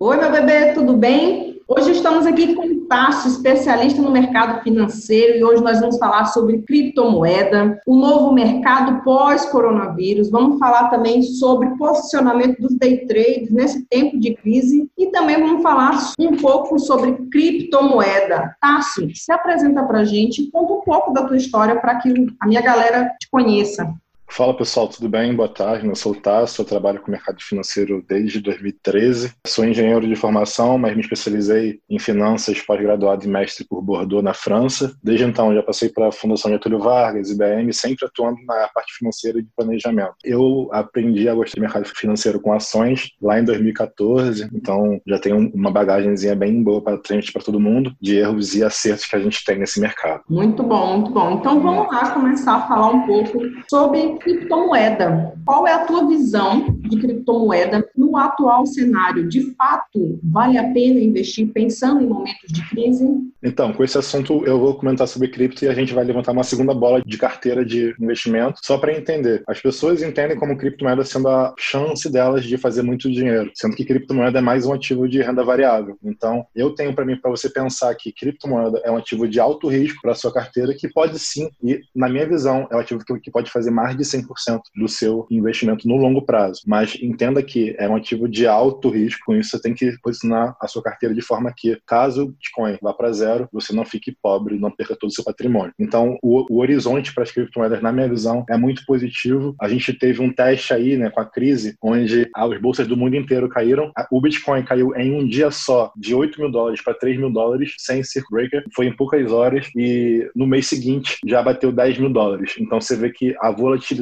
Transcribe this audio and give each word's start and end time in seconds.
Oi, 0.00 0.16
meu 0.16 0.30
bebê, 0.30 0.74
tudo 0.74 0.92
bem? 0.96 1.60
Hoje 1.66 1.90
estamos 1.90 2.24
aqui 2.24 2.54
com 2.54 2.64
o 2.64 2.86
Tássio, 2.86 3.32
especialista 3.32 4.00
no 4.00 4.12
mercado 4.12 4.62
financeiro, 4.62 5.36
e 5.36 5.42
hoje 5.42 5.60
nós 5.60 5.80
vamos 5.80 5.98
falar 5.98 6.26
sobre 6.26 6.62
criptomoeda, 6.62 7.80
o 7.84 7.96
novo 7.96 8.32
mercado 8.32 9.02
pós-coronavírus. 9.02 10.30
Vamos 10.30 10.60
falar 10.60 10.88
também 10.88 11.20
sobre 11.20 11.76
posicionamento 11.76 12.60
dos 12.60 12.76
day 12.76 13.08
trades 13.08 13.50
nesse 13.50 13.84
tempo 13.86 14.20
de 14.20 14.36
crise 14.36 14.88
e 14.96 15.06
também 15.10 15.36
vamos 15.36 15.64
falar 15.64 15.98
um 16.20 16.36
pouco 16.36 16.78
sobre 16.78 17.14
criptomoeda. 17.32 18.54
Tássio, 18.60 19.10
se 19.16 19.32
apresenta 19.32 19.82
para 19.82 19.98
a 19.98 20.04
gente, 20.04 20.48
conta 20.52 20.74
um 20.74 20.82
pouco 20.82 21.12
da 21.12 21.24
tua 21.24 21.36
história 21.36 21.74
para 21.74 21.96
que 21.96 22.14
a 22.38 22.46
minha 22.46 22.62
galera 22.62 23.10
te 23.20 23.28
conheça. 23.28 23.92
Fala 24.30 24.56
pessoal, 24.56 24.86
tudo 24.86 25.08
bem? 25.08 25.34
Boa 25.34 25.48
tarde. 25.48 25.86
Eu 25.86 25.96
sou 25.96 26.12
o 26.12 26.14
Tasso, 26.14 26.60
eu 26.60 26.64
trabalho 26.64 27.00
com 27.00 27.08
o 27.08 27.10
mercado 27.10 27.42
financeiro 27.42 28.04
desde 28.06 28.40
2013. 28.40 29.32
Sou 29.46 29.64
engenheiro 29.64 30.06
de 30.06 30.14
formação, 30.14 30.78
mas 30.78 30.94
me 30.94 31.00
especializei 31.00 31.80
em 31.90 31.98
finanças, 31.98 32.60
pós-graduado 32.60 33.24
e 33.24 33.28
mestre 33.28 33.66
por 33.66 33.82
Bordeaux, 33.82 34.22
na 34.22 34.34
França. 34.34 34.94
Desde 35.02 35.24
então, 35.24 35.52
já 35.52 35.62
passei 35.62 35.88
para 35.88 36.08
a 36.08 36.12
Fundação 36.12 36.52
Getúlio 36.52 36.78
Vargas, 36.78 37.30
IBM, 37.30 37.72
sempre 37.72 38.06
atuando 38.06 38.38
na 38.46 38.68
parte 38.68 38.94
financeira 38.96 39.40
e 39.40 39.42
de 39.42 39.48
planejamento. 39.56 40.14
Eu 40.22 40.68
aprendi 40.72 41.28
a 41.28 41.34
gostar 41.34 41.56
do 41.56 41.62
mercado 41.62 41.86
financeiro 41.86 42.40
com 42.40 42.52
ações 42.52 43.10
lá 43.20 43.40
em 43.40 43.44
2014, 43.44 44.48
então 44.54 45.00
já 45.06 45.18
tenho 45.18 45.50
uma 45.52 45.70
bagagemzinha 45.70 46.36
bem 46.36 46.62
boa 46.62 46.80
para 46.80 47.00
frente 47.04 47.32
para 47.32 47.42
todo 47.42 47.58
mundo, 47.58 47.92
de 48.00 48.16
erros 48.16 48.54
e 48.54 48.62
acertos 48.62 49.06
que 49.06 49.16
a 49.16 49.20
gente 49.20 49.44
tem 49.44 49.58
nesse 49.58 49.80
mercado. 49.80 50.22
Muito 50.28 50.62
bom, 50.62 50.98
muito 50.98 51.10
bom. 51.10 51.32
Então 51.32 51.60
vamos 51.60 51.92
lá 51.92 52.10
começar 52.10 52.56
a 52.56 52.68
falar 52.68 52.88
um 52.88 53.06
pouco 53.06 53.40
sobre 53.68 54.17
criptomoeda. 54.18 55.34
Qual 55.44 55.66
é 55.66 55.72
a 55.72 55.84
tua 55.84 56.06
visão 56.06 56.76
de 56.80 56.98
criptomoeda 56.98 57.88
no 57.96 58.16
atual 58.16 58.66
cenário? 58.66 59.28
De 59.28 59.54
fato, 59.54 60.18
vale 60.22 60.58
a 60.58 60.72
pena 60.72 61.00
investir 61.00 61.48
pensando 61.52 62.02
em 62.02 62.06
momentos 62.06 62.52
de 62.52 62.68
crise? 62.68 63.06
Então, 63.42 63.72
com 63.72 63.84
esse 63.84 63.96
assunto 63.96 64.44
eu 64.44 64.58
vou 64.58 64.74
comentar 64.74 65.06
sobre 65.06 65.28
cripto 65.28 65.64
e 65.64 65.68
a 65.68 65.74
gente 65.74 65.94
vai 65.94 66.04
levantar 66.04 66.32
uma 66.32 66.42
segunda 66.42 66.74
bola 66.74 67.00
de 67.04 67.16
carteira 67.16 67.64
de 67.64 67.94
investimento, 68.00 68.60
só 68.62 68.76
para 68.78 68.92
entender. 68.92 69.42
As 69.46 69.60
pessoas 69.60 70.02
entendem 70.02 70.36
como 70.36 70.56
criptomoeda 70.56 71.04
sendo 71.04 71.28
a 71.28 71.54
chance 71.58 72.10
delas 72.10 72.44
de 72.44 72.58
fazer 72.58 72.82
muito 72.82 73.10
dinheiro, 73.10 73.50
sendo 73.54 73.76
que 73.76 73.84
criptomoeda 73.84 74.38
é 74.38 74.42
mais 74.42 74.66
um 74.66 74.72
ativo 74.72 75.08
de 75.08 75.22
renda 75.22 75.44
variável. 75.44 75.96
Então, 76.02 76.44
eu 76.54 76.74
tenho 76.74 76.94
para 76.94 77.04
mim 77.04 77.16
para 77.16 77.30
você 77.30 77.48
pensar 77.48 77.94
que 77.94 78.12
criptomoeda 78.12 78.80
é 78.84 78.90
um 78.90 78.96
ativo 78.96 79.28
de 79.28 79.38
alto 79.38 79.68
risco 79.68 80.02
para 80.02 80.14
sua 80.14 80.32
carteira 80.32 80.74
que 80.74 80.88
pode 80.88 81.18
sim, 81.18 81.48
e 81.62 81.80
na 81.94 82.08
minha 82.08 82.26
visão, 82.28 82.66
é 82.70 82.76
um 82.76 82.80
ativo 82.80 83.04
que 83.22 83.30
pode 83.30 83.50
fazer 83.50 83.70
mais 83.70 83.96
de 83.96 84.04
100% 84.10 84.60
do 84.76 84.88
seu 84.88 85.26
investimento 85.30 85.86
no 85.86 85.96
longo 85.96 86.22
prazo. 86.22 86.62
Mas 86.66 86.96
entenda 87.00 87.42
que 87.42 87.74
é 87.78 87.88
um 87.88 87.96
ativo 87.96 88.28
de 88.28 88.46
alto 88.46 88.88
risco, 88.88 89.22
com 89.26 89.34
isso 89.34 89.50
você 89.50 89.60
tem 89.60 89.74
que 89.74 89.92
posicionar 90.02 90.56
a 90.60 90.66
sua 90.66 90.82
carteira 90.82 91.14
de 91.14 91.22
forma 91.22 91.52
que, 91.56 91.78
caso 91.86 92.24
o 92.24 92.28
Bitcoin 92.28 92.78
vá 92.82 92.92
para 92.92 93.12
zero, 93.12 93.48
você 93.52 93.72
não 93.72 93.84
fique 93.84 94.16
pobre, 94.22 94.58
não 94.58 94.70
perca 94.70 94.96
todo 94.96 95.10
o 95.10 95.12
seu 95.12 95.24
patrimônio. 95.24 95.72
Então, 95.78 96.18
o, 96.22 96.46
o 96.50 96.60
horizonte 96.60 97.14
para 97.14 97.24
as 97.24 97.30
criptomoedas, 97.30 97.82
na 97.82 97.92
minha 97.92 98.08
visão, 98.08 98.44
é 98.48 98.56
muito 98.56 98.84
positivo. 98.86 99.54
A 99.60 99.68
gente 99.68 99.92
teve 99.92 100.20
um 100.20 100.32
teste 100.32 100.72
aí, 100.72 100.96
né, 100.96 101.10
com 101.10 101.20
a 101.20 101.24
crise, 101.24 101.76
onde 101.82 102.28
as 102.34 102.60
bolsas 102.60 102.86
do 102.86 102.96
mundo 102.96 103.16
inteiro 103.16 103.48
caíram. 103.48 103.92
O 104.10 104.20
Bitcoin 104.20 104.62
caiu 104.62 104.94
em 104.94 105.12
um 105.12 105.26
dia 105.26 105.50
só 105.50 105.92
de 105.96 106.14
8 106.14 106.40
mil 106.40 106.50
dólares 106.50 106.82
para 106.82 106.94
3 106.94 107.18
mil 107.18 107.30
dólares, 107.30 107.74
sem 107.78 108.02
circuit 108.02 108.30
breaker. 108.30 108.64
Foi 108.74 108.86
em 108.86 108.96
poucas 108.96 109.30
horas 109.30 109.68
e 109.76 110.28
no 110.34 110.46
mês 110.46 110.66
seguinte 110.66 111.18
já 111.26 111.42
bateu 111.42 111.72
10 111.72 111.98
mil 111.98 112.10
dólares. 112.10 112.54
Então, 112.58 112.80
você 112.80 112.96
vê 112.96 113.10
que 113.10 113.34
a 113.40 113.50
volatilidade 113.50 113.97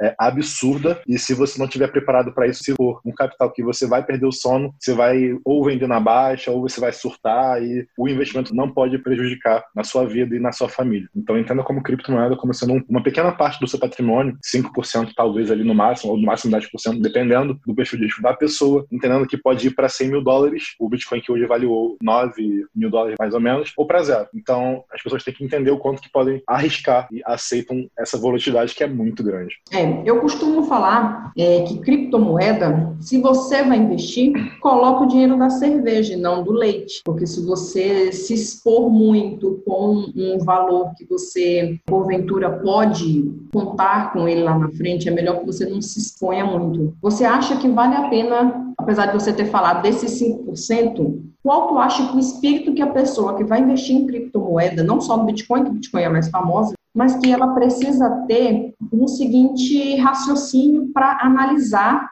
é 0.00 0.14
absurda 0.18 1.00
e 1.06 1.18
se 1.18 1.34
você 1.34 1.58
não 1.58 1.66
estiver 1.66 1.88
preparado 1.88 2.32
para 2.32 2.46
isso, 2.46 2.64
se 2.64 2.74
for 2.74 3.00
um 3.04 3.12
capital 3.12 3.52
que 3.52 3.62
você 3.62 3.86
vai 3.86 4.04
perder 4.04 4.26
o 4.26 4.32
sono, 4.32 4.74
você 4.78 4.94
vai 4.94 5.36
ou 5.44 5.64
vender 5.64 5.86
na 5.86 6.00
baixa 6.00 6.50
ou 6.50 6.62
você 6.62 6.80
vai 6.80 6.92
surtar 6.92 7.62
e 7.62 7.86
o 7.98 8.08
investimento 8.08 8.54
não 8.54 8.70
pode 8.70 8.98
prejudicar 8.98 9.64
na 9.74 9.84
sua 9.84 10.04
vida 10.06 10.34
e 10.34 10.40
na 10.40 10.52
sua 10.52 10.68
família. 10.68 11.08
Então 11.14 11.38
entenda 11.38 11.62
como 11.62 11.82
criptomoeda 11.82 12.36
como 12.36 12.54
sendo 12.54 12.84
uma 12.88 13.02
pequena 13.02 13.32
parte 13.32 13.60
do 13.60 13.66
seu 13.66 13.78
patrimônio, 13.78 14.38
5% 14.44 15.12
talvez 15.14 15.50
ali 15.50 15.64
no 15.64 15.74
máximo, 15.74 16.12
ou 16.12 16.18
no 16.18 16.26
máximo 16.26 16.56
10%, 16.56 17.00
dependendo 17.00 17.58
do 17.66 17.74
perfil 17.74 17.98
de 17.98 18.06
risco 18.06 18.22
da 18.22 18.34
pessoa, 18.34 18.86
entendendo 18.90 19.26
que 19.26 19.36
pode 19.36 19.68
ir 19.68 19.70
para 19.74 19.88
100 19.88 20.08
mil 20.08 20.22
dólares, 20.22 20.74
o 20.78 20.88
Bitcoin 20.88 21.20
que 21.20 21.32
hoje 21.32 21.46
vale 21.46 21.66
9 22.00 22.66
mil 22.74 22.90
dólares 22.90 23.16
mais 23.18 23.34
ou 23.34 23.40
menos, 23.40 23.72
ou 23.76 23.86
para 23.86 24.02
zero. 24.02 24.28
Então 24.34 24.84
as 24.92 25.02
pessoas 25.02 25.24
têm 25.24 25.34
que 25.34 25.44
entender 25.44 25.70
o 25.70 25.78
quanto 25.78 26.02
que 26.02 26.10
podem 26.10 26.42
arriscar 26.46 27.08
e 27.12 27.22
aceitam 27.24 27.88
essa 27.98 28.18
volatilidade 28.18 28.74
que 28.74 28.84
é 28.84 28.86
muito 28.86 29.22
grande 29.22 29.35
grande. 29.36 29.54
É, 29.72 30.02
eu 30.04 30.20
costumo 30.20 30.64
falar 30.64 31.32
é, 31.36 31.62
que 31.62 31.78
criptomoeda, 31.80 32.96
se 33.00 33.18
você 33.18 33.62
vai 33.62 33.78
investir, 33.78 34.32
coloca 34.60 35.04
o 35.04 35.08
dinheiro 35.08 35.38
da 35.38 35.50
cerveja 35.50 36.14
e 36.14 36.16
não 36.16 36.42
do 36.42 36.52
leite. 36.52 37.02
Porque 37.04 37.26
se 37.26 37.44
você 37.44 38.12
se 38.12 38.34
expor 38.34 38.90
muito 38.90 39.62
com 39.66 40.12
um 40.16 40.38
valor 40.38 40.92
que 40.96 41.04
você, 41.04 41.78
porventura, 41.84 42.50
pode 42.50 43.30
contar 43.52 44.12
com 44.12 44.28
ele 44.28 44.42
lá 44.42 44.58
na 44.58 44.70
frente, 44.70 45.08
é 45.08 45.12
melhor 45.12 45.40
que 45.40 45.46
você 45.46 45.66
não 45.66 45.80
se 45.82 45.98
exponha 45.98 46.44
muito. 46.44 46.94
Você 47.02 47.24
acha 47.24 47.56
que 47.56 47.68
vale 47.68 47.94
a 47.94 48.08
pena, 48.08 48.72
apesar 48.78 49.06
de 49.06 49.14
você 49.14 49.32
ter 49.32 49.46
falado 49.46 49.82
desses 49.82 50.20
5%, 50.20 51.26
qual 51.42 51.68
tu 51.68 51.78
acha 51.78 52.08
que 52.08 52.16
o 52.16 52.20
espírito 52.20 52.74
que 52.74 52.82
a 52.82 52.88
pessoa 52.88 53.36
que 53.36 53.44
vai 53.44 53.60
investir 53.60 53.94
em 53.94 54.06
criptomoeda, 54.06 54.82
não 54.82 55.00
só 55.00 55.16
no 55.16 55.24
Bitcoin, 55.24 55.62
que 55.62 55.70
o 55.70 55.74
Bitcoin 55.74 56.02
é 56.02 56.08
mais 56.08 56.28
famosa, 56.28 56.74
mas 56.96 57.14
que 57.16 57.30
ela 57.30 57.48
precisa 57.48 58.08
ter 58.26 58.74
um 58.90 59.06
seguinte 59.06 59.96
raciocínio 59.96 60.90
para 60.94 61.18
analisar 61.20 62.10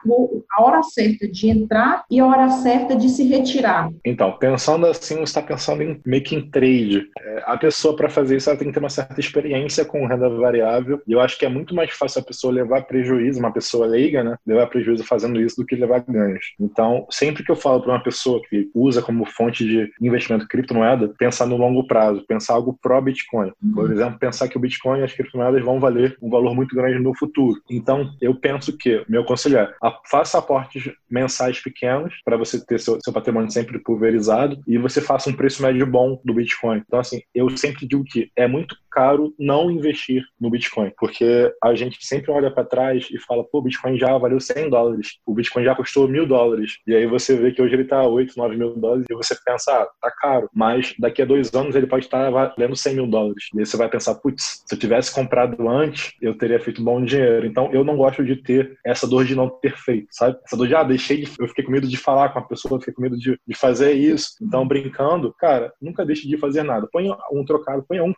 a 0.51 0.63
hora 0.63 0.83
certa 0.83 1.27
de 1.27 1.49
entrar 1.49 2.05
e 2.09 2.19
a 2.19 2.25
hora 2.25 2.49
certa 2.49 2.95
de 2.95 3.09
se 3.09 3.23
retirar. 3.23 3.89
Então, 4.05 4.37
pensando 4.37 4.85
assim, 4.85 5.15
você 5.15 5.23
está 5.23 5.41
pensando 5.41 5.81
em 5.81 5.99
making 6.05 6.51
trade. 6.51 7.07
É, 7.19 7.43
a 7.47 7.57
pessoa, 7.57 7.95
para 7.95 8.09
fazer 8.09 8.37
isso, 8.37 8.49
ela 8.49 8.59
tem 8.59 8.67
que 8.67 8.73
ter 8.73 8.79
uma 8.79 8.89
certa 8.89 9.19
experiência 9.19 9.83
com 9.83 10.05
renda 10.05 10.29
variável, 10.29 11.01
e 11.07 11.13
eu 11.13 11.19
acho 11.19 11.37
que 11.39 11.45
é 11.45 11.49
muito 11.49 11.73
mais 11.73 11.91
fácil 11.91 12.21
a 12.21 12.25
pessoa 12.25 12.53
levar 12.53 12.83
prejuízo, 12.83 13.39
uma 13.39 13.51
pessoa 13.51 13.87
leiga, 13.87 14.23
né, 14.23 14.37
levar 14.45 14.67
prejuízo 14.67 15.03
fazendo 15.03 15.41
isso 15.41 15.55
do 15.57 15.65
que 15.65 15.75
levar 15.75 16.01
ganhos. 16.01 16.53
Então, 16.59 17.07
sempre 17.09 17.43
que 17.43 17.51
eu 17.51 17.55
falo 17.55 17.81
para 17.81 17.93
uma 17.93 18.03
pessoa 18.03 18.39
que 18.47 18.69
usa 18.75 19.01
como 19.01 19.25
fonte 19.25 19.65
de 19.65 19.91
investimento 19.99 20.47
criptomoeda, 20.47 21.11
pensar 21.17 21.47
no 21.47 21.57
longo 21.57 21.87
prazo, 21.87 22.23
pensar 22.27 22.53
algo 22.53 22.77
pró-Bitcoin. 22.81 23.51
Por 23.73 23.85
uhum. 23.85 23.91
exemplo, 23.91 24.19
pensar 24.19 24.47
que 24.47 24.57
o 24.57 24.59
Bitcoin 24.59 24.74
Bitcoin 24.75 25.01
as 25.01 25.13
criptomoedas 25.13 25.63
vão 25.63 25.79
valer 25.79 26.17
um 26.21 26.29
valor 26.29 26.53
muito 26.53 26.75
grande 26.75 26.99
no 26.99 27.15
futuro. 27.17 27.59
Então, 27.69 28.11
eu 28.21 28.35
penso 28.35 28.77
que, 28.77 29.03
meu 29.07 29.23
conselho 29.23 29.57
é, 29.57 29.73
faça 30.09 30.37
aportes 30.37 30.91
mensais 31.09 31.59
pequenos 31.59 32.13
para 32.23 32.37
você 32.37 32.63
ter 32.63 32.79
seu, 32.79 32.99
seu 33.01 33.13
patrimônio 33.13 33.51
sempre 33.51 33.79
pulverizado 33.79 34.61
e 34.67 34.77
você 34.77 35.01
faça 35.01 35.29
um 35.29 35.33
preço 35.33 35.61
médio 35.61 35.87
bom 35.87 36.19
do 36.23 36.33
Bitcoin. 36.33 36.81
Então, 36.85 36.99
assim, 36.99 37.21
eu 37.33 37.49
sempre 37.57 37.87
digo 37.87 38.03
que 38.03 38.29
é 38.35 38.47
muito 38.47 38.75
caro 38.91 39.33
não 39.37 39.69
investir 39.69 40.23
no 40.39 40.49
Bitcoin, 40.49 40.91
porque 40.97 41.53
a 41.61 41.75
gente 41.75 41.97
sempre 42.05 42.31
olha 42.31 42.49
para 42.49 42.63
trás 42.63 43.07
e 43.11 43.19
fala, 43.19 43.43
pô, 43.43 43.59
o 43.59 43.61
Bitcoin 43.61 43.97
já 43.97 44.17
valeu 44.17 44.39
100 44.39 44.69
dólares, 44.69 45.17
o 45.25 45.33
Bitcoin 45.33 45.65
já 45.65 45.75
custou 45.75 46.07
mil 46.07 46.25
dólares, 46.25 46.77
e 46.87 46.95
aí 46.95 47.05
você 47.05 47.35
vê 47.35 47.51
que 47.51 47.61
hoje 47.61 47.73
ele 47.73 47.83
está 47.83 48.07
8, 48.07 48.33
9 48.37 48.55
mil 48.55 48.75
dólares, 48.75 49.05
e 49.09 49.13
você 49.13 49.35
pensa, 49.45 49.73
ah, 49.73 49.87
tá 50.01 50.11
caro, 50.17 50.49
mas 50.53 50.93
daqui 50.97 51.21
a 51.21 51.25
dois 51.25 51.53
anos 51.53 51.75
ele 51.75 51.87
pode 51.87 52.05
estar 52.05 52.29
valendo 52.29 52.75
100 52.75 52.95
mil 52.95 53.07
dólares. 53.07 53.49
E 53.53 53.59
aí 53.59 53.65
você 53.65 53.75
vai 53.75 53.89
pensar, 53.89 54.15
putz, 54.15 54.63
se 54.65 54.75
eu 54.75 54.79
tivesse 54.79 55.13
comprado 55.13 55.69
antes, 55.69 56.13
eu 56.21 56.37
teria 56.37 56.59
feito 56.59 56.83
bom 56.83 57.03
dinheiro. 57.03 57.45
Então, 57.45 57.69
eu 57.71 57.83
não 57.83 57.95
gosto 57.95 58.23
de 58.25 58.35
ter 58.35 58.77
essa 58.83 59.07
dor 59.07 59.23
de 59.25 59.35
não 59.35 59.49
ter 59.49 59.77
feito, 59.77 60.07
sabe? 60.11 60.37
Essa 60.43 60.57
dor 60.57 60.67
de, 60.67 60.75
ah, 60.75 60.83
deixei 60.83 61.21
de... 61.21 61.31
Eu 61.39 61.47
fiquei 61.47 61.63
com 61.63 61.71
medo 61.71 61.87
de 61.87 61.97
falar 61.97 62.29
com 62.29 62.39
a 62.39 62.41
pessoa, 62.41 62.79
fiquei 62.79 62.93
com 62.93 63.01
medo 63.01 63.17
de, 63.17 63.39
de 63.47 63.55
fazer 63.55 63.93
isso. 63.93 64.35
Então, 64.41 64.67
brincando, 64.67 65.33
cara, 65.39 65.71
nunca 65.79 66.05
deixe 66.05 66.27
de 66.27 66.37
fazer 66.37 66.63
nada. 66.63 66.87
Ponha 66.91 67.15
um 67.31 67.45
trocado, 67.45 67.85
ponha 67.87 68.03
1% 68.03 68.15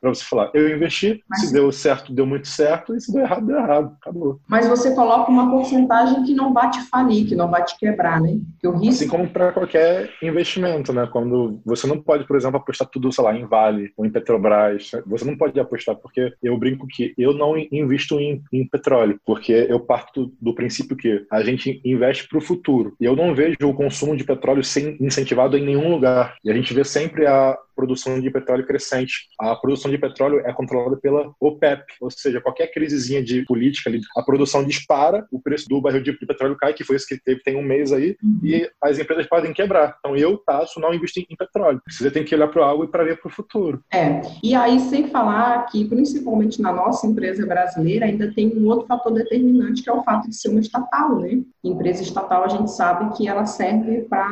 para 0.00 0.14
você 0.14 0.24
falar, 0.24 0.50
eu 0.54 0.74
investi, 0.74 1.20
Mas... 1.28 1.40
se 1.40 1.52
deu 1.52 1.70
certo, 1.72 2.12
deu 2.12 2.24
muito 2.24 2.46
certo, 2.46 2.94
e 2.94 3.00
se 3.00 3.12
deu 3.12 3.22
errado, 3.22 3.46
deu 3.46 3.56
errado. 3.56 3.96
Acabou. 4.00 4.40
Mas 4.48 4.68
você 4.68 4.94
coloca 4.94 5.30
uma 5.30 5.50
porcentagem 5.50 6.22
que 6.22 6.34
não 6.34 6.52
vai 6.52 6.70
te 6.70 6.80
falir, 6.82 7.26
que 7.26 7.34
não 7.34 7.50
vai 7.50 7.64
te 7.64 7.76
quebrar, 7.78 8.20
né? 8.20 8.38
Que 8.60 8.68
o 8.68 8.72
risco... 8.72 9.04
Assim 9.04 9.08
como 9.08 9.28
para 9.28 9.52
qualquer 9.52 10.10
investimento, 10.22 10.92
né? 10.92 11.08
Quando 11.10 11.60
você 11.64 11.86
não 11.86 12.00
pode, 12.00 12.26
por 12.26 12.36
exemplo, 12.36 12.58
apostar 12.58 12.88
tudo, 12.88 13.12
sei 13.12 13.24
lá, 13.24 13.34
em 13.34 13.44
Vale 13.44 13.92
ou 13.96 14.06
em 14.06 14.10
Petrobras. 14.10 14.90
Você 15.06 15.24
não 15.24 15.36
pode 15.36 15.58
apostar 15.58 15.79
porque 15.94 16.20
porque 16.20 16.34
eu 16.42 16.56
brinco 16.58 16.86
que 16.86 17.14
eu 17.16 17.32
não 17.32 17.56
invisto 17.56 18.18
em, 18.18 18.42
em 18.52 18.66
petróleo, 18.66 19.20
porque 19.24 19.52
eu 19.52 19.80
parto 19.80 20.32
do 20.40 20.54
princípio 20.54 20.96
que 20.96 21.24
a 21.30 21.42
gente 21.42 21.80
investe 21.84 22.28
para 22.28 22.38
o 22.38 22.42
futuro. 22.42 22.94
E 23.00 23.04
eu 23.04 23.16
não 23.16 23.34
vejo 23.34 23.56
o 23.62 23.74
consumo 23.74 24.16
de 24.16 24.24
petróleo 24.24 24.62
ser 24.62 25.00
incentivado 25.00 25.56
em 25.56 25.64
nenhum 25.64 25.90
lugar. 25.90 26.36
E 26.44 26.50
a 26.50 26.54
gente 26.54 26.74
vê 26.74 26.84
sempre 26.84 27.26
a 27.26 27.56
produção 27.80 28.20
de 28.20 28.30
petróleo 28.30 28.66
crescente. 28.66 29.28
A 29.38 29.56
produção 29.56 29.90
de 29.90 29.96
petróleo 29.96 30.40
é 30.44 30.52
controlada 30.52 30.98
pela 30.98 31.32
OPEP, 31.40 31.82
ou 32.02 32.10
seja, 32.10 32.40
qualquer 32.40 32.66
crisezinha 32.66 33.22
de 33.22 33.42
política 33.46 33.88
ali, 33.88 34.00
a 34.14 34.22
produção 34.22 34.62
dispara, 34.62 35.26
o 35.32 35.40
preço 35.40 35.66
do 35.66 35.80
barril 35.80 36.02
de 36.02 36.12
petróleo 36.12 36.58
cai, 36.58 36.74
que 36.74 36.84
foi 36.84 36.96
isso 36.96 37.06
que 37.06 37.18
teve 37.18 37.40
tem 37.40 37.56
um 37.56 37.62
mês 37.62 37.90
aí, 37.90 38.16
uhum. 38.22 38.40
e 38.44 38.70
as 38.82 38.98
empresas 38.98 39.26
podem 39.26 39.54
quebrar. 39.54 39.96
Então 39.98 40.14
eu, 40.14 40.36
Tasso, 40.36 40.78
não 40.78 40.92
invisto 40.92 41.20
em 41.20 41.36
petróleo. 41.36 41.80
Você 41.88 42.10
tem 42.10 42.22
que 42.22 42.34
olhar 42.34 42.48
para 42.48 42.60
o 42.60 42.64
algo 42.64 42.84
e 42.84 42.88
para 42.88 43.04
ver 43.04 43.18
para 43.18 43.28
o 43.28 43.32
futuro. 43.32 43.82
É, 43.90 44.20
e 44.42 44.54
aí 44.54 44.78
sem 44.80 45.08
falar 45.08 45.59
que, 45.62 45.84
principalmente 45.84 46.60
na 46.60 46.72
nossa 46.72 47.06
empresa 47.06 47.46
brasileira, 47.46 48.06
ainda 48.06 48.32
tem 48.32 48.48
um 48.48 48.66
outro 48.66 48.86
fator 48.86 49.12
determinante, 49.12 49.82
que 49.82 49.90
é 49.90 49.92
o 49.92 50.02
fato 50.02 50.28
de 50.28 50.36
ser 50.36 50.48
uma 50.48 50.60
estatal, 50.60 51.18
né? 51.18 51.40
Empresa 51.62 52.02
estatal, 52.02 52.44
a 52.44 52.48
gente 52.48 52.70
sabe 52.70 53.16
que 53.16 53.28
ela 53.28 53.46
serve 53.46 54.02
para 54.02 54.28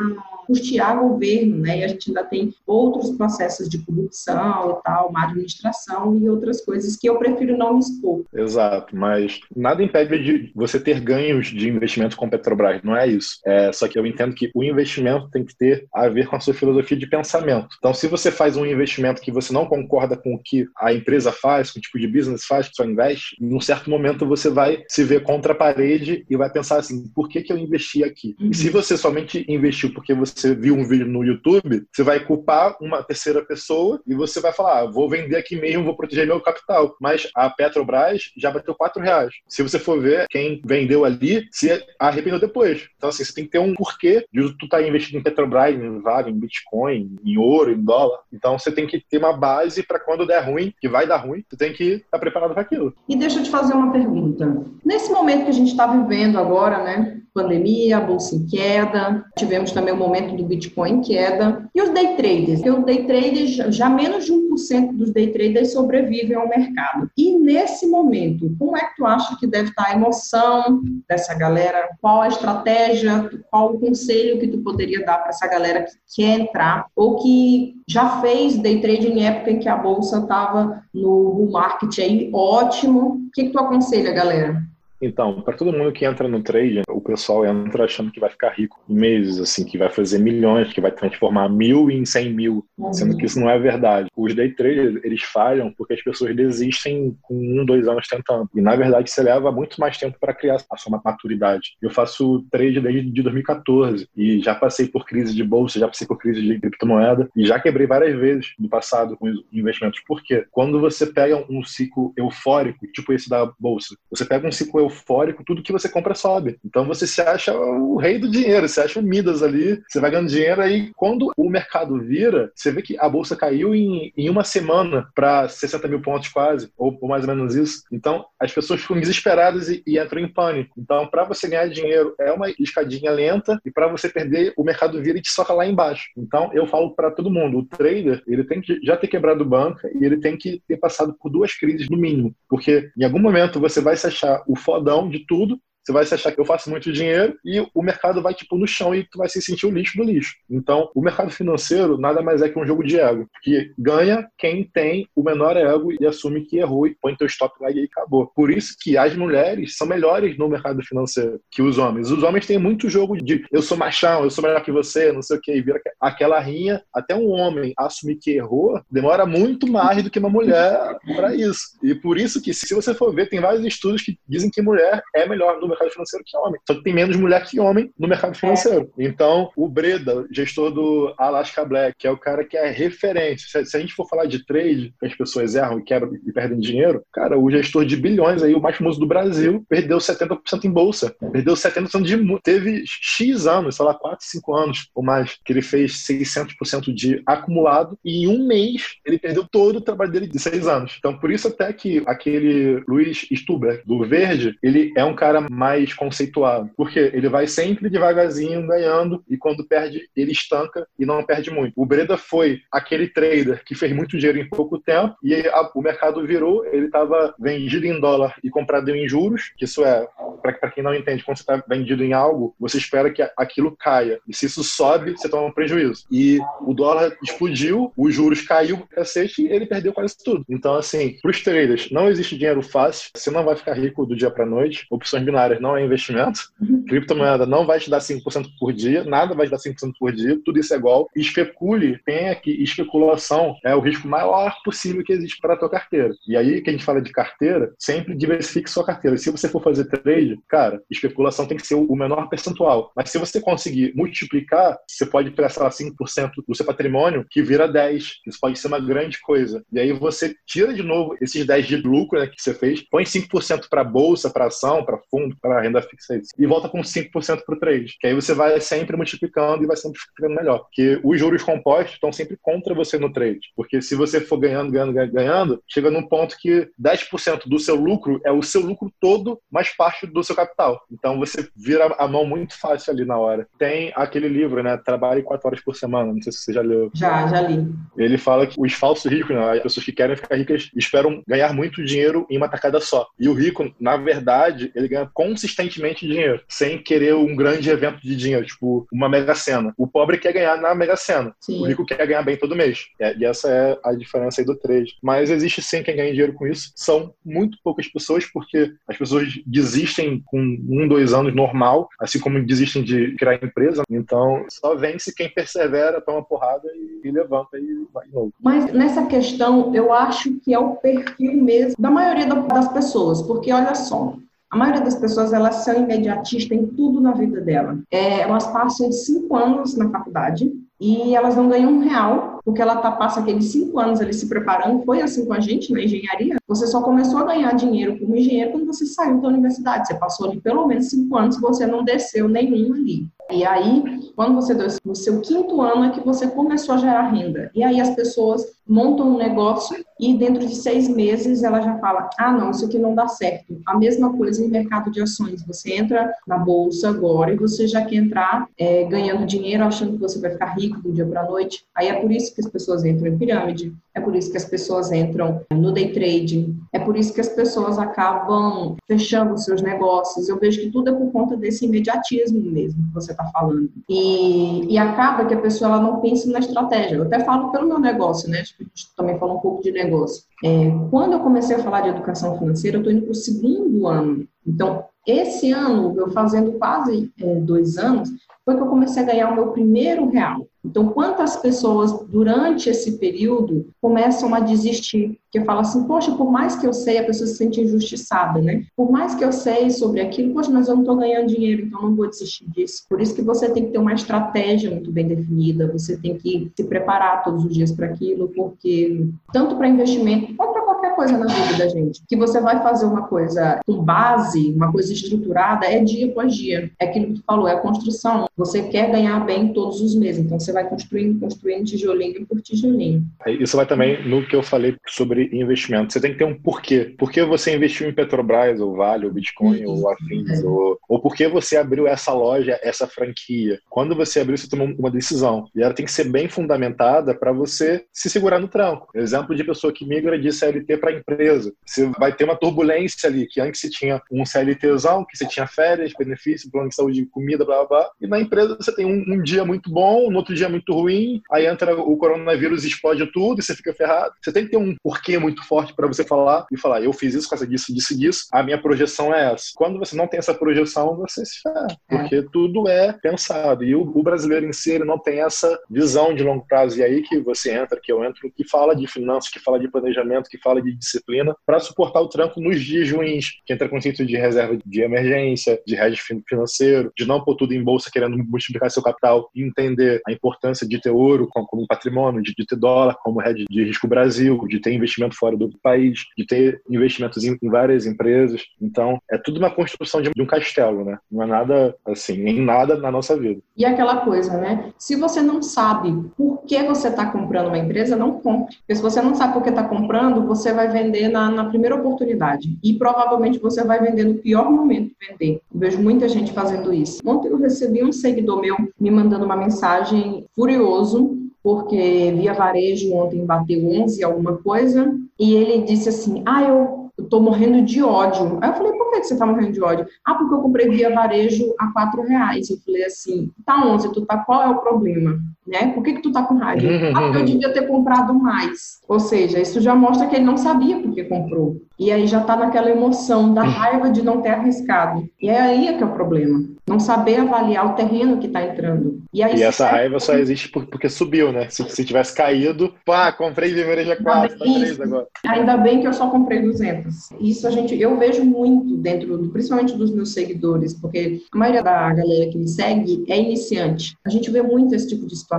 custear 0.49 0.99
governo, 0.99 1.59
né? 1.59 1.81
E 1.81 1.85
a 1.85 1.89
gente 1.89 2.09
ainda 2.09 2.25
tem 2.25 2.55
outros 2.67 3.11
processos 3.11 3.69
de 3.69 3.79
corrupção 3.79 4.79
e 4.79 4.83
tal, 4.83 5.13
má 5.13 5.25
administração 5.25 6.17
e 6.17 6.29
outras 6.29 6.65
coisas 6.65 6.97
que 6.97 7.09
eu 7.09 7.19
prefiro 7.19 7.57
não 7.57 7.75
me 7.75 7.81
expor. 7.81 8.25
Exato, 8.33 8.97
mas 8.97 9.41
nada 9.55 9.83
impede 9.83 10.19
de 10.19 10.53
você 10.55 10.81
ter 10.81 11.01
ganhos 11.01 11.49
de 11.49 11.69
investimento 11.69 12.17
com 12.17 12.31
Petrobras, 12.31 12.83
não 12.83 12.97
é 12.97 13.07
isso. 13.07 13.39
É, 13.45 13.71
só 13.73 13.87
que 13.87 13.99
eu 13.99 14.07
entendo 14.07 14.35
que 14.35 14.51
o 14.55 14.65
investimento 14.65 15.29
tem 15.31 15.45
que 15.45 15.57
ter 15.57 15.87
a 15.95 16.09
ver 16.09 16.27
com 16.27 16.37
a 16.37 16.41
sua 16.41 16.55
filosofia 16.55 16.97
de 16.97 17.07
pensamento. 17.07 17.69
Então, 17.79 17.93
se 17.93 18.07
você 18.07 18.31
faz 18.31 18.57
um 18.57 18.65
investimento 18.65 19.21
que 19.21 19.31
você 19.31 19.53
não 19.53 19.67
concorda 19.67 20.17
com 20.17 20.35
o 20.35 20.41
que 20.43 20.67
a 20.79 20.95
empresa 20.95 21.18
faz, 21.27 21.71
com 21.71 21.79
o 21.79 21.83
tipo 21.83 21.99
de 21.99 22.07
business 22.07 22.45
faz, 22.45 22.69
que 22.69 22.77
só 22.77 22.85
investe, 22.85 23.37
em 23.41 23.55
um 23.55 23.61
certo 23.61 23.91
momento 23.91 24.27
você 24.27 24.51
vai 24.51 24.83
se 24.89 25.05
ver 25.05 25.23
contra 25.23 25.53
a 25.53 25.57
parede 25.57 26.25
e 26.29 26.37
vai 26.37 26.51
pensar 26.51 26.79
assim, 26.79 27.09
por 27.15 27.29
que, 27.29 27.43
que 27.43 27.53
eu 27.53 27.59
investi 27.59 28.05
aqui? 28.05 28.37
Uhum. 28.41 28.51
E 28.51 28.55
se 28.55 28.71
você 28.71 28.97
somente 28.97 29.45
investiu 29.49 29.93
porque 29.93 30.15
você 30.15 30.55
viu 30.55 30.75
um 30.75 30.87
vídeo 30.87 31.07
no 31.07 31.25
YouTube, 31.25 31.85
você 31.93 32.03
vai 32.03 32.21
culpar 32.21 32.77
uma 32.81 33.03
terceira 33.03 33.45
pessoa 33.45 34.01
e 34.07 34.15
você 34.15 34.41
vai 34.41 34.53
falar, 34.53 34.81
ah, 34.81 34.91
vou 34.91 35.09
vender 35.09 35.37
aqui 35.37 35.57
mesmo, 35.57 35.85
vou 35.85 35.97
proteger 35.97 36.27
meu 36.27 36.41
capital. 36.41 36.97
Mas 37.01 37.29
a 37.35 37.49
Petrobras 37.51 38.31
já 38.37 38.51
bateu 38.51 38.75
quatro 38.75 39.03
reais. 39.03 39.35
Se 39.49 39.63
você 39.63 39.79
for 39.79 40.01
ver, 40.01 40.27
quem 40.29 40.61
vendeu 40.65 41.05
ali 41.05 41.47
se 41.51 41.85
arrependeu 41.99 42.39
depois. 42.39 42.89
Então, 42.97 43.09
assim, 43.09 43.25
você 43.25 43.35
tem 43.35 43.45
que 43.45 43.51
ter 43.51 43.59
um 43.59 43.75
porquê 43.75 44.25
de 44.33 44.43
tu 44.57 44.65
estar 44.65 44.79
tá 44.79 44.83
investindo 44.83 45.19
em 45.19 45.23
Petrobras, 45.23 45.75
em 45.75 46.01
Vale, 46.01 46.31
em 46.31 46.39
Bitcoin, 46.39 47.17
em 47.25 47.39
ouro, 47.39 47.73
em 47.73 47.83
dólar. 47.83 48.21
Então, 48.33 48.59
você 48.59 48.71
tem 48.71 48.87
que 48.87 49.01
ter 49.01 49.19
uma 49.19 49.37
base 49.37 49.83
para 49.83 50.01
quando 50.01 50.27
der 50.27 50.41
ruim, 50.41 50.73
que 50.81 50.89
vai 50.89 51.07
dar 51.09 51.19
ruim, 51.19 51.45
você 51.49 51.57
tem 51.57 51.73
que 51.73 51.85
estar 51.85 52.07
tá 52.13 52.19
preparado 52.19 52.53
para 52.53 52.63
aquilo. 52.63 52.95
E 53.09 53.17
deixa 53.17 53.39
eu 53.39 53.43
te 53.43 53.51
fazer 53.51 53.75
uma 53.75 53.93
pergunta. 53.93 54.65
Nesse 54.85 55.11
momento 55.13 55.45
que 55.45 55.51
a 55.51 55.55
gente 55.55 55.71
está 55.71 55.87
vivendo 55.87 56.39
agora, 56.39 56.83
né? 56.83 57.18
Pandemia, 57.35 57.99
a 57.99 58.01
bolsa 58.01 58.35
em 58.35 58.47
queda, 58.47 59.25
tivemos 59.37 59.73
também 59.73 59.95
o 59.95 59.97
momento 59.97 60.37
do 60.37 60.45
Bitcoin 60.45 60.91
em 60.91 61.01
queda, 61.01 61.69
e 61.75 61.81
os 61.81 61.91
day 61.91 62.17
traders, 62.17 62.61
porque 62.61 62.71
os 62.71 62.85
day 62.85 63.05
traders, 63.05 63.77
já 63.77 63.89
menos 63.89 64.25
de 64.25 64.33
1% 64.33 64.93
dos 64.93 65.13
day 65.13 65.29
traders 65.33 65.73
sobrevivem 65.73 66.37
ao 66.37 66.49
mercado. 66.49 67.11
E 67.17 67.39
nesse 67.39 67.87
momento, 67.87 68.55
como 68.59 68.77
é 68.77 68.81
que 68.81 68.97
tu 68.97 69.07
acha 69.07 69.37
que 69.39 69.47
deve 69.47 69.71
estar 69.71 69.89
a 69.89 69.95
emoção 69.95 70.83
dessa 71.09 71.35
galera? 71.35 71.89
Qual 72.01 72.23
a 72.23 72.29
estratégia, 72.29 73.31
qual 73.51 73.75
o 73.75 73.81
conselho 73.81 74.39
que 74.39 74.49
tu 74.49 74.59
poderia 74.59 75.05
dar 75.05 75.19
para 75.19 75.31
essa 75.31 75.47
galera 75.47 75.83
que 75.83 75.93
quer 76.17 76.41
entrar 76.41 76.87
ou 76.95 77.17
que 77.17 77.75
já 77.89 78.21
fez 78.21 78.59
day 78.59 78.81
trade 78.81 79.09
em 79.09 79.27
época 79.27 79.51
em 79.51 79.59
que 79.59 79.69
a 79.69 79.77
bolsa 79.77 80.19
estava 80.19 80.83
no 80.93 81.49
market 81.51 81.99
aí 81.99 82.31
ótimo? 82.33 83.27
O 83.29 83.31
que, 83.33 83.45
que 83.45 83.51
tu 83.51 83.59
aconselha, 83.59 84.13
galera? 84.13 84.68
Então, 85.01 85.41
para 85.43 85.57
todo 85.57 85.73
mundo 85.73 85.93
que 85.93 86.05
entra 86.05 86.27
no 86.27 86.43
trade, 86.43 86.83
o 86.89 87.01
pessoal 87.01 87.47
entra 87.47 87.85
achando 87.85 88.11
que 88.11 88.21
vai 88.21 88.31
ficar 88.31 88.51
rico 88.51 88.81
em 88.89 88.95
meses, 88.95 89.39
assim, 89.39 89.65
que 89.65 89.79
vai 89.79 89.89
fazer 89.89 90.19
milhões, 90.19 90.73
que 90.73 90.81
vai 90.81 90.91
transformar 90.91 91.49
mil 91.49 91.91
em 91.91 92.05
cem 92.05 92.33
mil, 92.33 92.65
sendo 92.93 93.17
que 93.17 93.27
isso 93.27 93.39
não 93.39 93.49
é 93.49 93.59
verdade. 93.59 94.09
Os 94.17 94.35
day 94.35 94.51
traders, 94.51 95.03
eles 95.05 95.23
falham 95.23 95.73
porque 95.77 95.95
as 95.95 96.03
pessoas 96.03 96.35
desistem 96.35 97.17
com 97.23 97.35
um, 97.35 97.65
dois 97.65 97.87
anos 97.87 98.09
tentando. 98.09 98.49
E, 98.55 98.61
na 98.61 98.75
verdade, 98.75 99.11
você 99.11 99.23
leva 99.23 99.53
muito 99.53 99.81
mais 99.81 99.97
tempo 99.97 100.17
para 100.21 100.35
criar 100.35 100.57
a 100.71 100.77
sua 100.77 101.01
maturidade. 101.05 101.77
Eu 101.81 101.91
faço 101.91 102.45
trade 102.51 102.81
desde 102.81 103.23
2014 103.23 104.09
e 104.17 104.41
já 104.41 104.55
passei 104.55 104.89
por 104.89 105.07
crise 105.07 105.35
de 105.35 105.45
bolsa, 105.45 105.79
já 105.79 105.87
passei 105.87 106.07
por 106.07 106.19
crise 106.19 106.43
de 106.43 106.61
criptomoeda 106.61 107.29
e 107.37 107.47
já 107.47 107.61
quebrei 107.61 107.87
várias 107.87 108.19
vezes 108.19 108.53
no 108.59 108.69
passado 108.69 109.17
com 109.17 109.29
investimentos. 109.53 110.01
Por 110.07 110.23
quê? 110.23 110.47
Quando 110.51 110.81
você 110.81 111.07
pega 111.07 111.45
um 111.49 111.63
ciclo 111.63 112.13
eufórico, 112.17 112.87
tipo 112.89 113.13
esse 113.13 113.29
da 113.29 113.51
bolsa, 113.59 113.97
você 114.11 114.25
pega 114.25 114.47
um 114.47 114.53
ciclo 114.53 114.81
eufórico, 114.89 115.45
tudo 115.45 115.63
que 115.63 115.73
você 115.73 115.89
compra 115.89 116.15
sobe. 116.15 116.59
Então 116.65 116.87
você 116.87 117.07
se 117.07 117.21
acha 117.21 117.57
o 117.57 117.97
rei 117.97 118.19
do 118.19 118.31
dinheiro, 118.31 118.69
você 118.69 118.81
acha 118.81 119.01
o 119.01 119.03
Midas 119.03 119.43
ali, 119.43 119.81
você 119.89 120.01
vai 120.01 120.11
ganhando 120.11 120.29
dinheiro 120.29 120.61
aí. 120.61 120.91
Quando 120.97 121.33
o 121.37 121.49
mercado 121.49 121.99
vira, 122.01 122.51
você 122.55 122.71
vê 122.71 122.83
que 122.83 122.99
a 122.99 123.09
bolsa 123.09 123.37
caiu 123.37 123.75
em, 123.75 124.13
em 124.17 124.29
uma 124.29 124.45
semana 124.45 125.09
para 125.15 125.49
60 125.49 125.89
mil 125.89 126.01
pontos 126.01 126.29
quase, 126.29 126.71
ou, 126.77 126.97
ou, 127.01 127.09
mais 127.09 127.27
ou 127.27 127.35
menos 127.35 127.55
isso. 127.55 127.83
Então 127.93 128.25
as 128.39 128.53
pessoas 128.53 128.81
ficam 128.81 128.99
desesperadas 128.99 129.69
e, 129.69 129.83
e 129.87 129.99
entram 129.99 130.21
em 130.21 130.29
pânico. 130.29 130.75
Então, 130.79 131.07
para 131.07 131.25
você 131.25 131.49
ganhar 131.49 131.69
dinheiro, 131.69 132.15
é 132.21 132.33
uma 132.33 132.51
escadinha 132.59 133.11
lenta, 133.11 133.61
e 133.65 133.71
para 133.71 133.89
você 133.89 134.09
perder, 134.09 134.53
o 134.57 134.65
mercado 134.65 135.01
vira 135.03 135.19
e 135.19 135.23
te 135.23 135.31
soca 135.31 135.53
lá 135.53 135.67
embaixo. 135.67 136.09
Então, 136.17 136.51
eu 136.53 136.67
falo 136.67 136.95
para 136.95 137.11
todo 137.11 137.31
mundo: 137.31 137.59
o 137.59 137.65
trader, 137.65 138.23
ele 138.27 138.45
tem 138.45 138.61
que 138.61 138.79
já 138.83 138.97
ter 138.97 139.09
quebrado 139.09 139.45
banca 139.45 139.91
e 139.95 140.05
ele 140.05 140.19
tem 140.19 140.37
que 140.37 140.63
ter 140.67 140.77
passado 140.77 141.15
por 141.21 141.31
duas 141.31 141.55
crises, 141.55 141.89
no 141.91 141.97
mínimo. 141.97 142.35
Porque 142.49 142.91
em 142.97 143.05
algum 143.05 143.19
momento 143.19 143.61
você 143.61 143.81
vai 143.81 143.97
se 143.97 144.07
achar 144.07 144.43
o 144.47 144.57
foda 144.57 144.78
fodão 144.79 145.09
de 145.09 145.27
tudo 145.27 145.61
você 145.89 145.93
vai 145.93 146.05
se 146.05 146.15
achar 146.15 146.33
que 146.33 146.41
eu 146.41 146.45
faço 146.45 146.69
muito 146.69 146.93
dinheiro 146.93 147.35
e 147.43 147.67
o 147.75 147.83
mercado 147.83 148.21
vai 148.21 148.35
tipo 148.35 148.59
no 148.59 148.67
chão 148.67 148.95
e 148.95 149.05
tu 149.05 149.19
vai 149.19 149.29
se 149.29 149.41
sentir 149.41 149.67
o 149.67 149.71
lixo 149.71 149.97
do 149.97 150.05
lixo. 150.05 150.35
Então, 150.51 150.91
o 150.95 151.01
mercado 151.01 151.31
financeiro 151.31 151.97
nada 151.97 152.21
mais 152.21 152.43
é 152.43 152.49
que 152.49 152.59
um 152.59 152.67
jogo 152.67 152.85
de 152.85 153.01
ego, 153.01 153.27
que 153.43 153.73
ganha 153.79 154.29
quem 154.37 154.65
tem 154.65 155.09
o 155.17 155.23
menor 155.23 155.57
ego 155.57 155.91
e 155.99 156.07
assume 156.07 156.45
que 156.45 156.59
errou 156.59 156.87
e 156.87 156.95
põe 157.01 157.17
teu 157.17 157.27
stop 157.27 157.55
lá 157.61 157.71
e 157.71 157.85
acabou. 157.85 158.27
Por 158.27 158.51
isso 158.51 158.77
que 158.79 158.99
as 158.99 159.17
mulheres 159.17 159.77
são 159.77 159.87
melhores 159.87 160.37
no 160.37 160.49
mercado 160.49 160.83
financeiro 160.83 161.41
que 161.51 161.63
os 161.63 161.79
homens. 161.79 162.11
Os 162.11 162.23
homens 162.23 162.47
têm 162.47 162.59
muito 162.59 162.91
jogo 162.91 163.17
de 163.17 163.45
eu 163.51 163.63
sou 163.63 163.77
machão, 163.77 164.25
eu 164.25 164.31
sou 164.31 164.45
melhor 164.45 164.63
que 164.63 164.71
você, 164.71 165.11
não 165.11 165.23
sei 165.23 165.39
o 165.39 165.41
que, 165.41 165.53
e 165.53 165.63
vira 165.63 165.81
aquela 165.99 166.39
rinha. 166.39 166.83
Até 166.93 167.15
um 167.15 167.31
homem 167.31 167.73
assumir 167.79 168.17
que 168.17 168.33
errou 168.33 168.79
demora 168.91 169.25
muito 169.25 169.67
mais 169.67 170.03
do 170.03 170.11
que 170.11 170.19
uma 170.19 170.29
mulher 170.29 170.99
para 171.17 171.35
isso. 171.35 171.79
E 171.83 171.95
por 171.95 172.19
isso 172.19 172.43
que, 172.43 172.53
se 172.53 172.75
você 172.75 172.95
for 172.95 173.15
ver, 173.15 173.31
tem 173.31 173.41
vários 173.41 173.65
estudos 173.65 174.03
que 174.03 174.19
dizem 174.29 174.51
que 174.51 174.61
mulher 174.61 175.03
é 175.15 175.27
melhor 175.27 175.59
no 175.59 175.69
mercado 175.69 175.78
mercado 175.79 175.91
financeiro 175.91 176.25
que 176.27 176.37
homem. 176.37 176.61
Só 176.67 176.75
que 176.75 176.83
tem 176.83 176.95
menos 176.95 177.17
mulher 177.17 177.45
que 177.45 177.61
homem 177.61 177.93
no 177.99 178.09
mercado 178.09 178.33
é. 178.33 178.35
financeiro. 178.35 178.91
É. 178.99 179.05
Então, 179.05 179.51
o 179.57 179.69
Breda, 179.69 180.27
gestor 180.31 180.71
do 180.71 181.15
Alaska 181.19 181.65
Black, 181.65 181.97
que 181.99 182.07
é 182.07 182.11
o 182.11 182.19
cara 182.19 182.45
que 182.45 182.57
é 182.57 182.71
referência. 182.71 183.65
Se 183.65 183.77
a 183.77 183.81
gente 183.81 183.95
for 183.95 184.09
falar 184.09 184.27
de 184.27 184.45
trade, 184.45 184.95
que 184.99 185.07
as 185.07 185.15
pessoas 185.15 185.55
erram 185.55 185.79
e 185.79 185.85
quebram 185.85 186.13
e 186.27 186.33
perdem 186.33 186.59
dinheiro, 186.59 187.03
cara, 187.13 187.39
o 187.39 187.51
gestor 187.51 187.85
de 187.85 187.97
bilhões 187.97 188.43
aí, 188.43 188.55
o 188.55 188.61
mais 188.61 188.77
famoso 188.77 188.99
do 188.99 189.07
Brasil, 189.07 189.65
perdeu 189.69 189.99
70% 189.99 190.65
em 190.65 190.71
bolsa. 190.71 191.15
Perdeu 191.33 191.55
70% 191.55 192.03
de. 192.03 192.19
Teve 192.43 192.85
X 192.87 193.47
anos, 193.47 193.77
sei 193.77 193.85
lá, 193.85 193.95
4, 193.95 194.19
5 194.21 194.55
anos 194.55 194.91
ou 194.95 195.03
mais, 195.03 195.37
que 195.45 195.53
ele 195.53 195.63
fez 195.63 196.07
600% 196.07 196.93
de 196.93 197.23
acumulado 197.27 197.99
e 198.05 198.25
em 198.25 198.29
um 198.29 198.47
mês 198.47 198.97
ele 199.05 199.19
perdeu 199.19 199.47
todo 199.51 199.77
o 199.77 199.81
trabalho 199.81 200.11
dele 200.11 200.27
de 200.27 200.39
6 200.39 200.67
anos. 200.67 200.97
Então, 200.99 201.19
por 201.19 201.31
isso 201.31 201.49
até 201.49 201.73
que 201.73 202.03
aquele 202.07 202.83
Luiz 202.89 203.27
Stuber, 203.33 203.83
do 203.85 204.05
Verde, 204.05 204.57
ele 204.63 204.93
é 204.97 205.05
um 205.05 205.15
cara 205.15 205.47
mais 205.51 205.68
mais 205.69 205.93
conceituado. 205.93 206.71
Porque 206.77 206.99
ele 206.99 207.29
vai 207.29 207.47
sempre 207.47 207.91
devagarzinho 207.91 208.67
ganhando 208.67 209.23
e 209.29 209.37
quando 209.37 209.67
perde, 209.67 210.09
ele 210.17 210.33
estanca 210.33 210.87
e 210.99 211.05
não 211.05 211.23
perde 211.23 211.51
muito. 211.51 211.75
O 211.77 211.85
Breda 211.85 212.17
foi 212.17 212.61
aquele 212.73 213.09
trader 213.09 213.63
que 213.65 213.75
fez 213.75 213.95
muito 213.95 214.17
dinheiro 214.17 214.39
em 214.39 214.49
pouco 214.49 214.79
tempo 214.79 215.15
e 215.23 215.35
a, 215.35 215.71
o 215.75 215.83
mercado 215.83 216.27
virou, 216.27 216.65
ele 216.67 216.87
estava 216.87 217.35
vendido 217.39 217.87
em 217.87 218.01
dólar 218.01 218.35
e 218.43 218.51
comprado 218.51 218.89
em 218.91 219.09
juros, 219.09 219.53
que 219.57 219.65
isso 219.65 219.85
é, 219.85 220.07
para 220.43 220.71
quem 220.71 220.83
não 220.83 220.95
entende, 220.95 221.23
quando 221.23 221.37
você 221.37 221.43
está 221.43 221.63
vendido 221.69 222.03
em 222.03 222.13
algo, 222.13 222.55
você 222.59 222.79
espera 222.79 223.11
que 223.11 223.23
aquilo 223.37 223.77
caia. 223.77 224.21
E 224.27 224.35
se 224.35 224.47
isso 224.47 224.65
sobe, 224.65 225.13
você 225.13 225.29
toma 225.29 225.49
um 225.49 225.53
prejuízo. 225.53 226.05
E 226.11 226.39
o 226.61 226.73
dólar 226.73 227.17
explodiu, 227.23 227.93
os 227.97 228.15
juros 228.15 228.43
caiu 228.43 228.87
cacete 228.91 229.43
e 229.43 229.53
ele 229.53 229.67
perdeu 229.67 229.93
quase 229.93 230.17
tudo. 230.17 230.45
Então, 230.49 230.75
assim, 230.77 231.19
para 231.21 231.31
os 231.31 231.43
traders, 231.43 231.91
não 231.91 232.09
existe 232.09 232.37
dinheiro 232.37 232.63
fácil, 232.63 233.11
você 233.15 233.31
não 233.31 233.45
vai 233.45 233.57
ficar 233.57 233.75
rico 233.75 234.07
do 234.07 234.17
dia 234.17 234.31
para 234.31 234.47
noite. 234.47 234.87
Opções 234.91 235.25
binárias 235.25 235.48
não 235.61 235.77
é 235.77 235.85
investimento. 235.85 236.41
Uhum. 236.61 236.85
Criptomoeda 236.85 237.47
não 237.47 237.67
vai 237.67 237.79
te 237.79 237.91
dar 237.91 237.99
5% 237.99 238.49
por 238.59 238.73
dia, 238.73 239.05
nada 239.05 239.35
vai 239.35 239.47
te 239.47 239.51
dar 239.51 239.59
5% 239.59 239.93
por 239.99 240.13
dia, 240.13 240.39
tudo 240.45 240.59
isso 240.59 240.75
é 240.75 240.77
igual. 240.77 241.09
Especule, 241.15 241.99
tenha 242.05 242.35
que 242.35 242.51
especulação 242.63 243.57
é 243.65 243.75
o 243.75 243.81
risco 243.81 244.07
maior 244.09 244.55
possível 244.65 245.03
que 245.05 245.13
existe 245.13 245.41
para 245.41 245.55
a 245.55 245.57
tua 245.57 245.71
carteira. 245.71 246.13
E 246.27 246.37
aí 246.37 246.61
que 246.61 246.71
a 246.71 246.73
gente 246.73 246.85
fala 246.85 247.01
de 247.01 247.13
carteira, 247.13 247.73
sempre 247.79 248.17
diversifique 248.17 248.71
sua 248.71 248.85
carteira. 248.85 249.17
Se 249.17 249.31
você 249.31 249.49
for 249.49 249.63
fazer 249.63 249.85
trade, 249.85 250.39
cara, 250.49 250.83
especulação 250.91 251.47
tem 251.47 251.57
que 251.57 251.67
ser 251.67 251.75
o 251.75 251.97
menor 251.97 252.29
percentual. 252.29 252.93
Mas 252.97 253.11
se 253.11 253.19
você 253.19 253.41
conseguir 253.41 253.93
multiplicar, 253.95 254.79
você 254.87 255.07
pode 255.07 255.31
prestar 255.31 255.69
5% 255.71 256.31
do 256.47 256.55
seu 256.55 256.67
patrimônio, 256.67 257.27
que 257.29 257.43
vira 257.43 257.69
10. 257.69 258.21
Isso 258.27 258.39
pode 258.41 258.59
ser 258.59 258.69
uma 258.69 258.81
grande 258.81 259.21
coisa. 259.21 259.63
E 259.73 259.79
aí 259.79 259.93
você 259.93 260.35
tira 260.47 260.73
de 260.73 260.83
novo 260.83 261.17
esses 261.21 261.47
10 261.47 261.67
de 261.67 261.77
lucro 261.77 262.19
né, 262.19 262.27
que 262.27 262.41
você 262.41 262.55
fez, 262.55 262.83
põe 262.83 263.05
5% 263.05 263.69
para 263.69 263.85
bolsa, 263.85 264.31
para 264.31 264.47
ação, 264.47 264.85
para 264.85 264.99
fundo, 265.11 265.37
para 265.41 265.59
a 265.59 265.63
renda 265.63 265.83
fixa 265.83 266.21
e 266.39 266.47
volta 266.47 266.69
com 266.69 266.81
5% 266.81 267.43
para 267.45 267.55
o 267.55 267.59
trade. 267.59 267.97
Que 268.01 268.09
aí 268.09 268.15
você 268.15 268.35
vai 268.35 268.61
sempre 268.61 268.97
multiplicando 268.97 269.63
e 269.63 269.67
vai 269.67 269.77
sempre 269.77 270.01
ficando 270.01 270.35
melhor. 270.35 270.61
Porque 270.61 271.01
os 271.03 271.19
juros 271.19 271.43
compostos 271.43 271.95
estão 271.95 272.13
sempre 272.13 272.37
contra 272.41 272.75
você 272.75 272.99
no 272.99 273.13
trade. 273.13 273.41
Porque 273.57 273.81
se 273.81 273.95
você 273.95 274.21
for 274.21 274.39
ganhando, 274.39 274.73
ganhando, 274.73 275.13
ganhando, 275.13 275.63
chega 275.69 275.91
num 275.91 276.07
ponto 276.07 276.37
que 276.39 276.69
10% 276.81 277.43
do 277.47 277.59
seu 277.59 277.75
lucro 277.75 278.21
é 278.25 278.33
o 278.33 278.43
seu 278.43 278.61
lucro 278.61 278.93
todo, 279.01 279.41
mais 279.51 279.75
parte 279.77 280.07
do 280.07 280.23
seu 280.23 280.35
capital. 280.35 280.81
Então 280.91 281.19
você 281.19 281.49
vira 281.57 281.95
a 281.99 282.09
mão 282.09 282.25
muito 282.25 282.59
fácil 282.59 282.93
ali 282.93 283.05
na 283.05 283.17
hora. 283.17 283.47
Tem 283.59 283.93
aquele 283.95 284.29
livro, 284.29 284.63
né? 284.63 284.77
Trabalhe 284.77 285.23
quatro 285.23 285.49
horas 285.49 285.61
por 285.61 285.75
semana. 285.75 286.13
Não 286.13 286.23
sei 286.23 286.33
se 286.33 286.39
você 286.41 286.53
já 286.53 286.63
leu. 286.63 286.91
Já, 286.95 287.27
já 287.27 287.41
li. 287.41 287.67
Ele 287.97 288.19
fala 288.19 288.47
que 288.47 288.55
os 288.59 288.73
falsos 288.73 289.11
ricos, 289.11 289.35
né? 289.35 289.53
as 289.53 289.63
pessoas 289.63 289.85
que 289.85 289.93
querem 289.93 290.17
ficar 290.17 290.37
ricas, 290.37 290.71
esperam 290.77 291.23
ganhar 291.27 291.53
muito 291.53 291.85
dinheiro 291.85 292.27
em 292.31 292.37
uma 292.37 292.49
tacada 292.49 292.81
só. 292.81 293.07
E 293.19 293.29
o 293.29 293.35
rico, 293.35 293.73
na 293.79 293.97
verdade, 293.97 294.71
ele 294.75 294.89
ganha 294.89 295.11
consistentemente 295.29 296.07
dinheiro, 296.07 296.41
sem 296.49 296.79
querer 296.79 297.15
um 297.15 297.35
grande 297.37 297.71
evento 297.71 298.01
de 298.01 298.17
dinheiro, 298.17 298.47
tipo 298.47 298.87
uma 298.93 299.09
mega 299.09 299.35
sena. 299.35 299.73
O 299.77 299.87
pobre 299.87 300.19
quer 300.19 300.33
ganhar 300.33 300.61
na 300.61 300.75
mega 300.75 300.97
sena. 300.97 301.35
Sim. 301.41 301.61
O 301.61 301.65
rico 301.65 301.85
quer 301.85 302.07
ganhar 302.07 302.23
bem 302.23 302.37
todo 302.37 302.57
mês. 302.57 302.87
E 302.99 303.25
essa 303.25 303.49
é 303.49 303.79
a 303.85 303.93
diferença 303.93 304.41
aí 304.41 304.47
do 304.47 304.57
trade. 304.57 304.97
Mas 305.03 305.31
existe 305.31 305.63
sim 305.63 305.83
quem 305.83 305.97
ganha 305.97 306.11
dinheiro 306.11 306.33
com 306.33 306.47
isso. 306.47 306.73
São 306.75 307.13
muito 307.25 307.59
poucas 307.63 307.87
pessoas, 307.89 308.25
porque 308.27 308.73
as 308.87 308.97
pessoas 308.97 309.29
desistem 309.47 310.23
com 310.27 310.39
um, 310.41 310.89
dois 310.89 311.13
anos 311.13 311.35
normal, 311.35 311.89
assim 312.01 312.19
como 312.19 312.45
desistem 312.45 312.83
de 312.83 313.15
criar 313.17 313.35
empresa. 313.43 313.83
Então, 313.91 314.45
só 314.51 314.75
vence 314.75 315.15
quem 315.15 315.29
persevera, 315.29 316.01
toma 316.01 316.23
porrada 316.23 316.69
e, 316.75 317.09
e 317.09 317.11
levanta 317.11 317.59
e 317.59 317.87
vai 317.93 318.07
de 318.07 318.15
novo. 318.15 318.33
Mas 318.41 318.73
nessa 318.73 319.07
questão, 319.07 319.75
eu 319.75 319.93
acho 319.93 320.39
que 320.41 320.55
é 320.55 320.59
o 320.59 320.77
perfil 320.77 321.35
mesmo 321.43 321.75
da 321.79 321.91
maioria 321.91 322.27
das 322.27 322.73
pessoas, 322.73 323.23
porque 323.23 323.53
olha 323.53 323.75
só, 323.75 324.17
a 324.51 324.57
maioria 324.57 324.81
das 324.81 324.95
pessoas, 324.95 325.33
elas 325.33 325.57
são 325.57 325.75
imediatistas 325.75 326.57
em 326.57 326.67
tudo 326.67 327.01
na 327.01 327.13
vida 327.13 327.41
dela. 327.41 327.79
É, 327.91 328.21
elas 328.21 328.47
passam 328.47 328.91
cinco 328.91 329.37
anos 329.37 329.77
na 329.77 329.91
faculdade 329.91 330.51
e 330.81 331.15
elas 331.15 331.37
não 331.37 331.49
ganham 331.49 331.73
um 331.73 331.81
real, 331.81 332.38
porque 332.49 332.63
ela 332.63 332.77
tá, 332.77 332.91
passa 332.93 333.21
aqueles 333.21 333.53
cinco 333.53 333.79
anos 333.79 334.01
ali 334.01 334.15
se 334.15 334.27
preparando. 334.27 334.83
Foi 334.83 335.03
assim 335.03 335.27
com 335.27 335.35
a 335.35 335.39
gente 335.39 335.71
na 335.71 335.83
engenharia. 335.83 336.39
Você 336.49 336.67
só 336.67 336.81
começou 336.81 337.19
a 337.19 337.25
ganhar 337.25 337.55
dinheiro 337.55 337.99
como 337.99 338.17
engenheiro 338.17 338.53
quando 338.53 338.65
você 338.65 338.87
saiu 338.87 339.21
da 339.21 339.29
universidade. 339.29 339.87
Você 339.87 339.95
passou 339.97 340.31
ali 340.31 340.41
pelo 340.41 340.67
menos 340.67 340.89
cinco 340.89 341.15
anos 341.15 341.39
você 341.39 341.67
não 341.67 341.85
desceu 341.85 342.27
nenhum 342.27 342.73
ali. 342.73 343.07
E 343.31 343.45
aí, 343.45 344.11
quando 344.17 344.35
você 344.35 344.55
deu 344.55 344.69
no 344.83 344.95
seu 344.95 345.21
quinto 345.21 345.61
ano, 345.61 345.85
é 345.85 345.91
que 345.91 346.01
você 346.01 346.27
começou 346.27 346.75
a 346.75 346.79
gerar 346.79 347.11
renda. 347.11 347.51
E 347.55 347.63
aí 347.63 347.79
as 347.79 347.91
pessoas 347.91 348.43
montam 348.67 349.15
um 349.15 349.19
negócio 349.19 349.77
e 350.01 350.15
dentro 350.15 350.47
de 350.47 350.55
seis 350.55 350.89
meses 350.89 351.43
ela 351.43 351.61
já 351.61 351.77
fala: 351.79 352.09
ah, 352.19 352.33
não, 352.33 352.51
isso 352.51 352.65
aqui 352.65 352.79
não 352.79 352.95
dá 352.95 353.07
certo. 353.07 353.61
A 353.67 353.77
mesma 353.77 354.17
coisa 354.17 354.43
em 354.43 354.49
mercado 354.49 354.91
de 354.91 355.03
ações. 355.03 355.45
Você 355.47 355.75
entra 355.75 356.11
na 356.27 356.39
bolsa 356.39 356.89
agora 356.89 357.33
e 357.33 357.37
você 357.37 357.67
já 357.67 357.85
quer 357.85 357.97
entrar 357.97 358.49
é, 358.59 358.85
ganhando 358.85 359.27
dinheiro, 359.27 359.65
achando 359.65 359.93
que 359.93 360.01
você 360.01 360.19
vai 360.19 360.31
ficar 360.31 360.55
rico 360.55 360.81
do 360.81 360.93
dia 360.93 361.07
para 361.07 361.21
a 361.21 361.27
noite. 361.27 361.65
Aí 361.75 361.89
é 361.89 362.01
por 362.01 362.11
isso 362.11 362.35
que 362.39 362.47
as 362.47 362.53
pessoas 362.53 362.85
entram 362.85 363.09
em 363.09 363.19
pirâmide, 363.19 363.75
é 363.95 364.01
por 364.01 364.15
isso 364.15 364.31
que 364.31 364.37
as 364.37 364.45
pessoas 364.45 364.93
entram 364.93 365.41
no 365.51 365.73
day 365.73 365.93
trading, 365.93 366.57
é 366.73 366.79
por 366.79 366.97
isso 366.97 367.13
que 367.13 367.21
as 367.21 367.29
pessoas 367.29 367.79
acabam 367.79 368.77
fechando 368.87 369.37
seus 369.37 369.61
negócios. 369.61 370.29
Eu 370.29 370.39
vejo 370.39 370.61
que 370.61 370.71
tudo 370.71 370.91
é 370.91 370.93
por 370.93 371.11
conta 371.11 371.37
desse 371.37 371.67
imediatismo 371.67 372.41
mesmo 372.41 372.83
que 372.89 372.95
você 372.95 373.11
está 373.11 373.25
falando. 373.27 373.71
E, 373.89 374.73
e 374.73 374.79
acaba 374.79 375.25
que 375.25 375.35
a 375.35 375.41
pessoa 375.41 375.73
ela 375.73 375.83
não 375.83 376.01
pensa 376.01 376.31
na 376.31 376.39
estratégia. 376.39 376.97
Eu 376.97 377.03
até 377.03 377.21
falo 377.21 377.51
pelo 377.51 377.67
meu 377.67 377.79
negócio, 377.79 378.31
né? 378.31 378.41
A 378.41 378.45
gente 378.45 378.95
também 378.97 379.19
fala 379.19 379.35
um 379.35 379.41
pouco 379.41 379.63
de 379.63 379.73
negócio. 379.73 380.23
É, 380.45 380.71
quando 380.91 381.15
eu 381.15 381.21
comecei 381.21 381.57
a 381.57 381.63
falar 381.63 381.81
de 381.81 381.89
educação 381.89 382.39
financeira, 382.39 382.77
eu 382.77 382.81
estou 382.81 382.93
indo 382.93 383.03
para 383.03 383.13
o 383.13 383.15
segundo 383.15 383.87
ano. 383.89 384.29
Então, 384.47 384.85
esse 385.07 385.51
ano, 385.53 385.95
eu 385.99 386.11
fazendo 386.11 386.53
quase 386.53 387.11
é, 387.21 387.35
dois 387.37 387.79
anos, 387.79 388.11
foi 388.49 388.57
que 388.57 388.63
eu 388.63 388.67
comecei 388.67 389.03
a 389.03 389.07
ganhar 389.07 389.31
o 389.31 389.35
meu 389.35 389.49
primeiro 389.49 390.09
real. 390.09 390.47
Então, 390.65 390.89
quantas 390.89 391.37
pessoas 391.37 391.93
durante 392.09 392.71
esse 392.71 392.99
período 392.99 393.69
começam 393.79 394.35
a 394.35 394.41
desistir? 394.41 395.19
Que 395.31 395.45
fala 395.45 395.61
assim, 395.61 395.85
poxa, 395.85 396.13
por 396.13 396.33
mais 396.33 396.57
que 396.57 396.67
eu 396.67 396.73
sei, 396.73 396.97
a 396.97 397.05
pessoa 397.05 397.27
se 397.27 397.37
sente 397.37 397.61
injustiçada, 397.61 398.41
né? 398.41 398.65
Por 398.75 398.91
mais 398.91 399.15
que 399.15 399.23
eu 399.23 399.33
sei 399.33 399.69
sobre 399.69 400.01
aquilo, 400.01 400.33
poxa, 400.33 400.51
mas 400.51 400.67
eu 400.67 400.77
não 400.77 400.83
estou 400.83 400.97
ganhando 400.97 401.29
dinheiro, 401.29 401.67
então 401.67 401.83
não 401.83 401.95
vou 401.95 402.09
desistir 402.09 402.49
disso. 402.51 402.85
Por 402.89 403.03
isso 403.03 403.15
que 403.15 403.21
você 403.21 403.51
tem 403.51 403.67
que 403.67 403.73
ter 403.73 403.79
uma 403.79 403.93
estratégia 403.93 404.71
muito 404.71 404.91
bem 404.91 405.07
definida, 405.07 405.71
você 405.71 405.99
tem 405.99 406.17
que 406.17 406.51
se 406.57 406.65
preparar 406.65 407.23
todos 407.23 407.45
os 407.45 407.53
dias 407.53 407.71
para 407.71 407.87
aquilo, 407.87 408.29
porque 408.29 409.07
tanto 409.31 409.57
para 409.57 409.69
investimento 409.69 410.35
quanto 410.35 410.55
para 410.55 410.63
qualquer 410.63 410.88
coisa 410.99 411.17
na 411.17 411.27
vida 411.27 411.57
da 411.57 411.69
gente, 411.69 412.03
que 412.09 412.17
você 412.17 412.41
vai 412.41 412.61
fazer 412.61 412.85
uma 412.85 413.07
coisa 413.07 413.61
com 413.65 413.85
base, 413.85 414.53
uma 414.53 414.73
coisa 414.73 414.93
estruturada, 414.93 415.65
é 415.65 415.79
dia 415.79 416.07
após 416.07 416.35
dia. 416.35 416.73
É 416.77 416.87
aquilo 416.87 417.07
que 417.07 417.15
tu 417.15 417.23
falou, 417.25 417.47
é 417.47 417.53
a 417.53 417.61
construção. 417.61 418.29
Você 418.37 418.65
quer 418.65 418.91
ganhar 418.91 419.21
bem 419.21 419.53
todos 419.53 419.81
os 419.81 419.95
meses, 419.95 420.25
então 420.25 420.41
você 420.41 420.53
vai 420.53 420.69
construindo, 420.69 421.21
construindo 421.21 421.67
tijolinho 421.67 422.27
por 422.27 422.41
tijolinho. 422.41 423.05
Isso 423.29 423.57
vai 423.57 423.65
também 423.65 424.09
no 424.09 424.27
que 424.27 424.35
eu 424.35 424.43
falei 424.43 424.75
sobre 424.89 425.31
investimento. 425.33 425.93
Você 425.93 426.01
tem 426.01 426.11
que 426.11 426.19
ter 426.19 426.25
um 426.25 426.35
porquê. 426.35 426.97
Por 426.99 427.13
que 427.13 427.23
você 427.23 427.55
investiu 427.55 427.89
em 427.89 427.95
Petrobras, 427.95 428.61
ou 428.61 428.75
Vale, 428.75 429.07
ou 429.07 429.13
Bitcoin, 429.13 429.63
Isso. 429.63 429.71
ou 429.71 429.89
Afins, 429.89 430.43
é. 430.43 430.45
ou, 430.45 430.81
ou 430.89 431.01
por 431.01 431.15
que 431.15 431.29
você 431.29 431.57
abriu 431.57 431.87
essa 431.87 432.13
loja, 432.13 432.59
essa 432.61 432.89
franquia? 432.89 433.61
Quando 433.71 433.95
você 433.95 434.19
abriu, 434.19 434.37
você 434.37 434.49
tomou 434.49 434.67
uma 434.77 434.91
decisão. 434.91 435.47
E 435.55 435.63
ela 435.63 435.75
tem 435.75 435.87
que 435.87 435.93
ser 435.93 436.11
bem 436.11 436.29
fundamentada 436.29 437.15
para 437.15 437.31
você 437.31 437.85
se 437.93 438.11
segurar 438.11 438.41
no 438.41 438.49
tranco. 438.49 438.89
Exemplo 438.97 439.37
de 439.37 439.45
pessoa 439.45 439.73
que 439.73 439.87
migra 439.87 440.19
de 440.19 440.33
CLT 440.33 440.77
para 440.79 440.88
empresa. 440.93 441.53
Você 441.65 441.91
vai 441.99 442.15
ter 442.15 442.25
uma 442.25 442.37
turbulência 442.37 443.09
ali, 443.09 443.27
que 443.27 443.41
antes 443.41 443.61
você 443.61 443.71
tinha 443.71 444.01
um 444.11 444.25
CLTzão, 444.25 445.05
que 445.05 445.17
você 445.17 445.27
tinha 445.27 445.47
férias, 445.47 445.93
benefício, 445.99 446.51
plano 446.51 446.69
de 446.69 446.75
saúde, 446.75 447.07
comida, 447.07 447.45
blá 447.45 447.59
blá 447.59 447.67
blá. 447.67 447.91
E 448.01 448.07
na 448.07 448.21
empresa 448.21 448.57
você 448.57 448.75
tem 448.75 448.87
um, 448.87 449.15
um 449.15 449.23
dia 449.23 449.45
muito 449.45 449.71
bom, 449.71 450.11
no 450.11 450.19
outro 450.19 450.35
dia 450.35 450.49
muito 450.49 450.73
ruim, 450.73 451.21
aí 451.31 451.47
entra 451.47 451.75
o 451.75 451.97
coronavírus 451.97 452.65
explode 452.65 453.07
tudo 453.13 453.41
e 453.41 453.43
você 453.43 453.55
fica 453.55 453.73
ferrado. 453.73 454.13
Você 454.23 454.33
tem 454.33 454.45
que 454.45 454.51
ter 454.51 454.57
um 454.57 454.75
porquê 454.83 455.19
muito 455.19 455.45
forte 455.45 455.75
para 455.75 455.87
você 455.87 456.05
falar 456.05 456.47
e 456.53 456.59
falar, 456.59 456.83
eu 456.83 456.93
fiz 456.93 457.15
isso 457.15 457.27
com 457.27 457.31
causa 457.31 457.47
disso, 457.47 457.75
disso, 457.75 457.99
disso, 457.99 458.27
a 458.33 458.43
minha 458.43 458.61
projeção 458.61 459.15
é 459.15 459.33
essa. 459.33 459.47
Quando 459.55 459.79
você 459.79 459.97
não 459.97 460.07
tem 460.07 460.19
essa 460.19 460.35
projeção, 460.35 460.97
você 460.97 461.25
se 461.25 461.41
ferra, 461.43 461.67
é. 461.91 461.97
porque 461.97 462.23
tudo 462.33 462.69
é 462.69 462.93
pensado. 462.93 463.65
E 463.65 463.75
o, 463.75 463.83
o, 463.83 464.03
brasileiro 464.03 464.47
em 464.47 464.53
si, 464.53 464.73
ele 464.73 464.85
não 464.85 464.99
tem 464.99 465.21
essa 465.21 465.59
visão 465.71 466.15
de 466.15 466.23
longo 466.23 466.47
prazo. 466.47 466.79
E 466.79 466.83
aí 466.83 467.03
que 467.03 467.21
você 467.21 467.53
entra, 467.53 467.81
que 467.83 467.93
eu 467.93 468.05
entro, 468.05 468.31
que 468.31 468.45
fala 468.45 468.75
de 468.75 468.87
finanças, 468.87 469.31
que 469.31 469.41
fala 469.41 469.59
de 469.59 469.69
planejamento, 469.69 470.29
que 470.29 470.39
fala 470.39 470.61
de 470.63 470.77
disciplina, 470.79 471.35
para 471.47 471.59
suportar 471.61 472.01
o 472.01 472.09
tranco 472.09 472.41
nos 472.41 472.61
dias 472.63 472.91
ruins, 472.91 473.33
que 473.45 473.53
entra 473.53 473.69
conceito 473.69 474.05
de 474.05 474.17
reserva 474.17 474.59
de 474.65 474.81
emergência, 474.83 475.61
de 475.67 475.75
hedge 475.75 476.01
financeiro, 476.27 476.93
de 476.97 477.07
não 477.07 477.23
pôr 477.23 477.37
tudo 477.37 477.55
em 477.55 477.63
bolsa 477.63 477.91
querendo 477.93 478.17
multiplicar 478.19 478.71
seu 478.71 478.83
capital 478.83 479.31
entender 479.35 480.01
a 480.07 480.13
importância 480.13 480.67
de 480.67 480.81
ter 480.81 480.91
ouro 480.91 481.29
como, 481.31 481.67
patrimônio, 481.67 482.23
de, 482.23 482.35
ter 482.47 482.57
dólar 482.57 482.97
como 483.03 483.21
rede 483.21 483.45
de 483.49 483.65
risco 483.65 483.87
Brasil, 483.87 484.39
de 484.49 484.61
ter 484.61 484.73
investimento 484.73 485.17
fora 485.17 485.37
do 485.37 485.51
país, 485.63 486.01
de 486.17 486.27
ter 486.27 486.61
investimentos 486.69 487.25
em, 487.25 487.37
várias 487.43 487.87
empresas. 487.87 488.43
Então, 488.61 488.99
é 489.11 489.19
tudo 489.19 489.39
uma 489.39 489.51
construção 489.51 490.03
de, 490.03 490.11
um 490.19 490.27
castelo, 490.27 490.85
né? 490.85 490.99
Não 491.11 491.23
é 491.23 491.27
nada 491.27 491.77
assim, 491.87 492.27
em 492.27 492.41
nada 492.41 492.77
na 492.77 492.91
nossa 492.91 493.17
vida. 493.17 493.41
E 493.57 493.65
aquela 493.65 493.99
coisa, 493.99 494.37
né? 494.37 494.73
Se 494.77 494.97
você 494.97 495.21
não 495.21 495.43
sabe 495.43 495.93
por 496.17 496.43
que 496.47 496.63
você 496.65 496.89
está 496.89 497.07
comprando 497.07 497.49
uma 497.49 497.59
empresa, 497.59 497.97
não 497.97 498.21
compre. 498.21 498.57
Porque 498.57 498.75
se 498.75 498.83
você 498.83 499.01
não 499.01 499.15
sabe 499.15 499.35
por 499.35 499.43
que 499.43 499.51
está 499.51 499.65
comprando, 499.65 500.27
você 500.27 500.53
vai 500.53 500.68
vender 500.69 501.09
na, 501.09 501.31
na 501.31 501.45
primeira 501.47 501.77
oportunidade. 501.77 502.59
E 502.63 502.75
provavelmente 502.75 503.39
você 503.39 503.65
vai 503.65 503.81
vender 503.81 504.05
no 504.05 504.15
pior 504.15 504.51
momento 504.51 504.89
de 504.89 505.09
vender. 505.09 505.41
Eu 505.53 505.61
vejo 505.61 505.83
muita 505.83 506.09
gente 506.09 506.33
fazendo 506.33 506.73
isso. 506.73 507.01
Ontem 507.05 507.29
eu 507.29 507.39
recebi 507.39 507.83
um 507.83 507.93
seguidor 507.93 508.41
meu 508.41 508.57
me 508.79 508.91
mandando 508.91 509.25
uma 509.25 509.37
mensagem 509.37 510.27
furioso, 510.35 511.17
porque 511.43 512.13
via 512.17 512.35
varejo 512.35 512.93
ontem 512.95 513.25
bateu 513.25 513.67
11 513.67 514.03
alguma 514.05 514.37
coisa, 514.37 514.95
e 515.19 515.35
ele 515.35 515.63
disse 515.63 515.89
assim: 515.89 516.23
Ah, 516.27 516.43
eu 516.43 516.91
tô 517.09 517.21
morrendo 517.21 517.63
de 517.63 517.83
ódio. 517.83 518.39
Aí 518.41 518.51
eu 518.51 518.55
falei: 518.55 518.73
Por 518.73 518.91
que 518.91 519.05
você 519.05 519.17
tá 519.17 519.27
morrendo 519.27 519.53
de 519.53 519.63
ódio? 519.63 519.87
Ah, 520.05 520.15
porque 520.15 520.35
eu 520.35 520.41
comprei 520.41 520.69
via 520.69 520.95
varejo 520.95 521.55
a 521.59 521.73
4 521.73 522.03
reais. 522.03 522.51
Eu 522.51 522.59
falei 522.59 522.85
assim: 522.85 523.31
Tá 523.45 523.67
11, 523.67 523.93
tu 523.93 524.05
tá, 524.05 524.19
qual 524.19 524.43
é 524.43 524.49
o 524.49 524.59
problema? 524.59 525.19
Né? 525.49 525.73
Por 525.73 525.83
que, 525.83 525.95
que 525.95 526.03
tu 526.03 526.13
tá 526.13 526.23
com 526.23 526.37
raiva? 526.37 526.67
ah, 526.95 527.01
porque 527.01 527.19
eu 527.19 527.25
devia 527.27 527.53
ter 527.53 527.67
comprado 527.67 528.13
mais. 528.13 528.79
Ou 528.87 529.01
seja, 529.01 529.41
isso 529.41 529.61
já 529.61 529.75
mostra 529.75 530.07
que 530.07 530.17
ele 530.17 530.25
não 530.25 530.37
sabia 530.37 530.79
porque 530.79 531.05
comprou. 531.05 531.57
E 531.79 531.91
aí 531.91 532.07
já 532.07 532.21
tá 532.21 532.37
naquela 532.37 532.71
emoção 532.71 533.33
da 533.33 533.43
raiva 533.45 533.91
de 533.91 534.03
não 534.03 534.21
ter 534.21 534.31
arriscado. 534.31 535.09
E 535.21 535.29
é 535.29 535.41
aí 535.41 535.77
que 535.77 535.83
é 535.83 535.87
o 535.87 535.93
problema 535.93 536.59
não 536.69 536.79
saber 536.79 537.17
avaliar 537.17 537.67
o 537.67 537.75
terreno 537.75 538.19
que 538.19 538.27
está 538.27 538.43
entrando. 538.43 539.01
E, 539.13 539.23
aí, 539.23 539.37
e 539.37 539.43
essa 539.43 539.67
raiva 539.67 539.99
só 539.99 540.15
existe 540.15 540.51
porque 540.51 540.89
subiu, 540.89 541.33
né? 541.33 541.49
Se, 541.49 541.69
se 541.71 541.85
tivesse 541.85 542.15
caído, 542.15 542.75
pá, 542.85 543.11
comprei 543.11 543.49
já 543.85 543.97
4, 543.97 544.39
tá 544.39 544.45
3 544.45 544.81
agora. 544.81 545.07
Ainda 545.27 545.57
bem 545.57 545.81
que 545.81 545.87
eu 545.87 545.93
só 545.93 546.11
comprei 546.11 546.43
200. 546.43 547.11
Isso 547.21 547.47
a 547.47 547.51
gente, 547.51 547.75
eu 547.81 547.97
vejo 547.97 548.23
muito 548.25 548.77
dentro, 548.77 549.29
principalmente 549.31 549.77
dos 549.77 549.91
meus 549.91 550.13
seguidores, 550.13 550.75
porque 550.75 551.23
a 551.33 551.39
maioria 551.39 551.63
da 551.63 551.93
galera 551.93 552.31
que 552.31 552.37
me 552.37 552.47
segue 552.47 553.05
é 553.09 553.19
iniciante. 553.19 553.97
A 554.05 554.11
gente 554.11 554.31
vê 554.31 554.43
muito 554.43 554.75
esse 554.75 554.89
tipo 554.89 555.07
de 555.07 555.17
situação. 555.17 555.38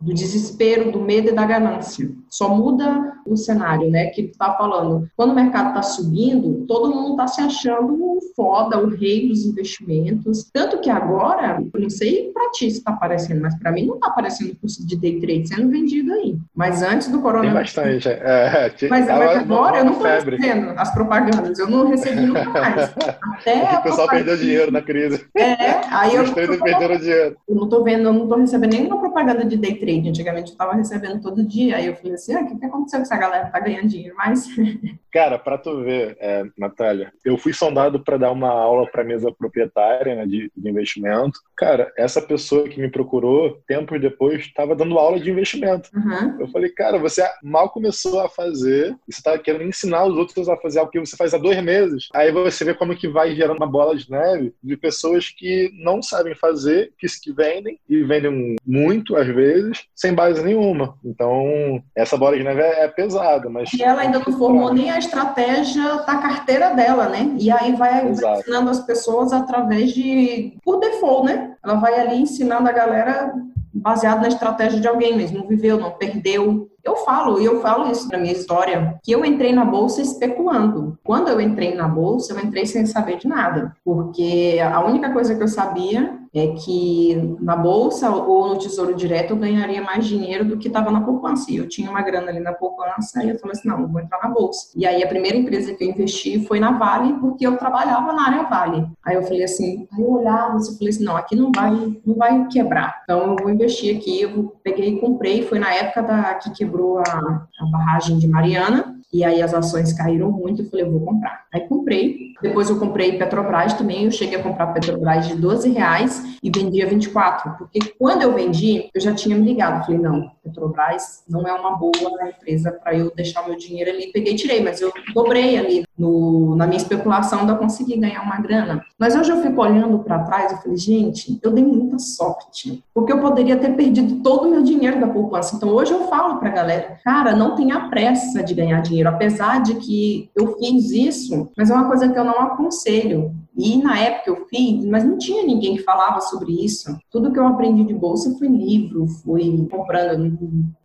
Do 0.00 0.12
desespero, 0.12 0.90
do 0.90 1.00
medo 1.00 1.28
e 1.28 1.32
da 1.32 1.46
ganância. 1.46 2.10
Só 2.28 2.48
muda 2.48 3.12
o 3.26 3.36
cenário, 3.36 3.90
né? 3.90 4.06
Que 4.06 4.24
tu 4.24 4.38
tá 4.38 4.54
falando. 4.54 5.08
Quando 5.16 5.32
o 5.32 5.34
mercado 5.34 5.68
está 5.68 5.82
subindo, 5.82 6.64
todo 6.66 6.94
mundo 6.94 7.12
está 7.12 7.26
se 7.26 7.40
achando 7.40 7.94
o 7.94 8.18
foda, 8.34 8.78
o 8.78 8.88
rei 8.88 9.28
dos 9.28 9.44
investimentos. 9.44 10.50
Tanto 10.52 10.80
que 10.80 10.90
agora, 10.90 11.62
eu 11.72 11.80
não 11.80 11.90
sei 11.90 12.30
para 12.32 12.50
ti 12.50 12.70
se 12.70 12.78
está 12.78 12.92
aparecendo, 12.92 13.40
mas 13.40 13.58
para 13.58 13.72
mim 13.72 13.86
não 13.86 13.94
está 13.94 14.08
aparecendo 14.08 14.56
curso 14.56 14.86
de 14.86 14.96
day 14.96 15.20
trade 15.20 15.48
sendo 15.48 15.68
vendido 15.68 16.12
aí. 16.12 16.36
Mas 16.54 16.82
antes 16.82 17.08
do 17.08 17.20
coronavírus. 17.20 17.72
Tem 17.72 17.84
bastante. 17.84 18.08
É, 18.08 18.72
é 18.82 18.88
mas, 18.88 19.06
mas 19.06 19.36
agora 19.38 19.78
eu 19.78 19.84
não 19.84 19.92
estou 19.92 20.06
recebendo 20.06 20.72
as 20.76 20.92
propagandas, 20.92 21.58
eu 21.58 21.68
não 21.68 21.88
recebi 21.88 22.26
nunca 22.26 22.50
mais. 22.50 22.94
Até 23.22 23.76
o 23.78 23.82
pessoal 23.82 24.08
perdeu 24.08 24.36
dinheiro 24.36 24.72
na 24.72 24.82
crise. 24.82 25.24
É, 25.36 25.80
aí 25.90 26.14
eu. 26.14 26.22
Os 26.22 26.30
perderam 26.30 26.96
dinheiro. 26.96 27.36
Eu 27.48 27.54
não 27.54 27.64
estou 27.64 27.84
vendo, 27.84 28.04
eu 28.04 28.12
não 28.12 28.22
estou 28.24 28.38
recebendo 28.38 28.72
nenhuma 28.72 29.00
propaganda 29.00 29.44
de 29.44 29.56
day 29.56 29.74
trade. 29.74 30.08
Antigamente 30.08 30.48
eu 30.48 30.52
estava 30.52 30.74
recebendo 30.74 31.20
todo 31.20 31.44
dia. 31.44 31.76
Aí 31.76 31.86
eu 31.86 31.96
falei 31.96 32.14
assim: 32.14 32.34
ah, 32.34 32.40
o 32.40 32.46
que, 32.46 32.56
que 32.56 32.66
aconteceu 32.66 33.00
com 33.00 33.06
essa 33.12 33.16
galera? 33.16 33.50
Tá 33.50 33.60
ganhando 33.60 33.88
dinheiro, 33.88 34.14
mas. 34.16 34.46
Cara, 35.12 35.38
para 35.38 35.58
tu 35.58 35.82
ver, 35.82 36.16
é, 36.18 36.44
Natália, 36.56 37.12
eu 37.24 37.36
fui 37.36 37.52
sondado 37.52 38.02
para 38.02 38.16
dar 38.16 38.32
uma 38.32 38.48
aula 38.48 38.86
para 38.90 39.04
mesa 39.04 39.30
proprietária 39.30 40.14
né, 40.14 40.26
de, 40.26 40.50
de, 40.56 40.68
investimento. 40.70 41.38
Cara, 41.62 41.92
essa 41.96 42.20
pessoa 42.20 42.68
que 42.68 42.80
me 42.80 42.90
procurou, 42.90 43.62
tempos 43.68 44.00
depois, 44.00 44.40
estava 44.40 44.74
dando 44.74 44.98
aula 44.98 45.20
de 45.20 45.30
investimento. 45.30 45.90
Uhum. 45.94 46.40
Eu 46.40 46.48
falei, 46.48 46.68
cara, 46.70 46.98
você 46.98 47.24
mal 47.40 47.70
começou 47.70 48.18
a 48.18 48.28
fazer, 48.28 48.90
e 49.06 49.12
você 49.12 49.20
está 49.20 49.38
querendo 49.38 49.68
ensinar 49.68 50.04
os 50.04 50.16
outros 50.16 50.48
a 50.48 50.56
fazer 50.56 50.80
algo 50.80 50.90
que 50.90 50.98
você 50.98 51.16
faz 51.16 51.32
há 51.32 51.38
dois 51.38 51.62
meses. 51.62 52.08
Aí 52.12 52.32
você 52.32 52.64
vê 52.64 52.74
como 52.74 52.96
que 52.96 53.06
vai 53.06 53.36
gerando 53.36 53.58
uma 53.58 53.66
bola 53.68 53.94
de 53.94 54.10
neve 54.10 54.52
de 54.60 54.76
pessoas 54.76 55.28
que 55.28 55.70
não 55.80 56.02
sabem 56.02 56.34
fazer, 56.34 56.92
que, 56.98 57.06
vendem, 57.32 57.78
e 57.88 58.02
vendem 58.02 58.56
muito, 58.66 59.14
às 59.14 59.28
vezes, 59.28 59.84
sem 59.94 60.12
base 60.12 60.42
nenhuma. 60.42 60.96
Então, 61.04 61.80
essa 61.94 62.16
bola 62.16 62.36
de 62.36 62.42
neve 62.42 62.60
é, 62.60 62.86
é 62.86 62.88
pesada, 62.88 63.48
mas... 63.48 63.72
E 63.72 63.84
ela 63.84 64.02
ainda 64.02 64.18
não 64.18 64.36
formou 64.36 64.74
nem 64.74 64.90
a 64.90 64.98
estratégia 64.98 65.98
da 65.98 66.18
carteira 66.18 66.74
dela, 66.74 67.08
né? 67.08 67.36
E 67.38 67.52
aí 67.52 67.76
vai, 67.76 68.12
vai 68.12 68.40
ensinando 68.40 68.68
as 68.68 68.84
pessoas 68.84 69.32
através 69.32 69.92
de 69.92 70.54
por 70.64 70.80
default, 70.80 71.26
né? 71.26 71.51
Ela 71.62 71.74
vai 71.74 71.98
ali 72.00 72.20
ensinando 72.20 72.68
a 72.68 72.72
galera 72.72 73.32
baseado 73.72 74.20
na 74.20 74.28
estratégia 74.28 74.80
de 74.80 74.86
alguém 74.86 75.16
mesmo, 75.16 75.38
não 75.38 75.48
viveu, 75.48 75.78
não 75.78 75.92
perdeu, 75.92 76.68
eu 76.84 76.96
falo, 76.96 77.40
e 77.40 77.44
eu 77.44 77.60
falo 77.60 77.90
isso 77.90 78.08
na 78.10 78.18
minha 78.18 78.32
história, 78.32 78.98
que 79.02 79.12
eu 79.12 79.24
entrei 79.24 79.52
na 79.52 79.64
bolsa 79.64 80.02
especulando. 80.02 80.98
Quando 81.04 81.28
eu 81.28 81.40
entrei 81.40 81.74
na 81.74 81.86
bolsa, 81.86 82.32
eu 82.32 82.40
entrei 82.40 82.66
sem 82.66 82.86
saber 82.86 83.18
de 83.18 83.28
nada, 83.28 83.74
porque 83.84 84.58
a 84.62 84.84
única 84.84 85.10
coisa 85.12 85.34
que 85.34 85.42
eu 85.42 85.48
sabia 85.48 86.18
é 86.34 86.48
que 86.48 87.36
na 87.40 87.56
bolsa 87.56 88.10
ou 88.10 88.48
no 88.48 88.58
Tesouro 88.58 88.94
Direto 88.94 89.30
eu 89.30 89.36
ganharia 89.36 89.82
mais 89.82 90.06
dinheiro 90.06 90.44
do 90.44 90.56
que 90.56 90.68
estava 90.68 90.90
na 90.90 91.00
poupança. 91.00 91.50
E 91.50 91.56
eu 91.56 91.68
tinha 91.68 91.90
uma 91.90 92.02
grana 92.02 92.30
ali 92.30 92.40
na 92.40 92.52
poupança 92.52 93.22
e 93.24 93.30
eu 93.30 93.38
falei 93.38 93.52
assim, 93.52 93.68
não, 93.68 93.86
vou 93.86 94.00
entrar 94.00 94.18
na 94.22 94.28
bolsa. 94.28 94.72
E 94.74 94.86
aí 94.86 95.02
a 95.02 95.08
primeira 95.08 95.36
empresa 95.36 95.74
que 95.74 95.84
eu 95.84 95.88
investi 95.88 96.44
foi 96.46 96.58
na 96.58 96.72
Vale, 96.72 97.14
porque 97.14 97.46
eu 97.46 97.56
trabalhava 97.56 98.12
na 98.12 98.26
área 98.26 98.42
Vale. 98.44 98.86
Aí 99.04 99.14
eu 99.14 99.22
falei 99.22 99.44
assim, 99.44 99.86
aí 99.92 100.02
eu 100.02 100.10
olhava 100.10 100.56
e 100.58 100.78
falei 100.78 100.88
assim, 100.88 101.04
não, 101.04 101.16
aqui 101.16 101.36
não 101.36 101.52
vai, 101.54 102.00
não 102.04 102.14
vai 102.14 102.48
quebrar. 102.48 103.02
Então 103.04 103.30
eu 103.30 103.36
vou 103.36 103.50
investir 103.50 103.96
aqui, 103.96 104.22
eu 104.22 104.56
peguei 104.62 104.94
e 104.94 105.00
comprei, 105.00 105.42
foi 105.42 105.58
na 105.58 105.72
época 105.72 106.02
da 106.02 106.34
que 106.34 106.50
quebrou 106.50 106.72
quebrou 106.82 106.98
a, 106.98 107.02
a 107.02 107.66
barragem 107.70 108.18
de 108.18 108.26
Mariana, 108.26 108.91
e 109.12 109.24
aí 109.24 109.42
as 109.42 109.52
ações 109.52 109.92
caíram 109.92 110.30
muito, 110.30 110.62
eu 110.62 110.70
falei, 110.70 110.86
eu 110.86 110.90
vou 110.90 111.00
comprar. 111.00 111.44
Aí 111.52 111.60
comprei. 111.68 112.32
Depois 112.40 112.70
eu 112.70 112.78
comprei 112.78 113.18
Petrobras 113.18 113.74
também, 113.74 114.04
eu 114.04 114.10
cheguei 114.10 114.38
a 114.38 114.42
comprar 114.42 114.68
Petrobras 114.68 115.28
de 115.28 115.34
12 115.36 115.70
reais 115.70 116.38
e 116.42 116.50
vendia 116.50 116.86
24. 116.86 117.56
Porque 117.58 117.78
quando 117.98 118.22
eu 118.22 118.32
vendi, 118.32 118.88
eu 118.94 119.00
já 119.00 119.14
tinha 119.14 119.36
me 119.36 119.44
ligado. 119.44 119.84
Falei, 119.84 120.00
não, 120.00 120.30
Petrobras 120.42 121.22
não 121.28 121.46
é 121.46 121.52
uma 121.52 121.76
boa 121.76 121.92
empresa 122.28 122.72
para 122.72 122.96
eu 122.96 123.12
deixar 123.14 123.46
meu 123.46 123.56
dinheiro 123.56 123.90
ali. 123.90 124.10
Peguei 124.12 124.32
e 124.32 124.36
tirei, 124.36 124.62
mas 124.62 124.80
eu 124.80 124.90
dobrei 125.14 125.58
ali 125.58 125.84
no, 126.02 126.54
na 126.56 126.66
minha 126.66 126.78
especulação, 126.78 127.40
ainda 127.40 127.56
consegui 127.56 127.98
ganhar 127.98 128.22
uma 128.22 128.40
grana. 128.40 128.84
Mas 128.98 129.16
hoje 129.16 129.30
eu 129.30 129.42
fico 129.42 129.60
olhando 129.60 129.98
para 129.98 130.20
trás 130.20 130.52
e 130.52 130.62
falei, 130.62 130.76
gente, 130.76 131.38
eu 131.42 131.50
dei 131.50 131.64
muita 131.64 131.98
sorte. 131.98 132.82
Porque 132.94 133.12
eu 133.12 133.18
poderia 133.18 133.56
ter 133.56 133.74
perdido 133.74 134.22
todo 134.22 134.46
o 134.46 134.50
meu 134.50 134.62
dinheiro 134.62 135.00
da 135.00 135.08
poupança. 135.08 135.56
Então 135.56 135.68
hoje 135.70 135.92
eu 135.92 136.06
falo 136.08 136.38
para 136.38 136.48
a 136.48 136.52
galera, 136.52 136.98
cara, 137.04 137.34
não 137.34 137.54
tenha 137.56 137.88
pressa 137.88 138.42
de 138.42 138.54
ganhar 138.54 138.80
dinheiro 138.80 138.92
dinheiro, 138.92 139.08
apesar 139.08 139.62
de 139.62 139.74
que 139.74 140.30
eu 140.36 140.56
fiz 140.58 140.90
isso, 140.90 141.50
mas 141.56 141.70
é 141.70 141.74
uma 141.74 141.88
coisa 141.88 142.08
que 142.08 142.18
eu 142.18 142.24
não 142.24 142.38
aconselho. 142.40 143.34
E 143.56 143.76
na 143.76 143.98
época 143.98 144.30
eu 144.30 144.46
fiz, 144.46 144.84
mas 144.86 145.04
não 145.04 145.18
tinha 145.18 145.44
ninguém 145.44 145.76
que 145.76 145.82
falava 145.82 146.20
sobre 146.20 146.52
isso. 146.64 146.96
Tudo 147.10 147.32
que 147.32 147.38
eu 147.38 147.46
aprendi 147.46 147.84
de 147.84 147.94
bolsa 147.94 148.36
foi 148.38 148.48
livro, 148.48 149.06
fui 149.06 149.68
comprando, 149.70 150.38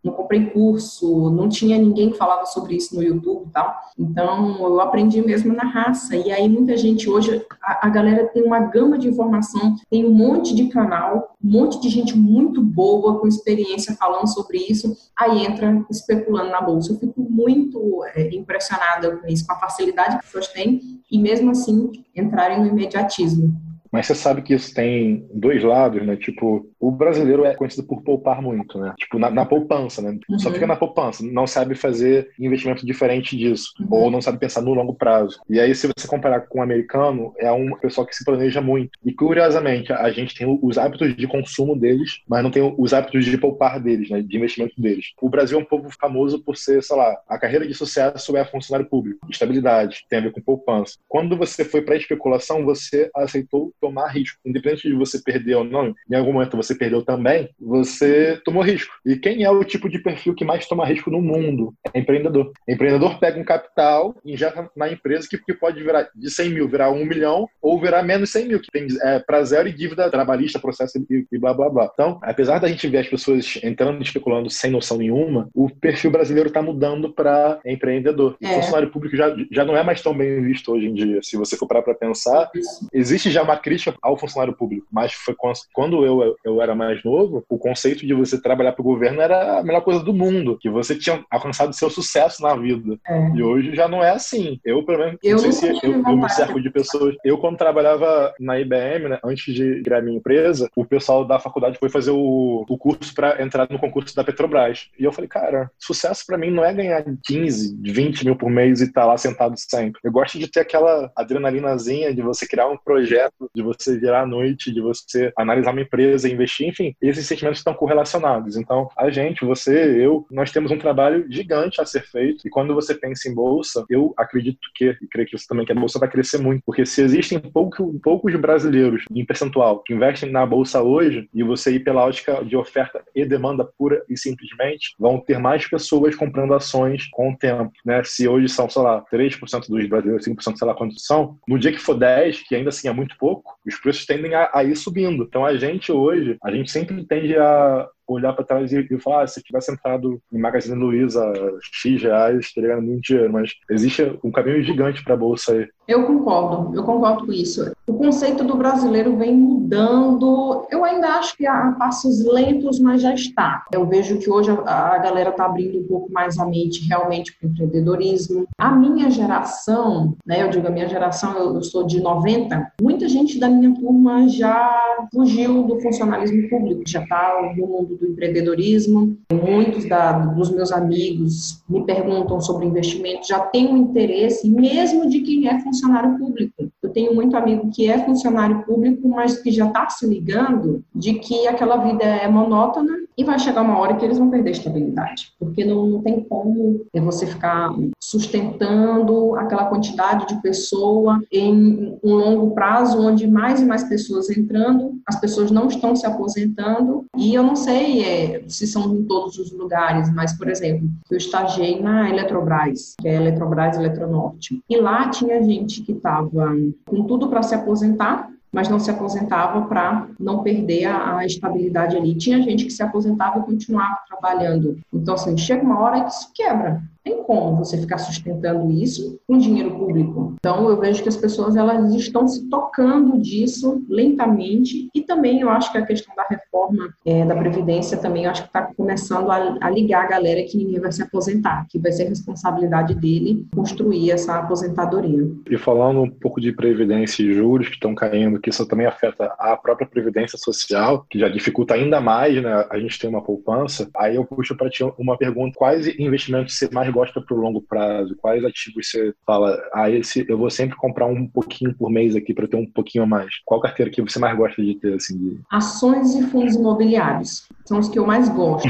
não 0.03 0.13
comprei 0.13 0.47
curso, 0.47 1.29
não 1.29 1.47
tinha 1.47 1.77
ninguém 1.77 2.12
que 2.12 2.17
falava 2.17 2.45
sobre 2.45 2.75
isso 2.75 2.95
no 2.95 3.03
YouTube 3.03 3.47
e 3.47 3.51
tal. 3.51 3.75
Então 3.97 4.57
eu 4.59 4.81
aprendi 4.81 5.21
mesmo 5.21 5.53
na 5.53 5.63
raça. 5.63 6.15
E 6.15 6.31
aí 6.31 6.50
muita 6.50 6.75
gente 6.75 7.09
hoje, 7.09 7.45
a, 7.62 7.88
a 7.88 7.89
galera 7.89 8.27
tem 8.27 8.43
uma 8.43 8.59
gama 8.59 8.97
de 8.97 9.07
informação, 9.07 9.75
tem 9.89 10.05
um 10.05 10.12
monte 10.12 10.53
de 10.53 10.67
canal, 10.67 11.36
um 11.43 11.50
monte 11.50 11.79
de 11.79 11.89
gente 11.89 12.17
muito 12.17 12.62
boa, 12.62 13.19
com 13.19 13.27
experiência 13.27 13.95
falando 13.95 14.27
sobre 14.27 14.57
isso, 14.57 14.95
aí 15.17 15.45
entra 15.45 15.86
especulando 15.89 16.51
na 16.51 16.62
bolsa. 16.62 16.91
Eu 16.91 17.00
fico 17.00 17.21
muito 17.21 18.03
é, 18.13 18.36
impressionada 18.36 19.17
com 19.17 19.27
isso, 19.27 19.45
com 19.45 19.53
a 19.53 19.60
facilidade 19.60 20.10
que 20.10 20.15
as 20.15 20.25
pessoas 20.25 20.47
têm 20.49 20.97
e 21.10 21.17
mesmo 21.17 21.51
assim 21.51 21.91
entrarem 22.15 22.57
no 22.60 22.67
imediatismo. 22.67 23.56
Mas 23.91 24.08
você 24.08 24.15
sabe 24.15 24.41
que 24.41 24.54
isso 24.54 24.74
tem 24.74 25.28
dois 25.34 25.63
lados, 25.63 26.06
né? 26.06 26.15
Tipo, 26.15 26.65
o 26.79 26.91
brasileiro 26.91 27.45
é 27.45 27.55
conhecido 27.55 27.85
por 27.87 28.01
poupar 28.01 28.41
muito, 28.41 28.77
né? 28.77 28.93
Tipo, 28.97 29.19
na, 29.19 29.29
na 29.29 29.45
poupança, 29.45 30.01
né? 30.01 30.17
Uhum. 30.29 30.39
Só 30.39 30.51
fica 30.51 30.67
na 30.67 30.75
poupança, 30.75 31.23
não 31.23 31.47
sabe 31.47 31.75
fazer 31.75 32.29
investimento 32.39 32.85
diferente 32.85 33.35
disso, 33.37 33.73
uhum. 33.79 33.87
ou 33.91 34.11
não 34.11 34.21
sabe 34.21 34.39
pensar 34.39 34.61
no 34.61 34.73
longo 34.73 34.93
prazo. 34.93 35.39
E 35.49 35.59
aí, 35.59 35.73
se 35.73 35.87
você 35.87 36.07
comparar 36.07 36.41
com 36.41 36.59
o 36.59 36.61
americano, 36.61 37.33
é 37.37 37.51
um 37.51 37.75
pessoal 37.77 38.05
que 38.05 38.15
se 38.15 38.23
planeja 38.23 38.61
muito. 38.61 38.91
E 39.03 39.13
curiosamente, 39.13 39.91
a 39.91 40.09
gente 40.11 40.35
tem 40.35 40.59
os 40.61 40.77
hábitos 40.77 41.15
de 41.15 41.27
consumo 41.27 41.77
deles, 41.77 42.21
mas 42.27 42.43
não 42.43 42.51
tem 42.51 42.73
os 42.77 42.93
hábitos 42.93 43.25
de 43.25 43.37
poupar 43.37 43.79
deles, 43.79 44.09
né? 44.09 44.21
De 44.21 44.37
investimento 44.37 44.79
deles. 44.79 45.07
O 45.21 45.29
Brasil 45.29 45.59
é 45.59 45.61
um 45.61 45.65
povo 45.65 45.89
famoso 45.99 46.43
por 46.43 46.57
ser, 46.57 46.83
sei 46.83 46.95
lá, 46.95 47.17
a 47.27 47.37
carreira 47.39 47.67
de 47.67 47.73
sucesso 47.73 48.35
é 48.37 48.45
funcionário 48.45 48.89
público, 48.89 49.27
estabilidade, 49.29 50.05
tem 50.09 50.19
a 50.19 50.21
ver 50.21 50.31
com 50.31 50.41
poupança. 50.41 50.97
Quando 51.07 51.37
você 51.37 51.63
foi 51.63 51.81
para 51.81 51.95
especulação, 51.95 52.63
você 52.63 53.09
aceitou 53.15 53.73
tomar 53.79 54.07
risco. 54.07 54.37
Independente 54.45 54.87
de 54.87 54.95
você 54.95 55.19
perder 55.21 55.55
ou 55.55 55.63
não, 55.63 55.93
em 56.09 56.15
algum 56.15 56.33
momento 56.33 56.57
você 56.57 56.66
perdeu 56.75 57.03
também, 57.03 57.49
você 57.60 58.39
tomou 58.43 58.63
risco. 58.63 58.93
E 59.06 59.15
quem 59.15 59.43
é 59.43 59.49
o 59.49 59.63
tipo 59.63 59.89
de 59.89 59.99
perfil 59.99 60.36
que 60.36 60.45
mais 60.45 60.67
toma 60.67 60.86
risco 60.86 61.10
no 61.10 61.21
mundo? 61.21 61.73
É 61.93 61.99
empreendedor. 61.99 62.51
Empreendedor 62.67 63.19
pega 63.19 63.39
um 63.39 63.45
capital 63.45 64.15
e 64.23 64.34
injeta 64.34 64.69
na 64.75 64.91
empresa 64.91 65.27
que, 65.30 65.38
que 65.38 65.53
pode 65.53 65.82
virar 65.82 66.10
de 66.15 66.30
100 66.30 66.49
mil, 66.49 66.67
virar 66.67 66.91
1 66.91 67.06
milhão, 67.06 67.47
ou 67.62 67.80
virar 67.80 68.03
menos 68.03 68.32
100 68.32 68.47
mil, 68.47 68.60
que 68.60 68.71
tem 68.71 68.88
é, 69.01 69.19
para 69.19 69.43
zero 69.43 69.67
e 69.67 69.73
dívida 69.73 70.10
trabalhista, 70.10 70.60
processo 70.60 70.97
e, 71.10 71.25
e 71.32 71.38
blá 71.38 71.53
blá 71.53 71.69
blá. 71.69 71.89
Então, 71.93 72.19
apesar 72.21 72.60
da 72.60 72.67
gente 72.67 72.88
ver 72.88 72.99
as 72.99 73.08
pessoas 73.08 73.60
entrando 73.63 73.99
e 73.99 74.03
especulando 74.03 74.49
sem 74.49 74.71
noção 74.71 74.97
nenhuma, 74.97 75.49
o 75.53 75.69
perfil 75.69 76.12
brasileiro 76.12 76.49
está 76.49 76.62
mudando 76.62 77.13
para 77.13 77.60
empreendedor. 77.65 78.38
É. 78.41 78.47
O 78.47 78.53
funcionário 78.56 78.91
público 78.91 79.15
já, 79.15 79.36
já 79.51 79.65
não 79.65 79.75
é 79.75 79.84
mais 79.84 80.01
tão 80.01 80.15
bem 80.15 80.41
visto 80.43 80.71
hoje 80.71 80.88
em 80.88 80.93
dia. 80.93 81.19
Se 81.21 81.38
você 81.38 81.58
for 81.58 81.67
para 81.67 81.82
pensar, 81.93 82.49
existe 82.93 83.32
já 83.32 83.43
uma 83.43 83.58
crítica 83.58 83.95
ao 84.01 84.17
funcionário 84.17 84.56
público, 84.56 84.88
mas 84.91 85.13
foi 85.13 85.36
quando 85.73 86.06
eu, 86.06 86.36
eu 86.43 86.57
era 86.62 86.76
mais 86.76 87.04
novo, 87.04 87.43
o 87.50 87.58
conceito 87.58 88.06
de 88.06 88.13
você 88.13 88.41
trabalhar 88.41 88.74
para 88.74 88.82
o 88.82 88.86
governo 88.86 89.22
era 89.22 89.60
a 89.60 89.63
melhor 89.63 89.82
coisa 89.82 90.04
do 90.04 90.13
mundo, 90.13 90.58
que 90.60 90.70
você 90.70 90.96
tinha 90.96 91.24
alcançado 91.30 91.74
seu 91.74 91.89
sucesso 91.89 92.41
na 92.41 92.56
vida. 92.56 92.98
É. 93.08 93.30
E 93.36 93.43
hoje 93.43 93.76
já 93.76 93.88
não 93.88 94.04
é 94.04 94.12
assim. 94.12 94.60
Eu, 94.63 94.84
pelo 94.84 95.00
menos, 95.00 95.20
eu 95.24 95.32
não 95.34 95.52
sei 95.52 95.76
se 95.76 95.86
eu, 95.86 95.93
eu 95.93 96.17
me 96.17 96.30
cerco 96.30 96.62
de 96.62 96.70
pessoas. 96.70 97.15
Eu, 97.24 97.38
quando 97.38 97.58
trabalhava 97.58 98.34
na 98.39 98.60
IBM, 98.60 99.10
né, 99.10 99.20
antes 99.24 99.54
de 99.54 99.82
criar 99.84 100.02
minha 100.02 100.17
empresa, 100.17 100.70
o 100.76 100.86
pessoal 100.86 101.26
da 101.26 101.39
faculdade 101.39 101.78
foi 101.78 101.89
fazer 101.89 102.12
o, 102.12 102.65
o 102.67 102.78
curso 102.78 103.13
para 103.13 103.41
entrar 103.41 103.67
no 103.70 103.80
concurso 103.80 104.15
da 104.15 104.24
Petrobras. 104.24 104.89
E 105.00 105.04
eu 105.04 105.12
falei, 105.12 105.28
cara, 105.28 105.72
sucesso 105.78 106.24
para 106.26 106.38
mim 106.38 106.52
não 106.52 106.63
é 106.63 106.74
ganhar 106.74 107.04
15, 107.26 107.78
20 107.82 108.26
mil 108.26 108.36
por 108.36 108.50
mês 108.50 108.82
e 108.82 108.86
estar 108.86 109.02
tá 109.02 109.08
lá 109.08 109.17
sentado 109.17 109.56
sempre. 109.58 110.00
Eu 110.04 110.12
gosto 110.12 110.38
de 110.38 110.48
ter 110.48 110.62
aquela 110.62 111.12
adrenalinazinha 111.15 112.13
de 112.13 112.22
você 112.22 112.48
criar 112.48 112.67
um 112.67 112.78
projeto, 112.78 113.50
de 113.54 113.62
você 113.62 113.98
virar 113.98 114.22
à 114.22 114.26
noite, 114.26 114.72
de 114.72 114.82
você 114.82 115.32
analisar 115.38 115.72
uma 115.72 115.82
empresa, 115.82 116.30
investir, 116.30 116.46
enfim, 116.62 116.95
esses 117.01 117.25
sentimentos 117.25 117.60
estão 117.60 117.73
correlacionados. 117.73 118.57
Então, 118.57 118.89
a 118.97 119.10
gente, 119.10 119.45
você, 119.45 120.03
eu, 120.03 120.25
nós 120.31 120.51
temos 120.51 120.71
um 120.71 120.77
trabalho 120.77 121.25
gigante 121.29 121.81
a 121.81 121.86
ser 121.86 122.03
feito. 122.03 122.47
E 122.47 122.49
quando 122.49 122.73
você 122.73 122.93
pensa 122.93 123.29
em 123.29 123.33
bolsa, 123.33 123.86
eu 123.89 124.13
acredito 124.17 124.60
que, 124.75 124.97
e 125.01 125.07
creio 125.07 125.27
que 125.27 125.38
você 125.38 125.45
também 125.47 125.65
que 125.65 125.71
a 125.71 125.75
bolsa 125.75 125.99
vai 125.99 126.10
crescer 126.10 126.38
muito, 126.38 126.62
porque 126.65 126.86
se 126.86 127.01
existem 127.01 127.39
pouco, 127.39 127.99
poucos 128.01 128.36
brasileiros 128.36 129.03
em 129.12 129.25
percentual 129.25 129.81
que 129.83 129.93
investem 129.93 130.31
na 130.31 130.45
bolsa 130.45 130.81
hoje, 130.81 131.27
e 131.33 131.43
você 131.43 131.71
ir 131.71 131.79
pela 131.81 132.05
ótica 132.05 132.43
de 132.43 132.55
oferta 132.55 133.03
e 133.15 133.25
demanda 133.25 133.67
pura 133.77 134.03
e 134.10 134.17
simplesmente, 134.17 134.93
vão 134.99 135.19
ter 135.19 135.39
mais 135.39 135.67
pessoas 135.67 136.15
comprando 136.15 136.53
ações 136.53 137.07
com 137.12 137.31
o 137.31 137.38
tempo, 137.38 137.71
né? 137.86 138.01
Se 138.03 138.27
hoje 138.27 138.49
são, 138.49 138.69
sei 138.69 138.81
lá, 138.81 139.03
3% 139.12 139.67
dos 139.67 139.88
brasileiros, 139.88 140.25
5%, 140.25 140.57
sei 140.57 140.67
lá 140.67 140.73
quantos 140.73 141.05
são, 141.05 141.38
no 141.47 141.60
dia 141.60 141.71
que 141.71 141.79
for 141.79 141.95
10, 141.95 142.43
que 142.43 142.55
ainda 142.55 142.69
assim 142.69 142.88
é 142.88 142.93
muito 142.93 143.17
pouco, 143.17 143.57
os 143.65 143.75
preços 143.75 144.05
tendem 144.05 144.33
a, 144.33 144.49
a 144.53 144.63
ir 144.63 144.75
subindo. 144.75 145.23
Então 145.23 145.45
a 145.45 145.55
gente 145.57 145.91
hoje, 145.91 146.37
a 146.43 146.52
gente 146.52 146.71
sempre 146.71 147.06
tende 147.06 147.36
a 147.38 147.88
olhar 148.08 148.34
para 148.34 148.46
trás 148.46 148.72
e, 148.72 148.88
e 148.89 149.00
falar, 149.00 149.24
ah, 149.24 149.28
se 149.28 149.41
tivesse 149.41 149.72
entrado 149.72 150.22
em 150.32 150.39
Magazine 150.39 150.78
Luiza 150.78 151.22
X 151.62 152.02
reais, 152.02 152.52
teria 152.54 152.70
ganhado 152.70 152.88
muito 152.88 153.02
dinheiro, 153.02 153.32
mas 153.32 153.52
existe 153.70 154.17
um 154.24 154.32
caminho 154.32 154.62
gigante 154.63 155.04
para 155.04 155.13
a 155.13 155.17
bolsa 155.17 155.54
aí. 155.54 155.67
Eu 155.88 156.06
concordo, 156.06 156.76
eu 156.76 156.84
concordo 156.84 157.26
com 157.26 157.32
isso. 157.32 157.72
O 157.88 157.93
conceito 157.93 158.43
do 158.43 158.58
brasileiro 158.58 159.15
vem 159.15 159.34
mudando, 159.34 160.67
eu 160.70 160.84
ainda 160.84 161.08
acho 161.17 161.38
que 161.38 161.48
a 161.48 161.72
passos 161.80 162.26
lentos, 162.26 162.80
mas 162.80 163.02
já 163.02 163.13
está. 163.13 163.63
Eu 163.72 163.86
vejo 163.86 164.20
que 164.20 164.30
hoje 164.30 164.52
a 164.65 164.98
galera 164.98 165.30
está 165.30 165.46
abrindo 165.46 165.80
um 165.80 165.88
pouco 165.88 166.12
mais 166.12 166.38
a 166.38 166.46
mente 166.46 166.86
realmente 166.88 167.38
para 167.38 167.48
o 167.48 167.52
empreendedorismo. 167.52 168.46
A 168.58 168.72
minha 168.76 169.10
geração, 169.10 170.15
né, 170.26 170.43
eu 170.43 170.50
digo 170.50 170.67
a 170.67 170.72
minha 170.72 170.89
geração, 170.89 171.38
eu, 171.38 171.63
sou 171.63 171.86
de 171.86 172.02
90, 172.02 172.74
muita 172.82 173.08
gente 173.08 173.39
da 173.39 173.48
minha 173.48 173.74
turma 173.74 174.28
já 174.28 174.78
fugiu 175.13 175.63
do 175.63 175.80
funcionalismo 175.80 176.50
público, 176.50 176.84
já 176.86 177.02
está 177.04 177.54
no 177.56 177.67
mundo 177.67 177.96
do 177.97 178.07
empreendedorismo. 178.07 179.17
Muitos 179.31 179.88
da, 179.88 180.13
dos 180.13 180.51
meus 180.51 180.71
amigos 180.71 181.63
me 181.69 181.86
perguntam 181.86 182.39
sobre 182.39 182.65
investimento, 182.65 183.27
já 183.27 183.39
tem 183.39 183.67
um 183.67 183.77
interesse, 183.77 184.49
mesmo 184.49 185.10
de 185.10 185.21
quem 185.21 185.47
é 185.47 185.60
funcionário 185.60 186.17
público. 186.17 186.71
Tenho 186.97 187.13
muito 187.13 187.38
amigo 187.38 187.69
que 187.69 187.88
é 187.88 188.03
funcionário 188.03 188.63
público, 188.63 189.07
mas 189.07 189.38
que 189.38 189.51
já 189.51 189.67
está 189.67 189.88
se 189.88 190.03
ligando 190.07 190.83
de 190.95 191.13
que 191.13 191.47
aquela 191.47 191.77
vida 191.77 192.03
é 192.03 192.27
monótona 192.27 192.91
e 193.15 193.23
vai 193.23 193.38
chegar 193.38 193.62
uma 193.62 193.77
hora 193.77 193.95
que 193.95 194.03
eles 194.03 194.17
vão 194.17 194.31
perder 194.31 194.49
a 194.49 194.53
estabilidade, 194.53 195.31
porque 195.39 195.63
não, 195.63 195.86
não 195.86 196.01
tem 196.01 196.21
como 196.21 196.86
você 196.95 197.27
ficar 197.27 197.69
sustentando 198.01 199.36
aquela 199.36 199.65
quantidade 199.65 200.27
de 200.27 200.41
pessoa 200.41 201.19
em 201.31 201.97
um 202.03 202.15
longo 202.15 202.55
prazo, 202.55 202.99
onde 202.99 203.27
mais 203.27 203.62
e 203.62 203.65
mais 203.65 203.83
pessoas 203.83 204.29
entrando, 204.29 204.99
as 205.07 205.19
pessoas 205.19 205.51
não 205.51 205.67
estão 205.67 205.95
se 205.95 206.05
aposentando, 206.05 207.05
e 207.15 207.33
eu 207.33 207.43
não 207.43 207.55
sei 207.55 208.03
é, 208.03 208.43
se 208.47 208.67
são 208.67 208.95
em 208.95 209.03
todos 209.03 209.38
os 209.38 209.51
lugares, 209.51 210.13
mas, 210.13 210.38
por 210.38 210.47
exemplo, 210.47 210.88
eu 211.10 211.17
estagiei 211.17 211.81
na 211.81 212.10
Eletrobras, 212.10 212.95
que 212.99 213.07
é 213.07 213.15
Eletrobras 213.15 213.77
Eletronorte, 213.77 214.62
e 214.69 214.77
lá 214.77 215.10
tinha 215.10 215.41
gente 215.43 215.81
que 215.81 215.91
estava 215.91 216.55
com 216.88 217.04
tudo 217.04 217.30
para 217.30 217.43
se 217.43 217.54
aposentar, 217.54 218.30
mas 218.52 218.69
não 218.69 218.80
se 218.80 218.89
aposentava 218.89 219.62
para 219.67 220.08
não 220.19 220.41
perder 220.41 220.86
a, 220.86 221.17
a, 221.17 221.26
estabilidade 221.26 221.95
ali. 221.95 222.15
Tinha 222.15 222.41
gente 222.41 222.65
que 222.65 222.71
se 222.71 222.82
aposentava 222.82 223.39
e 223.39 223.43
continuava 223.43 223.97
trabalhando. 224.08 224.80
Então, 224.91 225.13
assim, 225.13 225.38
chega 225.38 225.63
uma 225.63 225.80
hora 225.80 226.02
que 226.02 226.10
isso 226.10 226.32
quebra 226.34 226.82
tem 227.08 227.24
como 227.24 227.56
você 227.56 227.78
ficar 227.78 227.98
sustentando 227.98 228.70
isso 228.70 229.17
com 229.26 229.38
dinheiro 229.38 229.72
público. 229.72 230.36
Então, 230.38 230.70
eu 230.70 230.78
vejo 230.78 231.02
que 231.02 231.08
as 231.08 231.15
pessoas 231.15 231.56
elas 231.56 231.93
estão 231.96 232.28
se 232.28 232.50
tocando 232.50 233.17
disso 233.17 233.82
lentamente 233.89 234.89
e 234.93 235.02
também 235.02 235.39
eu 235.39 235.50
acho 235.50 235.72
que 235.72 235.78
a 235.78 235.86
questão 235.86 236.13
da 236.15 236.26
reforma 236.30 236.93
é, 237.06 237.26
da 237.26 237.36
Previdência 237.36 237.98
também 237.98 238.26
eu 238.26 238.32
acho 238.32 238.41
que 238.41 238.50
está 238.50 238.63
começando 238.76 239.32
a, 239.32 239.58
a, 239.62 239.70
ligar 239.70 240.04
a 240.04 240.08
galera 240.08 240.43
que 240.43 240.58
ninguém 240.58 240.82
vai 240.82 240.91
se 240.91 241.02
aposentar, 241.02 241.65
que 241.70 241.80
vai 241.80 241.91
ser 241.91 242.10
responsabilidade 242.10 242.93
dele 242.93 243.46
construir 243.56 244.12
essa 244.12 244.38
aposentadoria. 244.39 245.32
E 245.50 245.58
falando 245.58 246.02
um 246.02 246.10
pouco 246.10 246.41
de 246.41 246.52
Previdência 246.52 247.24
e 247.24 247.34
juros 247.34 247.67
que 247.67 247.76
estão 247.76 247.96
caindo, 247.96 248.39
que 248.39 248.50
isso 248.50 248.67
também 248.67 248.86
afeta 248.86 249.34
a 249.39 249.56
própria 249.56 249.88
Previdência 249.88 250.38
Social, 250.38 251.06
que 251.10 251.20
já 251.20 251.30
dificulta 251.30 251.76
ainda 251.76 252.02
mais 252.02 252.41
né, 252.41 252.65
a 252.70 252.80
gente 252.80 253.00
ter 253.00 253.08
uma 253.08 253.24
poupança, 253.24 253.89
aí 253.96 254.15
eu 254.15 254.26
puxo 254.26 254.58
para 254.58 254.70
ti 254.70 254.84
uma 254.98 255.17
pergunta, 255.17 255.54
quais 255.56 255.88
investimentos 256.00 256.58
você 256.58 256.67
mais 256.74 256.91
gosta 256.97 257.21
para 257.21 257.36
o 257.36 257.39
longo 257.39 257.62
prazo? 257.62 258.15
Quais 258.19 258.43
ativos 258.43 258.89
você 258.89 259.13
fala, 259.25 259.55
ah, 259.73 259.89
esse 259.89 260.25
eu 260.27 260.38
vou 260.38 260.49
sempre 260.49 260.75
comprar 260.75 261.05
um 261.05 261.27
pouquinho 261.27 261.75
por 261.75 261.91
mês 261.91 262.15
aqui 262.15 262.33
para 262.33 262.47
ter 262.47 262.57
um 262.57 262.65
pouquinho 262.65 263.03
a 263.03 263.07
mais? 263.07 263.29
Qual 263.45 263.62
carteira 263.62 263.91
que 263.91 264.01
você 264.01 264.17
mais 264.17 264.36
gosta 264.36 264.62
de 264.63 264.75
ter? 264.75 264.95
Assim, 264.95 265.17
de... 265.17 265.39
Ações 265.51 266.15
e 266.15 266.23
fundos 266.23 266.55
imobiliários 266.55 267.47
são 267.65 267.79
os 267.79 267.88
que 267.88 267.99
eu 267.99 268.05
mais 268.05 268.27
gosto. 268.29 268.67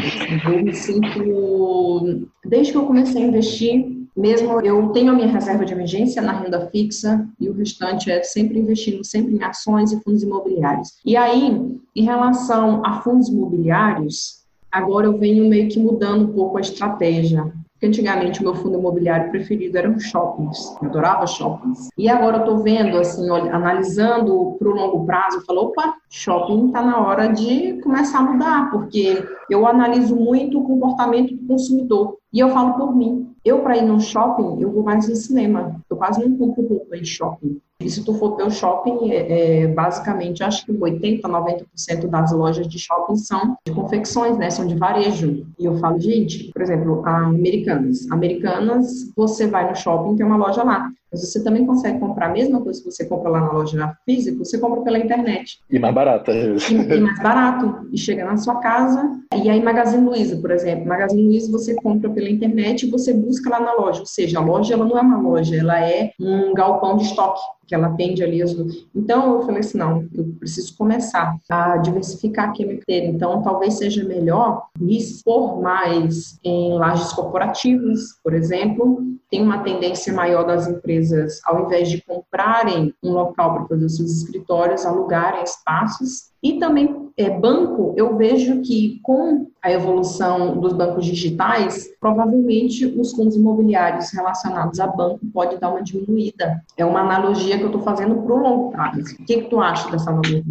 Eu 0.52 0.64
me 0.64 0.74
sinto, 0.74 2.28
desde 2.46 2.74
que 2.74 2.78
eu 2.78 2.86
comecei 2.86 3.24
a 3.24 3.28
investir, 3.28 3.98
mesmo 4.16 4.60
eu 4.62 4.90
tenho 4.90 5.12
a 5.12 5.16
minha 5.16 5.28
reserva 5.28 5.64
de 5.64 5.74
emergência 5.74 6.22
na 6.22 6.34
renda 6.34 6.68
fixa 6.72 7.26
e 7.40 7.48
o 7.48 7.54
restante 7.54 8.10
é 8.10 8.24
sempre 8.24 8.60
investindo 8.60 9.06
sempre 9.06 9.36
em 9.36 9.44
ações 9.44 9.92
e 9.92 10.02
fundos 10.02 10.24
imobiliários. 10.24 10.98
E 11.06 11.16
aí, 11.16 11.56
em 11.96 12.04
relação 12.04 12.84
a 12.84 13.02
fundos 13.02 13.30
imobiliários, 13.30 14.44
agora 14.72 15.06
eu 15.06 15.18
venho 15.18 15.48
meio 15.48 15.70
que 15.70 15.80
mudando 15.80 16.26
um 16.26 16.34
pouco 16.34 16.58
a 16.58 16.62
estratégia. 16.62 17.54
Porque 17.78 17.86
antigamente 17.86 18.40
o 18.40 18.44
meu 18.44 18.56
fundo 18.56 18.80
imobiliário 18.80 19.30
preferido 19.30 19.78
eram 19.78 20.00
shoppings. 20.00 20.76
Eu 20.82 20.90
adorava 20.90 21.28
shoppings. 21.28 21.90
E 21.96 22.10
agora 22.10 22.38
eu 22.38 22.40
estou 22.40 22.58
vendo, 22.64 22.98
assim, 22.98 23.30
analisando 23.30 24.56
para 24.58 24.68
o 24.68 24.74
longo 24.74 25.06
prazo, 25.06 25.38
eu 25.38 25.46
falo, 25.46 25.62
opa, 25.66 25.94
shopping 26.10 26.68
está 26.68 26.82
na 26.82 27.00
hora 27.00 27.28
de 27.28 27.80
começar 27.84 28.18
a 28.18 28.24
mudar, 28.24 28.72
porque 28.72 29.24
eu 29.48 29.68
analiso 29.68 30.16
muito 30.16 30.60
o 30.60 30.64
comportamento 30.64 31.36
do 31.36 31.48
consumidor. 31.48 32.18
E 32.34 32.40
eu 32.40 32.50
falo 32.50 32.74
por 32.74 32.96
mim. 32.96 33.32
Eu, 33.46 33.60
para 33.60 33.78
ir 33.78 33.84
no 33.84 34.00
shopping, 34.00 34.60
eu 34.60 34.72
vou 34.72 34.84
mais 34.84 35.08
no 35.08 35.16
cinema. 35.16 35.80
Eu 35.88 35.98
quase 35.98 36.28
não 36.28 36.36
compro 36.36 36.68
roupa 36.68 36.98
em 36.98 37.06
shopping. 37.06 37.62
E 37.80 37.92
se 37.92 38.04
tu 38.04 38.16
for 38.16 38.36
ver 38.36 38.44
o 38.48 38.50
shopping, 38.50 39.12
é, 39.12 39.62
é, 39.62 39.68
basicamente, 39.68 40.44
acho 40.44 40.66
que 40.66 40.74
80%, 40.74 41.22
90% 41.22 42.08
das 42.08 42.32
lojas 42.32 42.68
de 42.68 42.80
shopping 42.80 43.16
são 43.16 43.56
de 43.64 43.72
confecções, 43.72 44.36
né? 44.36 44.50
São 44.50 44.66
de 44.66 44.74
varejo. 44.74 45.46
E 45.60 45.66
eu 45.66 45.78
falo, 45.78 46.00
gente, 46.00 46.52
por 46.52 46.64
exemplo, 46.64 47.06
Americanas. 47.06 48.10
Americanas, 48.10 49.12
você 49.16 49.46
vai 49.46 49.70
no 49.70 49.76
shopping, 49.76 50.16
tem 50.16 50.26
uma 50.26 50.38
loja 50.38 50.64
lá. 50.64 50.90
Mas 51.12 51.22
você 51.22 51.44
também 51.44 51.66
consegue 51.68 52.00
comprar 52.00 52.28
a 52.28 52.34
mesma 52.34 52.60
coisa 52.62 52.82
que 52.82 52.92
você 52.92 53.06
compra 53.06 53.30
lá 53.30 53.42
na 53.42 53.52
loja 53.52 53.96
física, 54.04 54.38
você 54.40 54.58
compra 54.58 54.82
pela 54.82 54.98
internet. 54.98 55.60
E 55.70 55.78
mais 55.78 55.94
barato. 55.94 56.32
E, 56.32 56.58
e 56.74 57.00
mais 57.00 57.22
barato. 57.22 57.88
E 57.94 57.98
chega 57.98 58.26
na 58.26 58.38
sua 58.38 58.56
casa. 58.56 59.20
E 59.36 59.50
aí 59.50 59.64
Magazine 59.64 60.04
Luiza, 60.04 60.36
por 60.38 60.50
exemplo. 60.50 60.88
Magazine 60.88 61.24
Luiza 61.24 61.52
você 61.52 61.76
compra 61.76 62.10
pela 62.10 62.30
internet 62.30 62.88
e 62.88 62.90
você 62.90 63.14
busca 63.14 63.52
lá 63.52 63.60
na 63.60 63.74
loja. 63.76 64.00
Ou 64.00 64.06
seja, 64.08 64.40
a 64.40 64.44
loja 64.44 64.74
ela 64.74 64.84
não 64.84 64.98
é 64.98 65.02
uma 65.02 65.22
loja, 65.22 65.56
ela 65.56 65.80
é 65.80 66.12
um 66.20 66.54
galpão 66.56 66.98
de 66.98 67.04
estoque 67.04 67.40
que 67.68 67.76
ela 67.76 67.88
atende 67.88 68.24
ali 68.24 68.42
as 68.42 68.56
Então 68.96 69.36
eu 69.36 69.42
falei 69.42 69.60
assim, 69.60 69.78
não, 69.78 70.08
eu 70.14 70.26
preciso 70.40 70.76
começar 70.78 71.36
a 71.50 71.78
diversificar 71.78 72.50
a 72.50 72.52
minha 72.54 72.78
carteira. 72.78 73.08
Então 73.08 73.42
talvez 73.42 73.76
seja 73.76 74.04
melhor 74.06 74.68
me 74.80 74.98
expor 74.98 75.62
mais 75.62 76.40
em 76.44 76.74
lajes 76.74 77.12
corporativas, 77.12 78.20
por 78.24 78.34
exemplo. 78.34 79.06
Tem 79.30 79.42
uma 79.42 79.60
tendência 79.60 80.14
maior 80.14 80.46
das 80.46 80.68
empresas, 80.68 81.42
ao 81.44 81.66
invés 81.66 81.90
de 81.90 82.02
comprarem 82.02 82.94
um 83.04 83.12
local 83.12 83.56
para 83.56 83.66
fazer 83.68 83.86
os 83.86 83.98
seus 83.98 84.12
escritórios, 84.12 84.86
alugarem 84.86 85.44
espaços. 85.44 86.32
E 86.42 86.60
também 86.60 87.07
é, 87.18 87.30
banco, 87.32 87.94
eu 87.98 88.16
vejo 88.16 88.62
que 88.62 89.00
com 89.02 89.50
a 89.62 89.72
evolução 89.72 90.60
dos 90.60 90.72
bancos 90.74 91.04
digitais, 91.04 91.90
provavelmente 92.00 92.86
os 92.86 93.12
fundos 93.14 93.36
imobiliários 93.36 94.12
relacionados 94.12 94.80
a 94.80 94.86
banco 94.86 95.20
pode 95.34 95.58
dar 95.58 95.72
uma 95.72 95.82
diminuída. 95.82 96.64
É 96.78 96.86
uma 96.86 97.02
analogia 97.02 97.58
que 97.58 97.64
eu 97.64 97.70
estou 97.70 97.82
fazendo 97.82 98.22
para 98.22 98.36
o 98.36 98.38
longo 98.38 98.72
prazo. 98.72 99.02
O 99.20 99.26
que, 99.26 99.42
que 99.42 99.50
tu 99.50 99.60
acha 99.60 99.90
dessa 99.90 100.12
analogia? 100.12 100.44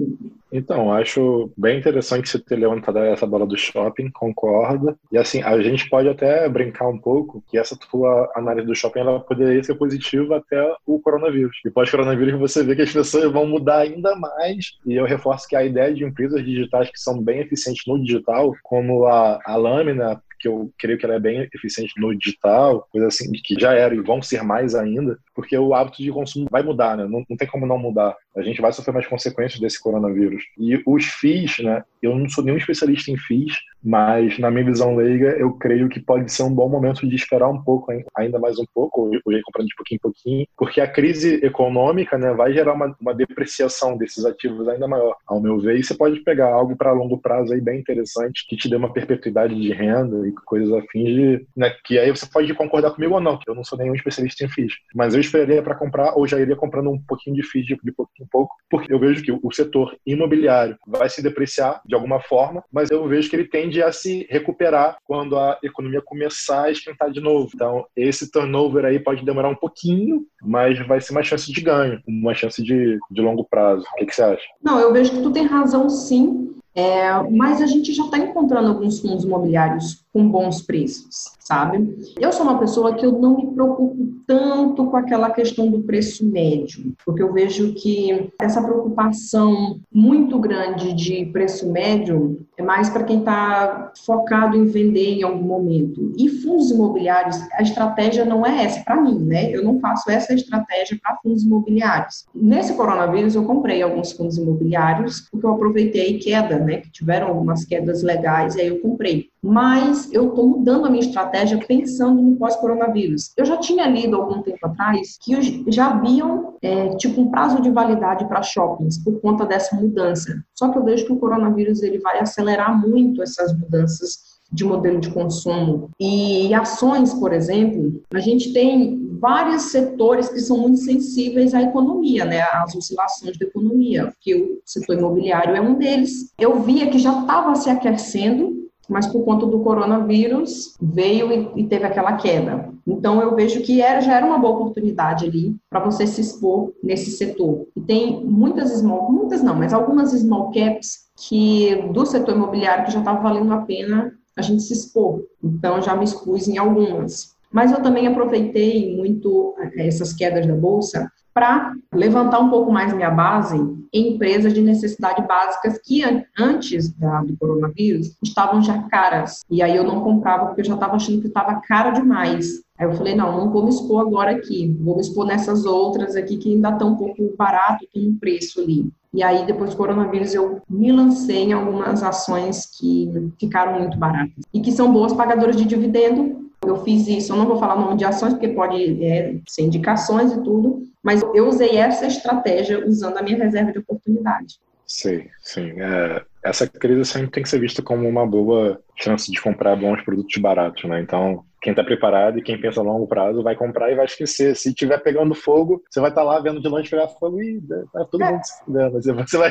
Então, 0.52 0.92
acho 0.92 1.50
bem 1.56 1.78
interessante 1.78 2.28
você 2.28 2.38
ter 2.38 2.56
levantado 2.56 2.98
essa 2.98 3.26
bola 3.26 3.46
do 3.46 3.56
shopping, 3.56 4.10
concordo. 4.10 4.96
E 5.10 5.18
assim, 5.18 5.42
a 5.42 5.60
gente 5.60 5.88
pode 5.88 6.08
até 6.08 6.48
brincar 6.48 6.88
um 6.88 6.98
pouco 6.98 7.42
que 7.48 7.58
essa 7.58 7.76
tua 7.76 8.30
análise 8.34 8.66
do 8.66 8.74
shopping 8.74 9.00
ela 9.00 9.20
poderia 9.20 9.62
ser 9.62 9.74
positiva 9.74 10.36
até 10.36 10.74
o 10.86 11.00
coronavírus. 11.00 11.56
E 11.64 11.70
pós-coronavírus 11.70 12.38
você 12.38 12.62
vê 12.62 12.76
que 12.76 12.82
as 12.82 12.92
pessoas 12.92 13.32
vão 13.32 13.46
mudar 13.46 13.78
ainda 13.78 14.14
mais. 14.16 14.78
E 14.86 14.94
eu 14.94 15.04
reforço 15.04 15.48
que 15.48 15.56
a 15.56 15.64
ideia 15.64 15.92
de 15.92 16.04
empresas 16.04 16.44
digitais 16.44 16.90
que 16.90 17.00
são 17.00 17.20
bem 17.20 17.40
eficientes 17.40 17.82
no 17.86 18.02
digital, 18.02 18.52
como 18.62 19.06
a, 19.06 19.40
a 19.44 19.56
Lâmina, 19.56 20.22
que 20.38 20.48
eu 20.48 20.70
creio 20.78 20.98
que 20.98 21.04
ela 21.04 21.14
é 21.14 21.20
bem 21.20 21.48
eficiente 21.52 21.92
no 21.98 22.16
digital, 22.16 22.86
coisa 22.90 23.08
assim, 23.08 23.30
que 23.32 23.58
já 23.58 23.74
era 23.74 23.94
e 23.94 24.00
vão 24.00 24.22
ser 24.22 24.42
mais 24.42 24.74
ainda, 24.74 25.18
porque 25.34 25.56
o 25.56 25.74
hábito 25.74 26.02
de 26.02 26.12
consumo 26.12 26.46
vai 26.50 26.62
mudar, 26.62 26.96
né? 26.96 27.04
Não, 27.04 27.24
não 27.28 27.36
tem 27.36 27.48
como 27.48 27.66
não 27.66 27.78
mudar. 27.78 28.14
A 28.36 28.42
gente 28.42 28.60
vai 28.60 28.72
sofrer 28.72 28.92
mais 28.92 29.06
consequências 29.06 29.60
desse 29.60 29.80
coronavírus. 29.80 30.42
E 30.58 30.80
os 30.86 31.04
FIIs, 31.04 31.58
né? 31.60 31.82
Eu 32.02 32.16
não 32.16 32.28
sou 32.28 32.44
nenhum 32.44 32.58
especialista 32.58 33.10
em 33.10 33.16
FIIs, 33.16 33.54
mas 33.82 34.38
na 34.38 34.50
minha 34.50 34.64
visão 34.64 34.96
leiga, 34.96 35.30
eu 35.38 35.52
creio 35.52 35.88
que 35.88 36.00
pode 36.00 36.30
ser 36.30 36.42
um 36.42 36.52
bom 36.52 36.68
momento 36.68 37.08
de 37.08 37.14
esperar 37.14 37.48
um 37.48 37.62
pouco, 37.62 37.92
ainda 38.16 38.38
mais 38.38 38.58
um 38.58 38.64
pouco, 38.74 39.10
ou 39.24 39.32
ir 39.32 39.42
comprando 39.42 39.68
de 39.68 39.74
pouquinho 39.76 39.96
em 39.96 40.00
pouquinho, 40.00 40.46
porque 40.56 40.80
a 40.80 40.90
crise 40.90 41.40
econômica, 41.44 42.18
né, 42.18 42.32
vai 42.34 42.52
gerar 42.52 42.74
uma, 42.74 42.96
uma 43.00 43.14
depreciação 43.14 43.96
desses 43.96 44.24
ativos 44.24 44.68
ainda 44.68 44.88
maior, 44.88 45.16
ao 45.26 45.40
meu 45.40 45.58
ver. 45.58 45.78
E 45.78 45.84
você 45.84 45.94
pode 45.94 46.20
pegar 46.20 46.52
algo 46.52 46.76
para 46.76 46.92
longo 46.92 47.18
prazo 47.18 47.52
aí 47.52 47.60
bem 47.60 47.78
interessante, 47.78 48.44
que 48.48 48.56
te 48.56 48.68
dê 48.68 48.76
uma 48.76 48.92
perpetuidade 48.92 49.54
de 49.54 49.72
renda 49.72 50.26
e 50.26 50.32
coisas 50.32 50.72
afins 50.72 51.14
de, 51.14 51.46
né, 51.56 51.72
que 51.84 51.98
aí 51.98 52.10
você 52.10 52.26
pode 52.26 52.52
concordar 52.54 52.90
comigo 52.90 53.14
ou 53.14 53.20
não, 53.20 53.38
que 53.38 53.48
eu 53.48 53.54
não 53.54 53.64
sou 53.64 53.78
nenhum 53.78 53.94
especialista 53.94 54.44
em 54.44 54.48
FIIs, 54.48 54.74
mas 54.94 55.14
eu 55.14 55.20
esperaria 55.20 55.62
para 55.62 55.74
comprar 55.74 56.14
ou 56.16 56.26
já 56.26 56.38
iria 56.40 56.56
comprando 56.56 56.90
um 56.90 57.00
pouquinho 57.00 57.36
de 57.36 57.42
FIIs 57.42 57.66
de, 57.66 57.78
de 57.82 57.92
pouquinho 57.92 58.25
em 58.26 58.28
pouco, 58.30 58.54
porque 58.68 58.92
eu 58.92 58.98
vejo 58.98 59.22
que 59.22 59.32
o 59.32 59.52
setor 59.52 59.96
imobiliário 60.04 60.76
vai 60.86 61.08
se 61.08 61.22
depreciar 61.22 61.80
de 61.86 61.94
alguma 61.94 62.20
forma, 62.20 62.62
mas 62.72 62.90
eu 62.90 63.06
vejo 63.06 63.30
que 63.30 63.36
ele 63.36 63.48
tende 63.48 63.82
a 63.82 63.92
se 63.92 64.26
recuperar 64.28 64.98
quando 65.04 65.38
a 65.38 65.58
economia 65.62 66.02
começar 66.04 66.64
a 66.64 66.70
esquentar 66.70 67.10
de 67.10 67.20
novo. 67.20 67.50
Então, 67.54 67.86
esse 67.96 68.30
turnover 68.30 68.84
aí 68.84 68.98
pode 68.98 69.24
demorar 69.24 69.48
um 69.48 69.54
pouquinho, 69.54 70.26
mas 70.42 70.84
vai 70.86 71.00
ser 71.00 71.12
uma 71.12 71.22
chance 71.22 71.50
de 71.50 71.60
ganho, 71.60 72.00
uma 72.06 72.34
chance 72.34 72.62
de, 72.62 72.98
de 73.10 73.22
longo 73.22 73.44
prazo. 73.48 73.84
O 73.94 73.98
que, 73.98 74.06
que 74.06 74.14
você 74.14 74.22
acha? 74.22 74.44
Não, 74.62 74.80
eu 74.80 74.92
vejo 74.92 75.12
que 75.12 75.22
tu 75.22 75.30
tem 75.30 75.44
razão 75.46 75.88
sim, 75.88 76.54
É, 76.74 77.10
mas 77.30 77.62
a 77.62 77.66
gente 77.66 77.94
já 77.94 78.04
está 78.04 78.18
encontrando 78.18 78.68
alguns 78.68 79.00
fundos 79.00 79.24
imobiliários 79.24 80.04
com 80.16 80.26
bons 80.26 80.62
preços, 80.62 81.24
sabe? 81.38 81.94
Eu 82.18 82.32
sou 82.32 82.44
uma 82.44 82.58
pessoa 82.58 82.94
que 82.94 83.04
eu 83.04 83.12
não 83.12 83.36
me 83.36 83.48
preocupo 83.48 84.16
tanto 84.26 84.86
com 84.86 84.96
aquela 84.96 85.28
questão 85.28 85.70
do 85.70 85.82
preço 85.82 86.24
médio, 86.24 86.94
porque 87.04 87.22
eu 87.22 87.34
vejo 87.34 87.74
que 87.74 88.32
essa 88.40 88.62
preocupação 88.62 89.78
muito 89.92 90.38
grande 90.38 90.94
de 90.94 91.26
preço 91.26 91.70
médio 91.70 92.46
é 92.56 92.62
mais 92.62 92.88
para 92.88 93.04
quem 93.04 93.18
está 93.18 93.92
focado 94.06 94.56
em 94.56 94.64
vender 94.64 95.18
em 95.18 95.22
algum 95.22 95.44
momento. 95.44 96.14
E 96.16 96.30
fundos 96.30 96.70
imobiliários, 96.70 97.36
a 97.52 97.62
estratégia 97.62 98.24
não 98.24 98.44
é 98.46 98.64
essa 98.64 98.82
para 98.82 98.98
mim, 98.98 99.18
né? 99.18 99.54
Eu 99.54 99.62
não 99.62 99.78
faço 99.78 100.10
essa 100.10 100.32
estratégia 100.32 100.98
para 101.02 101.18
fundos 101.22 101.44
imobiliários. 101.44 102.24
Nesse 102.34 102.72
coronavírus, 102.72 103.34
eu 103.34 103.44
comprei 103.44 103.82
alguns 103.82 104.12
fundos 104.12 104.38
imobiliários, 104.38 105.28
porque 105.30 105.44
eu 105.44 105.50
aproveitei 105.50 106.18
queda, 106.18 106.58
né? 106.58 106.78
Que 106.78 106.90
tiveram 106.90 107.28
algumas 107.28 107.66
quedas 107.66 108.02
legais, 108.02 108.56
e 108.56 108.62
aí 108.62 108.68
eu 108.68 108.80
comprei 108.80 109.28
mas 109.46 110.12
eu 110.12 110.28
estou 110.28 110.48
mudando 110.48 110.86
a 110.86 110.90
minha 110.90 111.04
estratégia 111.04 111.58
pensando 111.66 112.20
no 112.20 112.36
pós-coronavírus. 112.36 113.32
Eu 113.36 113.44
já 113.44 113.56
tinha 113.58 113.86
lido 113.86 114.16
algum 114.16 114.42
tempo 114.42 114.58
atrás 114.66 115.16
que 115.22 115.70
já 115.70 115.90
haviam 115.90 116.54
é, 116.60 116.96
tipo 116.96 117.20
um 117.20 117.30
prazo 117.30 117.62
de 117.62 117.70
validade 117.70 118.26
para 118.26 118.42
shoppings 118.42 119.02
por 119.02 119.20
conta 119.20 119.46
dessa 119.46 119.76
mudança. 119.76 120.42
Só 120.52 120.68
que 120.68 120.78
eu 120.78 120.84
vejo 120.84 121.06
que 121.06 121.12
o 121.12 121.18
coronavírus 121.18 121.82
ele 121.82 121.98
vai 122.00 122.18
acelerar 122.18 122.76
muito 122.76 123.22
essas 123.22 123.56
mudanças 123.56 124.36
de 124.52 124.64
modelo 124.64 125.00
de 125.00 125.10
consumo. 125.10 125.90
E 126.00 126.52
ações, 126.54 127.14
por 127.14 127.32
exemplo, 127.32 128.00
a 128.12 128.20
gente 128.20 128.52
tem 128.52 129.06
vários 129.20 129.70
setores 129.70 130.28
que 130.28 130.40
são 130.40 130.58
muito 130.58 130.78
sensíveis 130.78 131.54
à 131.54 131.62
economia, 131.62 132.24
né, 132.24 132.40
às 132.40 132.74
oscilações 132.74 133.38
da 133.38 133.46
economia, 133.46 134.12
que 134.20 134.34
o 134.34 134.60
setor 134.64 134.98
imobiliário 134.98 135.56
é 135.56 135.60
um 135.60 135.74
deles. 135.74 136.32
Eu 136.38 136.60
via 136.60 136.90
que 136.90 136.98
já 136.98 137.20
estava 137.20 137.54
se 137.54 137.70
aquecendo 137.70 138.65
mas 138.88 139.06
por 139.06 139.24
conta 139.24 139.46
do 139.46 139.60
coronavírus 139.60 140.74
veio 140.80 141.52
e, 141.56 141.64
teve 141.64 141.84
aquela 141.84 142.14
queda. 142.14 142.70
Então 142.86 143.20
eu 143.20 143.34
vejo 143.34 143.62
que 143.62 143.80
era, 143.80 144.00
já 144.00 144.16
era 144.16 144.26
uma 144.26 144.38
boa 144.38 144.54
oportunidade 144.54 145.26
ali 145.26 145.56
para 145.68 145.80
você 145.80 146.06
se 146.06 146.20
expor 146.20 146.72
nesse 146.82 147.10
setor. 147.12 147.66
E 147.74 147.80
tem 147.80 148.24
muitas 148.24 148.70
small, 148.70 149.10
muitas 149.10 149.42
não, 149.42 149.54
mas 149.54 149.72
algumas 149.72 150.10
small 150.10 150.52
caps 150.52 151.06
que 151.16 151.74
do 151.92 152.06
setor 152.06 152.36
imobiliário 152.36 152.84
que 152.84 152.92
já 152.92 153.00
estava 153.00 153.20
valendo 153.20 153.52
a 153.52 153.62
pena 153.62 154.12
a 154.36 154.42
gente 154.42 154.62
se 154.62 154.72
expor. 154.72 155.22
Então 155.42 155.80
já 155.80 155.96
me 155.96 156.04
expus 156.04 156.46
em 156.46 156.58
algumas. 156.58 157.34
Mas 157.50 157.72
eu 157.72 157.82
também 157.82 158.06
aproveitei 158.06 158.94
muito 158.96 159.54
eh, 159.58 159.86
essas 159.86 160.12
quedas 160.12 160.46
da 160.46 160.54
bolsa 160.54 161.10
para 161.36 161.74
levantar 161.92 162.38
um 162.38 162.48
pouco 162.48 162.72
mais 162.72 162.94
minha 162.94 163.10
base 163.10 163.58
em 163.92 164.14
empresas 164.14 164.54
de 164.54 164.62
necessidade 164.62 165.20
básicas 165.28 165.78
que 165.84 166.02
antes 166.38 166.90
da, 166.94 167.20
do 167.20 167.36
coronavírus 167.36 168.16
estavam 168.24 168.62
já 168.62 168.82
caras. 168.84 169.42
E 169.50 169.60
aí 169.60 169.76
eu 169.76 169.84
não 169.84 170.00
comprava 170.00 170.46
porque 170.46 170.62
eu 170.62 170.64
já 170.64 170.72
estava 170.72 170.96
achando 170.96 171.20
que 171.20 171.26
estava 171.26 171.60
caro 171.68 171.92
demais. 171.92 172.62
Aí 172.78 172.86
eu 172.86 172.94
falei, 172.94 173.14
não, 173.14 173.36
não 173.36 173.52
vou 173.52 173.64
me 173.64 173.68
expor 173.68 174.00
agora 174.00 174.30
aqui, 174.30 174.74
vou 174.80 174.94
me 174.94 175.02
expor 175.02 175.26
nessas 175.26 175.66
outras 175.66 176.16
aqui 176.16 176.38
que 176.38 176.54
ainda 176.54 176.70
estão 176.70 176.94
um 176.94 176.96
pouco 176.96 177.34
barato, 177.36 177.86
tem 177.92 178.08
um 178.08 178.18
preço 178.18 178.62
ali. 178.62 178.90
E 179.12 179.22
aí, 179.22 179.44
depois 179.44 179.70
do 179.70 179.76
coronavírus, 179.76 180.34
eu 180.34 180.62
me 180.68 180.90
lancei 180.90 181.44
em 181.44 181.52
algumas 181.52 182.02
ações 182.02 182.64
que 182.78 183.10
ficaram 183.38 183.78
muito 183.78 183.98
baratas 183.98 184.44
e 184.54 184.60
que 184.60 184.72
são 184.72 184.90
boas 184.90 185.12
pagadoras 185.12 185.56
de 185.56 185.66
dividendo 185.66 186.45
eu 186.66 186.82
fiz 186.82 187.06
isso, 187.06 187.32
eu 187.32 187.36
não 187.36 187.46
vou 187.46 187.58
falar 187.58 187.76
nome 187.76 187.96
de 187.96 188.04
ações, 188.04 188.34
porque 188.34 188.48
pode 188.48 189.04
é, 189.04 189.36
ser 189.48 189.62
indicações 189.62 190.32
e 190.32 190.42
tudo, 190.42 190.82
mas 191.02 191.22
eu 191.34 191.46
usei 191.46 191.76
essa 191.76 192.06
estratégia 192.06 192.86
usando 192.86 193.18
a 193.18 193.22
minha 193.22 193.36
reserva 193.36 193.72
de 193.72 193.78
oportunidade. 193.78 194.56
Sim, 194.86 195.24
sim. 195.42 195.80
É, 195.80 196.22
essa 196.44 196.66
crise 196.66 197.04
sempre 197.04 197.30
tem 197.30 197.42
que 197.42 197.48
ser 197.48 197.58
vista 197.58 197.82
como 197.82 198.08
uma 198.08 198.26
boa 198.26 198.80
chance 198.96 199.30
de 199.30 199.40
comprar 199.40 199.74
bons 199.76 200.02
produtos 200.02 200.36
baratos, 200.40 200.84
né? 200.84 201.00
Então, 201.00 201.44
quem 201.66 201.72
está 201.72 201.82
preparado 201.82 202.38
e 202.38 202.42
quem 202.42 202.60
pensa 202.60 202.78
a 202.78 202.84
longo 202.84 203.08
prazo 203.08 203.42
vai 203.42 203.56
comprar 203.56 203.90
e 203.90 203.96
vai 203.96 204.04
esquecer. 204.04 204.54
Se 204.54 204.68
estiver 204.68 204.98
pegando 204.98 205.34
fogo, 205.34 205.82
você 205.90 205.98
vai 205.98 206.10
estar 206.10 206.20
tá 206.20 206.26
lá 206.26 206.38
vendo 206.38 206.60
de 206.60 206.68
longe 206.68 206.88
pegar 206.88 207.08
fogo 207.08 207.42
e 207.42 207.60
tá 207.92 208.04
todo 208.04 208.24
mundo 208.24 208.44
se 208.44 208.64
fudendo. 208.64 209.02
Você 209.02 209.36
vai 209.36 209.50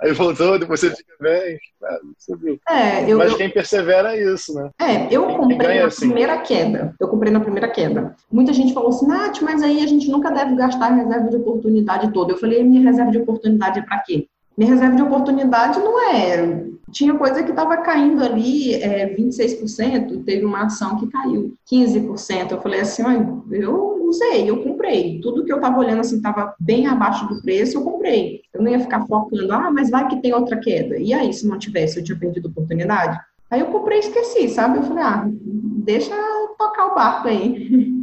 aí 0.00 0.12
voltou, 0.12 0.60
depois 0.60 0.78
você 0.78 0.94
fica 0.94 1.12
bem. 1.20 1.58
Você 2.16 2.36
viu. 2.36 2.56
É, 2.68 3.10
eu, 3.10 3.18
Mas 3.18 3.34
quem 3.34 3.50
persevera 3.50 4.16
é 4.16 4.32
isso, 4.32 4.54
né? 4.54 4.70
É, 4.80 5.12
eu 5.12 5.26
comprei 5.26 5.80
na 5.80 5.86
assim. 5.86 6.06
primeira 6.06 6.38
queda. 6.38 6.94
Eu 7.00 7.08
comprei 7.08 7.32
na 7.32 7.40
primeira 7.40 7.68
queda. 7.68 8.14
Muita 8.30 8.52
gente 8.52 8.72
falou 8.72 8.90
assim, 8.90 9.08
Nath, 9.08 9.42
mas 9.42 9.60
aí 9.60 9.82
a 9.82 9.88
gente 9.88 10.08
nunca 10.08 10.30
deve 10.30 10.54
gastar 10.54 10.86
a 10.86 10.94
reserva 10.94 11.30
de 11.30 11.36
oportunidade 11.36 12.12
toda. 12.12 12.32
Eu 12.32 12.38
falei, 12.38 12.62
minha 12.62 12.88
reserva 12.88 13.10
de 13.10 13.18
oportunidade 13.18 13.80
é 13.80 13.82
para 13.82 13.98
quê? 13.98 14.28
Minha 14.56 14.70
reserva 14.70 14.94
de 14.94 15.02
oportunidade 15.02 15.80
não 15.80 16.14
é. 16.14 16.69
Tinha 16.90 17.14
coisa 17.14 17.42
que 17.42 17.50
estava 17.50 17.76
caindo 17.78 18.22
ali 18.22 18.74
é, 18.74 19.14
26%, 19.14 20.24
teve 20.24 20.44
uma 20.44 20.64
ação 20.64 20.96
que 20.96 21.06
caiu 21.06 21.54
15%. 21.70 22.52
Eu 22.52 22.60
falei 22.60 22.80
assim: 22.80 23.02
eu 23.50 24.06
usei, 24.06 24.48
eu 24.48 24.62
comprei. 24.62 25.20
Tudo 25.20 25.44
que 25.44 25.52
eu 25.52 25.56
estava 25.56 25.78
olhando 25.78 26.00
assim 26.00 26.16
estava 26.16 26.54
bem 26.58 26.86
abaixo 26.86 27.26
do 27.28 27.40
preço, 27.40 27.78
eu 27.78 27.82
comprei. 27.82 28.42
Eu 28.52 28.62
não 28.62 28.70
ia 28.70 28.80
ficar 28.80 29.06
focando, 29.06 29.52
ah, 29.52 29.70
mas 29.70 29.90
vai 29.90 30.08
que 30.08 30.20
tem 30.20 30.34
outra 30.34 30.58
queda. 30.58 30.98
E 30.98 31.12
aí, 31.12 31.32
se 31.32 31.46
não 31.46 31.58
tivesse, 31.58 31.98
eu 31.98 32.04
tinha 32.04 32.18
perdido 32.18 32.48
a 32.48 32.50
oportunidade? 32.50 33.18
Aí 33.50 33.60
eu 33.60 33.66
comprei 33.66 33.98
e 33.98 34.00
esqueci, 34.00 34.48
sabe? 34.48 34.78
Eu 34.78 34.82
falei, 34.84 35.02
ah, 35.02 35.28
deixa 35.28 36.14
tocar 36.58 36.86
o 36.86 36.94
barco 36.94 37.28
aí. 37.28 37.96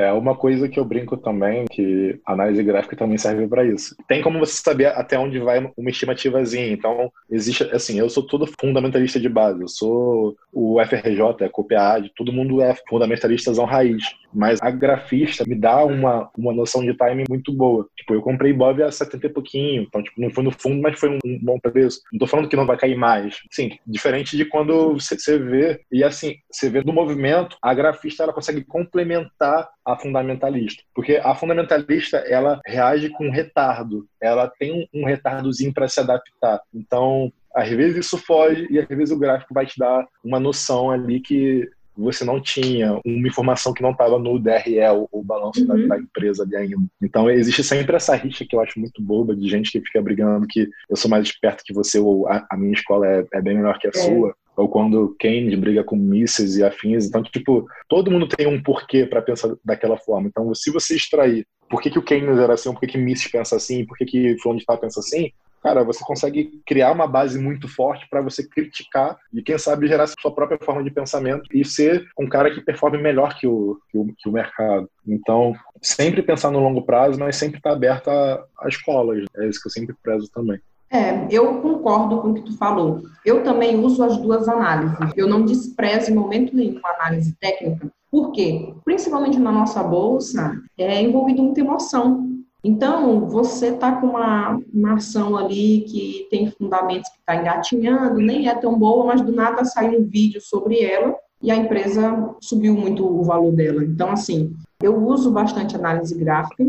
É 0.00 0.10
uma 0.12 0.34
coisa 0.34 0.66
que 0.66 0.80
eu 0.80 0.84
brinco 0.84 1.14
também, 1.14 1.66
que 1.70 2.18
análise 2.24 2.62
gráfica 2.62 2.96
também 2.96 3.18
serve 3.18 3.46
para 3.46 3.64
isso. 3.64 3.94
Tem 4.08 4.22
como 4.22 4.38
você 4.38 4.54
saber 4.62 4.86
até 4.86 5.18
onde 5.18 5.38
vai 5.38 5.58
uma 5.76 5.90
estimativazinha. 5.90 6.72
Então, 6.72 7.12
existe, 7.30 7.64
assim, 7.64 7.98
eu 7.98 8.08
sou 8.08 8.26
todo 8.26 8.48
fundamentalista 8.58 9.20
de 9.20 9.28
base. 9.28 9.60
Eu 9.60 9.68
sou 9.68 10.34
o 10.50 10.80
FRJ, 10.82 11.44
a 11.44 11.50
COPEAD, 11.50 12.12
todo 12.16 12.32
mundo 12.32 12.62
é 12.62 12.74
fundamentalistazão 12.88 13.66
raiz. 13.66 14.02
Mas 14.32 14.60
a 14.62 14.70
grafista 14.70 15.44
me 15.46 15.54
dá 15.54 15.84
uma, 15.84 16.30
uma 16.36 16.52
noção 16.52 16.84
de 16.84 16.94
timing 16.94 17.24
muito 17.28 17.52
boa. 17.52 17.88
Tipo, 17.96 18.14
eu 18.14 18.22
comprei 18.22 18.52
Bob 18.52 18.82
a 18.82 18.90
70 18.90 19.26
e 19.26 19.30
pouquinho, 19.30 19.82
então, 19.82 20.02
tipo, 20.02 20.20
não 20.20 20.30
foi 20.30 20.44
no 20.44 20.50
fundo, 20.50 20.80
mas 20.80 20.98
foi 20.98 21.10
um, 21.10 21.38
bom 21.42 21.58
preço. 21.58 22.00
Não 22.12 22.18
tô 22.18 22.26
falando 22.26 22.48
que 22.48 22.56
não 22.56 22.66
vai 22.66 22.76
cair 22.76 22.96
mais. 22.96 23.38
Sim, 23.50 23.78
diferente 23.86 24.36
de 24.36 24.44
quando 24.44 24.94
você, 24.94 25.38
vê, 25.38 25.80
e 25.90 26.04
assim, 26.04 26.36
você 26.50 26.68
vê 26.68 26.82
no 26.82 26.92
movimento, 26.92 27.56
a 27.62 27.74
grafista 27.74 28.22
ela 28.22 28.32
consegue 28.32 28.62
complementar 28.64 29.68
a 29.84 29.96
fundamentalista. 29.96 30.82
Porque 30.94 31.16
a 31.16 31.34
fundamentalista, 31.34 32.18
ela 32.18 32.60
reage 32.66 33.10
com 33.10 33.30
retardo. 33.30 34.06
Ela 34.20 34.48
tem 34.58 34.88
um 34.94 35.04
retardozinho 35.04 35.72
para 35.72 35.88
se 35.88 36.00
adaptar. 36.00 36.60
Então, 36.74 37.32
às 37.54 37.68
vezes 37.68 38.06
isso 38.06 38.18
foge 38.18 38.66
e 38.70 38.78
às 38.78 38.86
vezes 38.86 39.10
o 39.10 39.18
gráfico 39.18 39.52
vai 39.52 39.66
te 39.66 39.78
dar 39.78 40.06
uma 40.24 40.38
noção 40.38 40.90
ali 40.90 41.20
que 41.20 41.68
você 42.02 42.24
não 42.24 42.40
tinha 42.40 43.00
uma 43.04 43.28
informação 43.28 43.72
que 43.72 43.82
não 43.82 43.90
estava 43.90 44.18
no 44.18 44.38
DRE, 44.38 44.78
o, 45.10 45.22
balanço 45.22 45.60
uhum. 45.60 45.88
da, 45.88 45.96
da, 45.96 46.02
empresa 46.02 46.42
ali 46.42 46.56
ainda. 46.56 46.76
Então 47.02 47.30
existe 47.30 47.62
sempre 47.62 47.96
essa 47.96 48.14
rixa 48.14 48.44
que 48.48 48.56
eu 48.56 48.60
acho 48.60 48.78
muito 48.78 49.02
boba 49.02 49.34
de 49.34 49.48
gente 49.48 49.70
que 49.70 49.80
fica 49.80 50.00
brigando 50.02 50.46
que 50.46 50.68
eu 50.88 50.96
sou 50.96 51.10
mais 51.10 51.24
esperto 51.24 51.64
que 51.64 51.72
você 51.72 51.98
ou 51.98 52.28
a, 52.28 52.46
a 52.50 52.56
minha 52.56 52.72
escola 52.72 53.06
é, 53.06 53.26
é, 53.34 53.42
bem 53.42 53.56
melhor 53.56 53.78
que 53.78 53.86
a 53.86 53.90
é. 53.94 53.98
sua 53.98 54.34
ou 54.56 54.68
quando 54.68 55.16
Keynes 55.18 55.58
briga 55.58 55.82
com 55.82 55.96
Mises 55.96 56.56
e 56.56 56.64
afins. 56.64 57.06
Então, 57.06 57.22
tipo, 57.22 57.66
todo 57.88 58.10
mundo 58.10 58.28
tem 58.28 58.46
um 58.46 58.62
porquê 58.62 59.06
para 59.06 59.22
pensar 59.22 59.54
daquela 59.64 59.96
forma. 59.96 60.28
Então, 60.28 60.54
se 60.54 60.70
você 60.70 60.96
extrair 60.96 61.46
por 61.68 61.80
que, 61.80 61.88
que 61.88 61.98
o 61.98 62.02
Keynes 62.02 62.38
era 62.38 62.52
assim, 62.52 62.72
por 62.72 62.80
que, 62.80 62.88
que 62.88 62.98
Mises 62.98 63.30
pensa 63.30 63.56
assim, 63.56 63.86
por 63.86 63.96
que, 63.96 64.04
que 64.04 64.36
Fulano 64.38 64.58
de 64.58 64.66
Tal 64.66 64.76
pensa 64.76 65.00
assim, 65.00 65.30
cara, 65.62 65.84
você 65.84 66.04
consegue 66.04 66.60
criar 66.66 66.92
uma 66.92 67.06
base 67.06 67.38
muito 67.38 67.68
forte 67.68 68.06
para 68.08 68.20
você 68.20 68.46
criticar 68.46 69.16
e, 69.32 69.42
quem 69.42 69.58
sabe, 69.58 69.86
gerar 69.86 70.06
sua 70.06 70.34
própria 70.34 70.58
forma 70.62 70.82
de 70.82 70.90
pensamento 70.90 71.42
e 71.52 71.64
ser 71.64 72.08
um 72.18 72.28
cara 72.28 72.50
que 72.50 72.60
performe 72.60 72.98
melhor 72.98 73.38
que 73.38 73.46
o, 73.46 73.78
que 73.90 73.98
o, 73.98 74.06
que 74.18 74.28
o 74.28 74.32
mercado. 74.32 74.88
Então, 75.06 75.54
sempre 75.80 76.22
pensar 76.22 76.50
no 76.50 76.60
longo 76.60 76.82
prazo, 76.82 77.18
mas 77.18 77.36
sempre 77.36 77.58
estar 77.58 77.70
tá 77.70 77.76
aberto 77.76 78.08
a 78.08 78.68
escolas. 78.68 79.24
É 79.36 79.48
isso 79.48 79.60
que 79.60 79.68
eu 79.68 79.72
sempre 79.72 79.94
prezo 80.02 80.30
também. 80.32 80.60
É, 80.92 81.28
eu 81.30 81.60
concordo 81.60 82.20
com 82.20 82.30
o 82.30 82.34
que 82.34 82.42
tu 82.42 82.56
falou. 82.56 83.02
Eu 83.24 83.44
também 83.44 83.78
uso 83.78 84.02
as 84.02 84.16
duas 84.16 84.48
análises. 84.48 84.98
Eu 85.16 85.28
não 85.28 85.44
desprezo 85.44 86.10
em 86.10 86.14
momento 86.14 86.54
nenhum 86.54 86.80
a 86.84 86.94
análise 86.94 87.36
técnica. 87.40 87.88
Por 88.10 88.32
quê? 88.32 88.74
Principalmente 88.84 89.38
na 89.38 89.52
nossa 89.52 89.84
bolsa, 89.84 90.60
é 90.76 91.00
envolvido 91.00 91.44
muita 91.44 91.60
emoção. 91.60 92.39
Então, 92.62 93.26
você 93.26 93.68
está 93.68 93.92
com 93.96 94.08
uma, 94.08 94.60
uma 94.72 94.94
ação 94.94 95.36
ali 95.36 95.80
que 95.82 96.26
tem 96.30 96.50
fundamentos 96.50 97.08
que 97.10 97.18
está 97.18 97.36
engatinhando, 97.36 98.20
nem 98.20 98.48
é 98.48 98.54
tão 98.54 98.78
boa, 98.78 99.06
mas 99.06 99.22
do 99.22 99.32
nada 99.32 99.64
sai 99.64 99.96
um 99.96 100.04
vídeo 100.04 100.40
sobre 100.40 100.80
ela 100.80 101.16
e 101.42 101.50
a 101.50 101.56
empresa 101.56 102.34
subiu 102.40 102.74
muito 102.74 103.06
o 103.06 103.24
valor 103.24 103.52
dela. 103.52 103.82
Então, 103.82 104.10
assim, 104.10 104.54
eu 104.82 104.96
uso 105.06 105.30
bastante 105.30 105.74
análise 105.74 106.14
gráfica, 106.14 106.64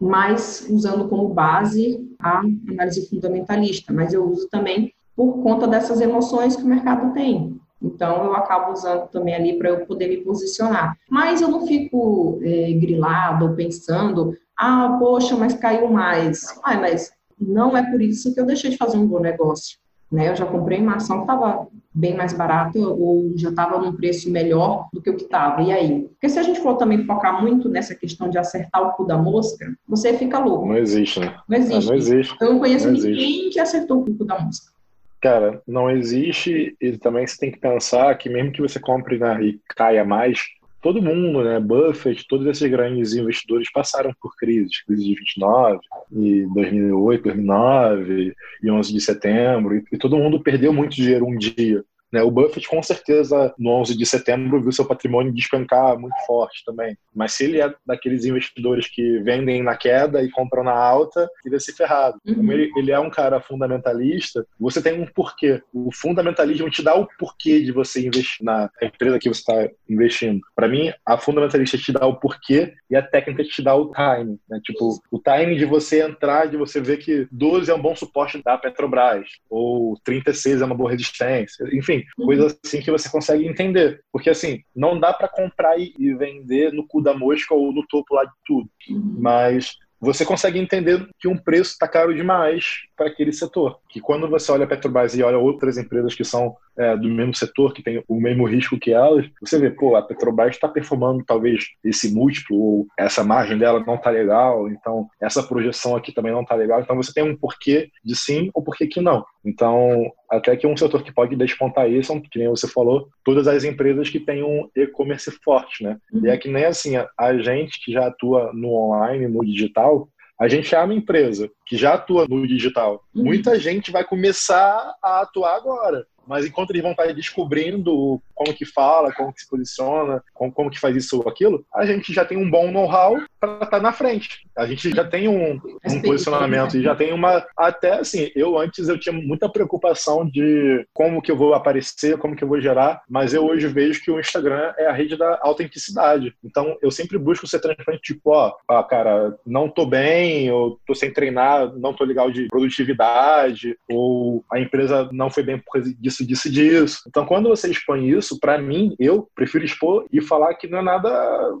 mas 0.00 0.66
usando 0.70 1.08
como 1.08 1.28
base 1.28 2.08
a 2.18 2.40
análise 2.68 3.08
fundamentalista, 3.08 3.92
mas 3.92 4.12
eu 4.12 4.24
uso 4.24 4.48
também 4.48 4.92
por 5.16 5.42
conta 5.42 5.66
dessas 5.66 6.00
emoções 6.00 6.56
que 6.56 6.62
o 6.62 6.66
mercado 6.66 7.12
tem. 7.12 7.58
Então, 7.82 8.24
eu 8.24 8.34
acabo 8.34 8.72
usando 8.72 9.08
também 9.08 9.34
ali 9.34 9.58
para 9.58 9.68
eu 9.68 9.86
poder 9.86 10.08
me 10.08 10.18
posicionar. 10.18 10.96
Mas 11.08 11.42
eu 11.42 11.48
não 11.48 11.66
fico 11.66 12.38
é, 12.42 12.72
grilado 12.72 13.44
ou 13.44 13.54
pensando, 13.54 14.34
ah, 14.56 14.96
poxa, 14.98 15.36
mas 15.36 15.54
caiu 15.54 15.88
mais. 15.88 16.58
Ah, 16.62 16.76
mas 16.78 17.12
não 17.40 17.76
é 17.76 17.82
por 17.90 18.00
isso 18.00 18.32
que 18.34 18.40
eu 18.40 18.46
deixei 18.46 18.70
de 18.70 18.76
fazer 18.76 18.96
um 18.96 19.06
bom 19.06 19.20
negócio. 19.20 19.78
né? 20.10 20.30
Eu 20.30 20.36
já 20.36 20.46
comprei 20.46 20.80
uma 20.80 20.96
ação 20.96 21.18
que 21.18 21.22
estava 21.22 21.66
bem 21.92 22.16
mais 22.16 22.32
barata 22.32 22.78
ou 22.78 23.32
já 23.36 23.50
estava 23.50 23.78
num 23.78 23.92
preço 23.92 24.30
melhor 24.30 24.88
do 24.92 25.00
que 25.00 25.10
o 25.10 25.16
que 25.16 25.24
estava. 25.24 25.62
E 25.62 25.72
aí? 25.72 26.02
Porque 26.08 26.28
se 26.28 26.38
a 26.38 26.42
gente 26.42 26.60
for 26.60 26.76
também 26.76 27.04
focar 27.04 27.40
muito 27.40 27.68
nessa 27.68 27.94
questão 27.94 28.28
de 28.28 28.38
acertar 28.38 28.82
o 28.82 28.92
cu 28.92 29.04
da 29.04 29.16
mosca, 29.16 29.72
você 29.88 30.16
fica 30.16 30.38
louco. 30.38 30.66
Não 30.66 30.76
existe, 30.76 31.20
né? 31.20 31.36
Não 31.48 31.56
existe. 31.56 31.84
É, 31.84 31.86
não 31.86 31.94
existe. 31.96 32.36
Eu 32.40 32.52
não 32.52 32.58
conheço 32.58 32.86
não 32.86 32.94
ninguém 32.94 33.12
existe. 33.12 33.50
que 33.50 33.60
acertou 33.60 34.00
o 34.00 34.16
cu 34.16 34.24
da 34.24 34.38
mosca. 34.38 34.72
Cara, 35.20 35.62
não 35.66 35.90
existe, 35.90 36.76
e 36.78 36.98
também 36.98 37.26
você 37.26 37.38
tem 37.38 37.50
que 37.50 37.58
pensar 37.58 38.14
que 38.18 38.28
mesmo 38.28 38.52
que 38.52 38.60
você 38.60 38.78
compre 38.78 39.18
né, 39.18 39.42
e 39.42 39.58
caia 39.74 40.04
mais, 40.04 40.38
todo 40.84 41.00
mundo, 41.00 41.42
né, 41.42 41.58
Buffett, 41.58 42.28
todos 42.28 42.46
esses 42.46 42.70
grandes 42.70 43.14
investidores 43.14 43.72
passaram 43.72 44.12
por 44.20 44.36
crises, 44.36 44.84
crise 44.84 45.02
de 45.02 45.14
29, 45.14 45.80
e 46.12 46.46
2008, 46.52 47.22
2009, 47.22 48.34
e 48.62 48.70
11 48.70 48.92
de 48.92 49.00
setembro, 49.00 49.76
e, 49.76 49.84
e 49.90 49.96
todo 49.96 50.18
mundo 50.18 50.42
perdeu 50.42 50.74
muito 50.74 50.94
dinheiro 50.94 51.26
um 51.26 51.38
dia. 51.38 51.82
Né? 52.14 52.22
O 52.22 52.30
Buffett, 52.30 52.68
com 52.68 52.80
certeza, 52.80 53.52
no 53.58 53.70
11 53.80 53.98
de 53.98 54.06
setembro, 54.06 54.62
viu 54.62 54.70
seu 54.70 54.84
patrimônio 54.84 55.34
despencar 55.34 55.98
muito 55.98 56.14
forte 56.24 56.62
também. 56.64 56.96
Mas 57.12 57.32
se 57.32 57.42
ele 57.42 57.60
é 57.60 57.74
daqueles 57.84 58.24
investidores 58.24 58.86
que 58.86 59.18
vendem 59.18 59.64
na 59.64 59.76
queda 59.76 60.22
e 60.22 60.30
compram 60.30 60.62
na 60.62 60.72
alta, 60.72 61.28
ele 61.44 61.56
vai 61.56 61.60
ser 61.60 61.72
ferrado. 61.72 62.16
Uhum. 62.24 62.36
Como 62.36 62.52
ele, 62.52 62.70
ele 62.76 62.92
é 62.92 63.00
um 63.00 63.10
cara 63.10 63.40
fundamentalista, 63.40 64.46
você 64.60 64.80
tem 64.80 64.92
um 64.92 65.06
porquê. 65.06 65.60
O 65.72 65.90
fundamentalismo 65.92 66.70
te 66.70 66.84
dá 66.84 66.94
o 66.94 67.08
porquê 67.18 67.60
de 67.60 67.72
você 67.72 68.06
investir 68.06 68.44
na 68.44 68.70
empresa 68.80 69.18
que 69.18 69.28
você 69.28 69.40
está 69.40 69.68
investindo. 69.90 70.40
Para 70.54 70.68
mim, 70.68 70.92
a 71.04 71.18
fundamentalista 71.18 71.76
te 71.76 71.90
dá 71.90 72.06
o 72.06 72.20
porquê 72.20 72.74
e 72.88 72.94
a 72.94 73.02
técnica 73.02 73.42
te 73.42 73.60
dá 73.60 73.74
o 73.74 73.90
time. 73.90 74.38
Né? 74.48 74.60
Tipo, 74.62 75.02
o 75.10 75.18
time 75.18 75.56
de 75.56 75.64
você 75.64 76.00
entrar, 76.00 76.46
de 76.46 76.56
você 76.56 76.80
ver 76.80 76.98
que 76.98 77.26
12 77.32 77.72
é 77.72 77.74
um 77.74 77.82
bom 77.82 77.96
suporte 77.96 78.40
da 78.40 78.56
Petrobras, 78.56 79.26
ou 79.50 79.98
36 80.04 80.62
é 80.62 80.64
uma 80.64 80.76
boa 80.76 80.92
resistência. 80.92 81.66
Enfim, 81.72 82.03
Uhum. 82.18 82.26
coisas 82.26 82.58
assim 82.64 82.80
que 82.80 82.90
você 82.90 83.08
consegue 83.08 83.46
entender. 83.46 84.00
Porque 84.12 84.30
assim, 84.30 84.60
não 84.74 84.98
dá 84.98 85.12
para 85.12 85.28
comprar 85.28 85.78
e 85.78 86.14
vender 86.14 86.72
no 86.72 86.86
cu 86.86 87.02
da 87.02 87.14
mosca 87.14 87.54
ou 87.54 87.72
no 87.72 87.86
topo 87.86 88.14
lá 88.14 88.24
de 88.24 88.32
tudo. 88.46 88.68
Uhum. 88.88 89.16
Mas 89.18 89.76
você 90.04 90.24
consegue 90.24 90.58
entender 90.58 91.08
que 91.18 91.26
um 91.26 91.36
preço 91.36 91.72
está 91.72 91.88
caro 91.88 92.14
demais 92.14 92.82
para 92.96 93.06
aquele 93.06 93.32
setor. 93.32 93.78
Que 93.88 94.00
quando 94.00 94.28
você 94.28 94.52
olha 94.52 94.64
a 94.64 94.66
Petrobras 94.66 95.16
e 95.16 95.22
olha 95.22 95.38
outras 95.38 95.78
empresas 95.78 96.14
que 96.14 96.24
são 96.24 96.54
é, 96.76 96.96
do 96.96 97.08
mesmo 97.08 97.34
setor, 97.34 97.72
que 97.72 97.82
tem 97.82 98.02
o 98.06 98.20
mesmo 98.20 98.46
risco 98.46 98.78
que 98.78 98.92
elas, 98.92 99.26
você 99.40 99.58
vê, 99.58 99.70
pô, 99.70 99.96
a 99.96 100.02
Petrobras 100.02 100.54
está 100.54 100.68
performando 100.68 101.24
talvez 101.24 101.64
esse 101.82 102.12
múltiplo, 102.12 102.56
ou 102.56 102.86
essa 102.98 103.24
margem 103.24 103.56
dela 103.56 103.82
não 103.86 103.94
está 103.94 104.10
legal, 104.10 104.68
então 104.68 105.08
essa 105.20 105.42
projeção 105.42 105.96
aqui 105.96 106.12
também 106.12 106.32
não 106.32 106.42
está 106.42 106.54
legal. 106.54 106.80
Então 106.80 106.96
você 106.96 107.12
tem 107.12 107.24
um 107.24 107.36
porquê 107.36 107.88
de 108.04 108.14
sim 108.14 108.50
ou 108.52 108.62
porquê 108.62 108.86
que 108.86 109.00
não. 109.00 109.24
Então, 109.44 110.10
até 110.36 110.56
que 110.56 110.66
um 110.66 110.76
setor 110.76 111.02
que 111.02 111.12
pode 111.12 111.36
despontar 111.36 111.90
isso, 111.90 112.08
são, 112.08 112.20
que 112.20 112.38
nem 112.38 112.48
você 112.48 112.68
falou, 112.68 113.08
todas 113.24 113.46
as 113.46 113.64
empresas 113.64 114.08
que 114.08 114.20
têm 114.20 114.42
um 114.42 114.68
e-commerce 114.74 115.30
forte, 115.42 115.82
né? 115.82 115.98
Uhum. 116.12 116.26
E 116.26 116.30
é 116.30 116.36
que 116.36 116.48
nem 116.48 116.64
assim, 116.64 116.96
a, 116.96 117.08
a 117.18 117.36
gente 117.38 117.82
que 117.84 117.92
já 117.92 118.06
atua 118.06 118.52
no 118.52 118.70
online, 118.70 119.28
no 119.28 119.44
digital, 119.44 120.08
a 120.40 120.48
gente 120.48 120.74
é 120.74 120.80
uma 120.80 120.94
empresa 120.94 121.48
que 121.66 121.76
já 121.76 121.94
atua 121.94 122.26
no 122.28 122.46
digital. 122.46 123.04
Uhum. 123.14 123.24
Muita 123.24 123.58
gente 123.58 123.90
vai 123.90 124.04
começar 124.04 124.94
a 125.02 125.20
atuar 125.20 125.56
agora. 125.56 126.06
Mas 126.26 126.46
enquanto 126.46 126.70
eles 126.70 126.82
vão 126.82 126.92
estar 126.92 127.12
descobrindo 127.12 128.20
como 128.34 128.54
que 128.54 128.64
fala, 128.64 129.12
como 129.12 129.32
que 129.32 129.42
se 129.42 129.48
posiciona, 129.48 130.22
como, 130.32 130.52
como 130.52 130.70
que 130.70 130.80
faz 130.80 130.96
isso 130.96 131.20
ou 131.20 131.28
aquilo, 131.28 131.64
a 131.74 131.86
gente 131.86 132.12
já 132.12 132.24
tem 132.24 132.36
um 132.36 132.50
bom 132.50 132.70
know-how 132.70 133.16
para 133.40 133.64
estar 133.64 133.80
na 133.80 133.92
frente. 133.92 134.46
A 134.56 134.66
gente 134.66 134.90
já 134.90 135.04
tem 135.04 135.28
um, 135.28 135.60
um 135.88 136.02
posicionamento 136.02 136.76
e 136.76 136.82
já 136.82 136.94
tem 136.94 137.12
uma... 137.12 137.46
Até 137.56 138.00
assim, 138.00 138.30
eu 138.34 138.58
antes 138.58 138.88
eu 138.88 138.98
tinha 138.98 139.12
muita 139.12 139.48
preocupação 139.48 140.28
de 140.28 140.86
como 140.92 141.22
que 141.22 141.30
eu 141.30 141.36
vou 141.36 141.54
aparecer, 141.54 142.18
como 142.18 142.34
que 142.34 142.42
eu 142.42 142.48
vou 142.48 142.60
gerar, 142.60 143.02
mas 143.08 143.34
eu 143.34 143.44
hoje 143.44 143.66
vejo 143.66 144.02
que 144.02 144.10
o 144.10 144.20
Instagram 144.20 144.72
é 144.78 144.86
a 144.86 144.92
rede 144.92 145.16
da 145.16 145.38
autenticidade. 145.42 146.34
Então, 146.42 146.76
eu 146.82 146.90
sempre 146.90 147.18
busco 147.18 147.46
ser 147.46 147.60
transparente, 147.60 148.02
tipo, 148.02 148.30
ó, 148.30 148.54
ó 148.68 148.82
cara, 148.82 149.36
não 149.46 149.68
tô 149.68 149.86
bem, 149.86 150.50
ou 150.50 150.78
tô 150.86 150.94
sem 150.94 151.12
treinar, 151.12 151.72
não 151.76 151.92
tô 151.92 152.04
legal 152.04 152.30
de 152.30 152.48
produtividade, 152.48 153.76
ou 153.90 154.44
a 154.52 154.60
empresa 154.60 155.08
não 155.12 155.30
foi 155.30 155.42
bem 155.42 155.58
por 155.58 155.72
causa 155.72 155.94
disso, 155.94 156.13
disso, 156.22 156.50
disso. 156.50 157.02
Então, 157.08 157.24
quando 157.24 157.48
você 157.48 157.70
expõe 157.70 158.10
isso, 158.10 158.38
para 158.38 158.58
mim, 158.58 158.94
eu 158.98 159.26
prefiro 159.34 159.64
expor 159.64 160.04
e 160.12 160.20
falar 160.20 160.54
que 160.54 160.68
não 160.68 160.80
é 160.80 160.82
nada 160.82 161.10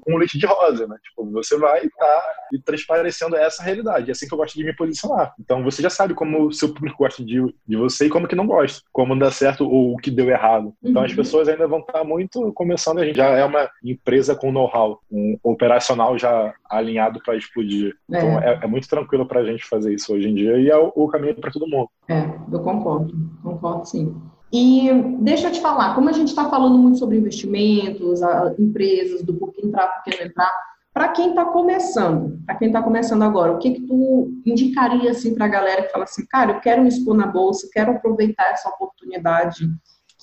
um 0.06 0.18
leite 0.18 0.38
de 0.38 0.44
rosa, 0.44 0.86
né? 0.86 0.96
Tipo, 1.02 1.30
você 1.30 1.56
vai 1.56 1.86
estar 1.86 2.04
tá 2.04 2.34
transparecendo 2.64 3.36
essa 3.36 3.62
realidade. 3.62 4.10
É 4.10 4.12
assim 4.12 4.28
que 4.28 4.34
eu 4.34 4.38
gosto 4.38 4.54
de 4.54 4.64
me 4.64 4.76
posicionar. 4.76 5.32
Então, 5.40 5.64
você 5.64 5.80
já 5.80 5.88
sabe 5.88 6.12
como 6.12 6.46
o 6.46 6.52
seu 6.52 6.72
público 6.74 6.98
gosta 6.98 7.24
de, 7.24 7.42
de 7.66 7.76
você 7.76 8.06
e 8.06 8.10
como 8.10 8.28
que 8.28 8.36
não 8.36 8.46
gosta, 8.46 8.82
como 8.92 9.18
dá 9.18 9.30
certo 9.30 9.66
ou 9.66 9.94
o 9.94 9.96
que 9.96 10.10
deu 10.10 10.28
errado. 10.28 10.74
Então, 10.82 11.00
Uhum. 11.00 11.06
as 11.06 11.14
pessoas 11.14 11.48
ainda 11.48 11.66
vão 11.66 11.80
estar 11.80 12.04
muito 12.04 12.52
começando. 12.52 12.98
A 12.98 13.04
gente 13.06 13.16
já 13.16 13.28
é 13.30 13.44
uma 13.44 13.68
empresa 13.82 14.34
com 14.34 14.52
know-how, 14.52 15.00
um 15.10 15.38
operacional 15.42 16.18
já 16.18 16.52
alinhado 16.68 17.20
para 17.24 17.36
explodir. 17.36 17.94
Então, 18.08 18.38
é, 18.40 18.60
é 18.62 18.66
muito 18.66 18.88
tranquilo 18.88 19.26
para 19.26 19.40
a 19.40 19.44
gente 19.44 19.64
fazer 19.64 19.94
isso 19.94 20.12
hoje 20.12 20.28
em 20.28 20.34
dia 20.34 20.58
e 20.58 20.68
é 20.68 20.76
o, 20.76 20.92
o 20.94 21.08
caminho 21.08 21.34
para 21.34 21.50
todo 21.50 21.68
mundo. 21.68 21.88
É, 22.08 22.22
eu 22.52 22.60
concordo, 22.60 23.14
concordo 23.42 23.86
sim. 23.86 24.14
E 24.52 24.88
deixa 25.20 25.48
eu 25.48 25.52
te 25.52 25.60
falar, 25.60 25.94
como 25.94 26.08
a 26.08 26.12
gente 26.12 26.28
está 26.28 26.48
falando 26.48 26.78
muito 26.78 26.98
sobre 26.98 27.16
investimentos, 27.18 28.20
empresas, 28.58 29.22
do 29.22 29.34
porquê 29.34 29.66
entrar, 29.66 29.88
porquê 29.88 30.16
não 30.16 30.26
entrar, 30.26 30.52
para 30.92 31.08
quem 31.08 31.30
está 31.30 31.44
começando, 31.44 32.38
para 32.46 32.54
quem 32.54 32.68
está 32.68 32.80
começando 32.80 33.22
agora, 33.22 33.52
o 33.52 33.58
que 33.58 33.72
que 33.72 33.80
tu 33.80 34.30
indicaria 34.46 35.10
assim 35.10 35.34
para 35.34 35.46
a 35.46 35.48
galera 35.48 35.82
que 35.82 35.90
fala 35.90 36.04
assim, 36.04 36.24
cara, 36.26 36.52
eu 36.52 36.60
quero 36.60 36.82
me 36.82 36.88
expor 36.88 37.16
na 37.16 37.26
bolsa, 37.26 37.68
quero 37.72 37.90
aproveitar 37.90 38.52
essa 38.52 38.68
oportunidade 38.68 39.68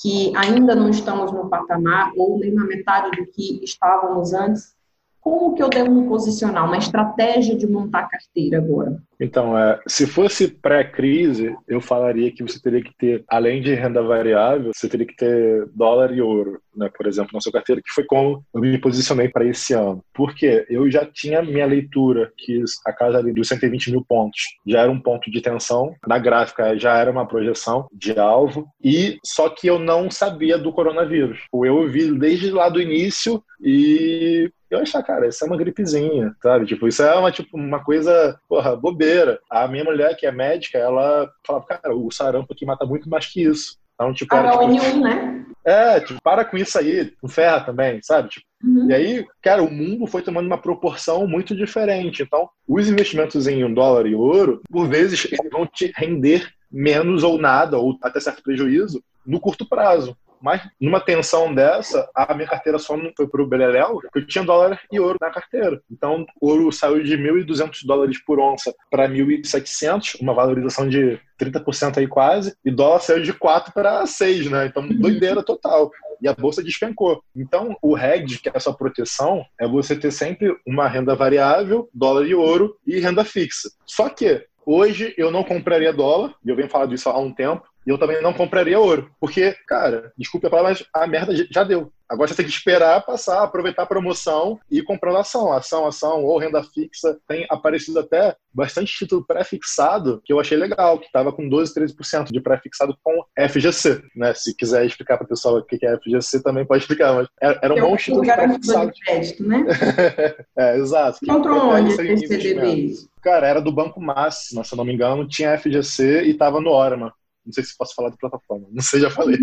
que 0.01 0.31
ainda 0.36 0.73
não 0.73 0.89
estamos 0.89 1.31
no 1.34 1.49
patamar 1.49 2.13
ou 2.15 2.39
nem 2.39 2.53
na 2.53 2.63
metade 2.63 3.12
do 3.12 3.27
que 3.27 3.62
estávamos 3.62 4.34
antes. 4.34 4.73
Como 5.19 5.53
que 5.53 5.62
eu 5.62 5.69
devo 5.69 5.91
me 5.91 6.07
posicionar? 6.07 6.65
Uma 6.65 6.77
estratégia 6.77 7.55
de 7.55 7.67
montar 7.67 8.07
carteira 8.07 8.57
agora? 8.57 8.97
Então, 9.21 9.55
é, 9.55 9.79
se 9.88 10.07
fosse 10.07 10.47
pré-crise, 10.47 11.55
eu 11.67 11.79
falaria 11.79 12.31
que 12.31 12.41
você 12.41 12.60
teria 12.60 12.84
que 12.84 12.91
ter, 12.97 13.23
além 13.27 13.62
de 13.62 13.71
renda 13.75 14.01
variável, 14.01 14.71
você 14.73 14.89
teria 14.89 15.05
que 15.05 15.15
ter 15.15 15.69
dólar 15.75 16.12
e 16.12 16.19
ouro, 16.19 16.60
né, 16.75 16.89
por 16.89 17.05
exemplo, 17.05 17.29
na 17.31 17.39
sua 17.39 17.51
carteira, 17.51 17.81
que 17.84 17.93
foi 17.93 18.03
como 18.03 18.43
eu 18.51 18.62
me 18.62 18.79
posicionei 18.79 19.29
para 19.29 19.45
esse 19.45 19.73
ano. 19.73 20.03
Porque 20.12 20.65
eu 20.67 20.89
já 20.89 21.05
tinha 21.05 21.43
minha 21.43 21.67
leitura, 21.67 22.31
que 22.36 22.63
a 22.84 22.91
casa 22.91 23.19
ali 23.19 23.31
dos 23.31 23.47
120 23.47 23.91
mil 23.91 24.03
pontos 24.03 24.41
já 24.65 24.81
era 24.81 24.91
um 24.91 24.99
ponto 24.99 25.29
de 25.29 25.39
tensão, 25.39 25.93
na 26.07 26.17
gráfica 26.17 26.75
já 26.75 26.97
era 26.97 27.12
uma 27.12 27.27
projeção 27.27 27.88
de 27.93 28.17
alvo, 28.17 28.67
e 28.84 29.19
só 29.23 29.49
que 29.49 29.67
eu 29.67 29.77
não 29.77 30.10
sabia 30.10 30.57
do 30.57 30.73
coronavírus. 30.73 31.41
Eu 31.53 31.88
vi 31.88 32.12
desde 32.17 32.49
lá 32.49 32.69
do 32.69 32.81
início 32.81 33.43
e 33.63 34.49
eu 34.71 34.79
achava, 34.79 35.03
cara, 35.03 35.27
isso 35.27 35.43
é 35.43 35.47
uma 35.47 35.57
gripezinha, 35.57 36.34
sabe? 36.41 36.65
Tipo, 36.65 36.88
isso 36.88 37.03
é 37.03 37.13
uma, 37.13 37.29
tipo, 37.29 37.57
uma 37.57 37.84
coisa, 37.84 38.39
porra, 38.47 38.73
bobeira. 38.73 39.11
A 39.50 39.67
minha 39.67 39.84
mulher, 39.84 40.15
que 40.15 40.26
é 40.26 40.32
médica, 40.32 40.78
ela 40.78 41.30
falava, 41.45 41.65
cara, 41.65 41.95
o 41.95 42.12
sarampo 42.12 42.54
aqui 42.54 42.65
mata 42.65 42.86
muito 42.86 43.10
mais 43.10 43.26
que 43.26 43.43
isso. 43.43 43.78
Então, 43.95 44.13
tipo, 44.13 44.36
era, 44.36 44.52
tipo, 44.52 44.63
H1N1, 44.63 45.02
né? 45.02 45.45
é, 45.65 46.00
tipo, 46.00 46.21
para 46.24 46.43
com 46.43 46.58
isso 46.58 46.78
aí, 46.78 47.13
não 47.21 47.30
ferra 47.30 47.62
também, 47.62 48.00
sabe? 48.02 48.30
Tipo, 48.30 48.45
Uhum. 48.63 48.89
e 48.89 48.93
aí, 48.93 49.26
cara, 49.41 49.63
o 49.63 49.71
mundo 49.71 50.06
foi 50.06 50.21
tomando 50.21 50.45
uma 50.45 50.58
proporção 50.58 51.28
muito 51.28 51.56
diferente. 51.56 52.24
Então, 52.24 52.50
os 52.67 52.88
investimentos 52.88 53.47
em 53.47 53.63
um 53.63 53.74
dólar 53.74 54.06
e 54.06 54.15
ouro, 54.15 54.62
por 54.69 54.88
vezes, 54.88 55.26
eles 55.26 55.52
vão 55.52 55.65
te 55.65 55.91
render 55.95 56.47
menos 56.71 57.24
ou 57.24 57.38
nada, 57.39 57.78
ou 57.78 57.97
até 58.02 58.19
certo 58.19 58.43
prejuízo, 58.43 59.04
no 59.26 59.39
curto 59.39 59.67
prazo. 59.67 60.15
Mas 60.41 60.62
numa 60.80 60.99
tensão 60.99 61.54
dessa, 61.54 62.10
a 62.15 62.34
minha 62.34 62.47
carteira 62.47 62.80
só 62.80 62.97
não 62.97 63.12
foi 63.15 63.27
pro 63.27 63.47
Beleléu, 63.47 64.01
porque 64.01 64.19
eu 64.19 64.27
tinha 64.27 64.43
dólar 64.43 64.80
e 64.91 64.99
ouro 64.99 65.17
na 65.21 65.30
carteira. 65.30 65.82
Então, 65.89 66.25
ouro 66.39 66.71
saiu 66.71 67.04
de 67.04 67.17
1.200 67.17 67.86
dólares 67.86 68.23
por 68.23 68.39
onça 68.39 68.73
para 68.89 69.08
1.700, 69.08 70.19
uma 70.19 70.34
valorização 70.34 70.88
de 70.88 71.19
30% 71.39 71.97
aí 71.97 72.08
quase, 72.08 72.56
e 72.63 72.71
dólar 72.71 72.99
saiu 72.99 73.21
de 73.21 73.34
4 73.34 73.73
para 73.73 74.06
6, 74.06 74.49
né? 74.49 74.65
Então, 74.65 74.88
doideira 74.88 75.43
total. 75.43 75.91
E 76.21 76.27
a 76.27 76.34
bolsa 76.34 76.63
despencou. 76.63 77.23
Então, 77.36 77.75
o 77.82 77.97
hedge, 77.97 78.39
que 78.39 78.49
é 78.49 78.51
a 78.54 78.60
sua 78.60 78.75
proteção, 78.75 79.43
é 79.60 79.67
você 79.67 79.95
ter 79.95 80.12
sempre 80.12 80.56
uma 80.67 80.88
renda 80.88 81.15
variável, 81.15 81.89
dólar 81.93 82.27
e 82.27 82.36
ouro, 82.36 82.77
e 82.86 82.99
renda 82.99 83.23
fixa. 83.23 83.69
Só 83.86 84.08
que 84.10 84.45
Hoje 84.65 85.13
eu 85.17 85.32
não 85.32 85.43
compraria 85.43 85.91
dólar, 85.91 86.36
e 86.45 86.49
eu 86.49 86.56
venho 86.56 86.69
falando 86.69 86.91
disso 86.91 87.10
há 87.10 87.17
um 87.17 87.34
tempo, 87.34 87.67
e 87.85 87.89
eu 87.89 87.97
também 87.97 88.21
não 88.21 88.33
compraria 88.33 88.79
ouro. 88.79 89.11
Porque, 89.19 89.55
cara, 89.67 90.11
desculpe 90.17 90.47
a 90.47 90.49
palavra, 90.49 90.71
mas 90.71 90.85
a 90.93 91.07
merda 91.07 91.33
já 91.49 91.63
deu. 91.63 91.91
Agora 92.11 92.27
você 92.27 92.35
tem 92.35 92.45
que 92.45 92.51
esperar 92.51 93.05
passar, 93.05 93.41
aproveitar 93.41 93.83
a 93.83 93.85
promoção 93.85 94.59
e 94.69 94.79
ir 94.79 94.83
comprando 94.83 95.17
ação. 95.17 95.53
Ação, 95.53 95.87
ação 95.87 96.25
ou 96.25 96.37
renda 96.37 96.61
fixa. 96.61 97.17
Tem 97.25 97.45
aparecido 97.49 98.01
até 98.01 98.35
bastante 98.53 98.93
título 98.93 99.25
pré-fixado 99.25 100.21
que 100.25 100.33
eu 100.33 100.39
achei 100.39 100.57
legal, 100.57 100.99
que 100.99 101.05
estava 101.05 101.31
com 101.31 101.47
12, 101.47 101.73
13% 101.73 102.29
de 102.29 102.41
pré-fixado 102.41 102.97
com 103.01 103.23
FGC. 103.47 104.03
Né? 104.13 104.33
Se 104.33 104.53
quiser 104.53 104.85
explicar 104.85 105.17
para 105.17 105.23
o 105.23 105.29
pessoal 105.29 105.55
o 105.55 105.63
que 105.63 105.85
é 105.85 105.97
FGC, 105.97 106.43
também 106.43 106.65
pode 106.65 106.83
explicar. 106.83 107.13
Mas 107.13 107.29
era 107.39 107.73
um 107.73 107.77
Eu 107.77 107.87
bom 107.87 107.95
título 107.95 108.23
pré-fixado. 108.23 108.91
crédito, 109.05 109.47
né? 109.47 109.65
é, 110.57 110.77
exato. 110.77 111.25
Contra 111.25 111.53
onde 111.53 111.93
seu 111.93 112.03
esse 112.03 112.25
investimento. 112.25 112.67
CDBs? 112.67 113.09
Cara, 113.21 113.47
era 113.47 113.61
do 113.61 113.71
Banco 113.71 114.01
Máxima, 114.01 114.65
se 114.65 114.73
eu 114.73 114.77
não 114.77 114.84
me 114.84 114.93
engano, 114.93 115.25
tinha 115.25 115.57
FGC 115.57 116.23
e 116.23 116.34
tava 116.34 116.59
no 116.59 116.71
Orma. 116.71 117.13
Não 117.45 117.51
sei 117.51 117.63
se 117.63 117.75
posso 117.77 117.95
falar 117.95 118.09
de 118.09 118.17
plataforma. 118.17 118.67
Não 118.71 118.81
sei, 118.81 119.01
já 119.01 119.09
falei. 119.09 119.37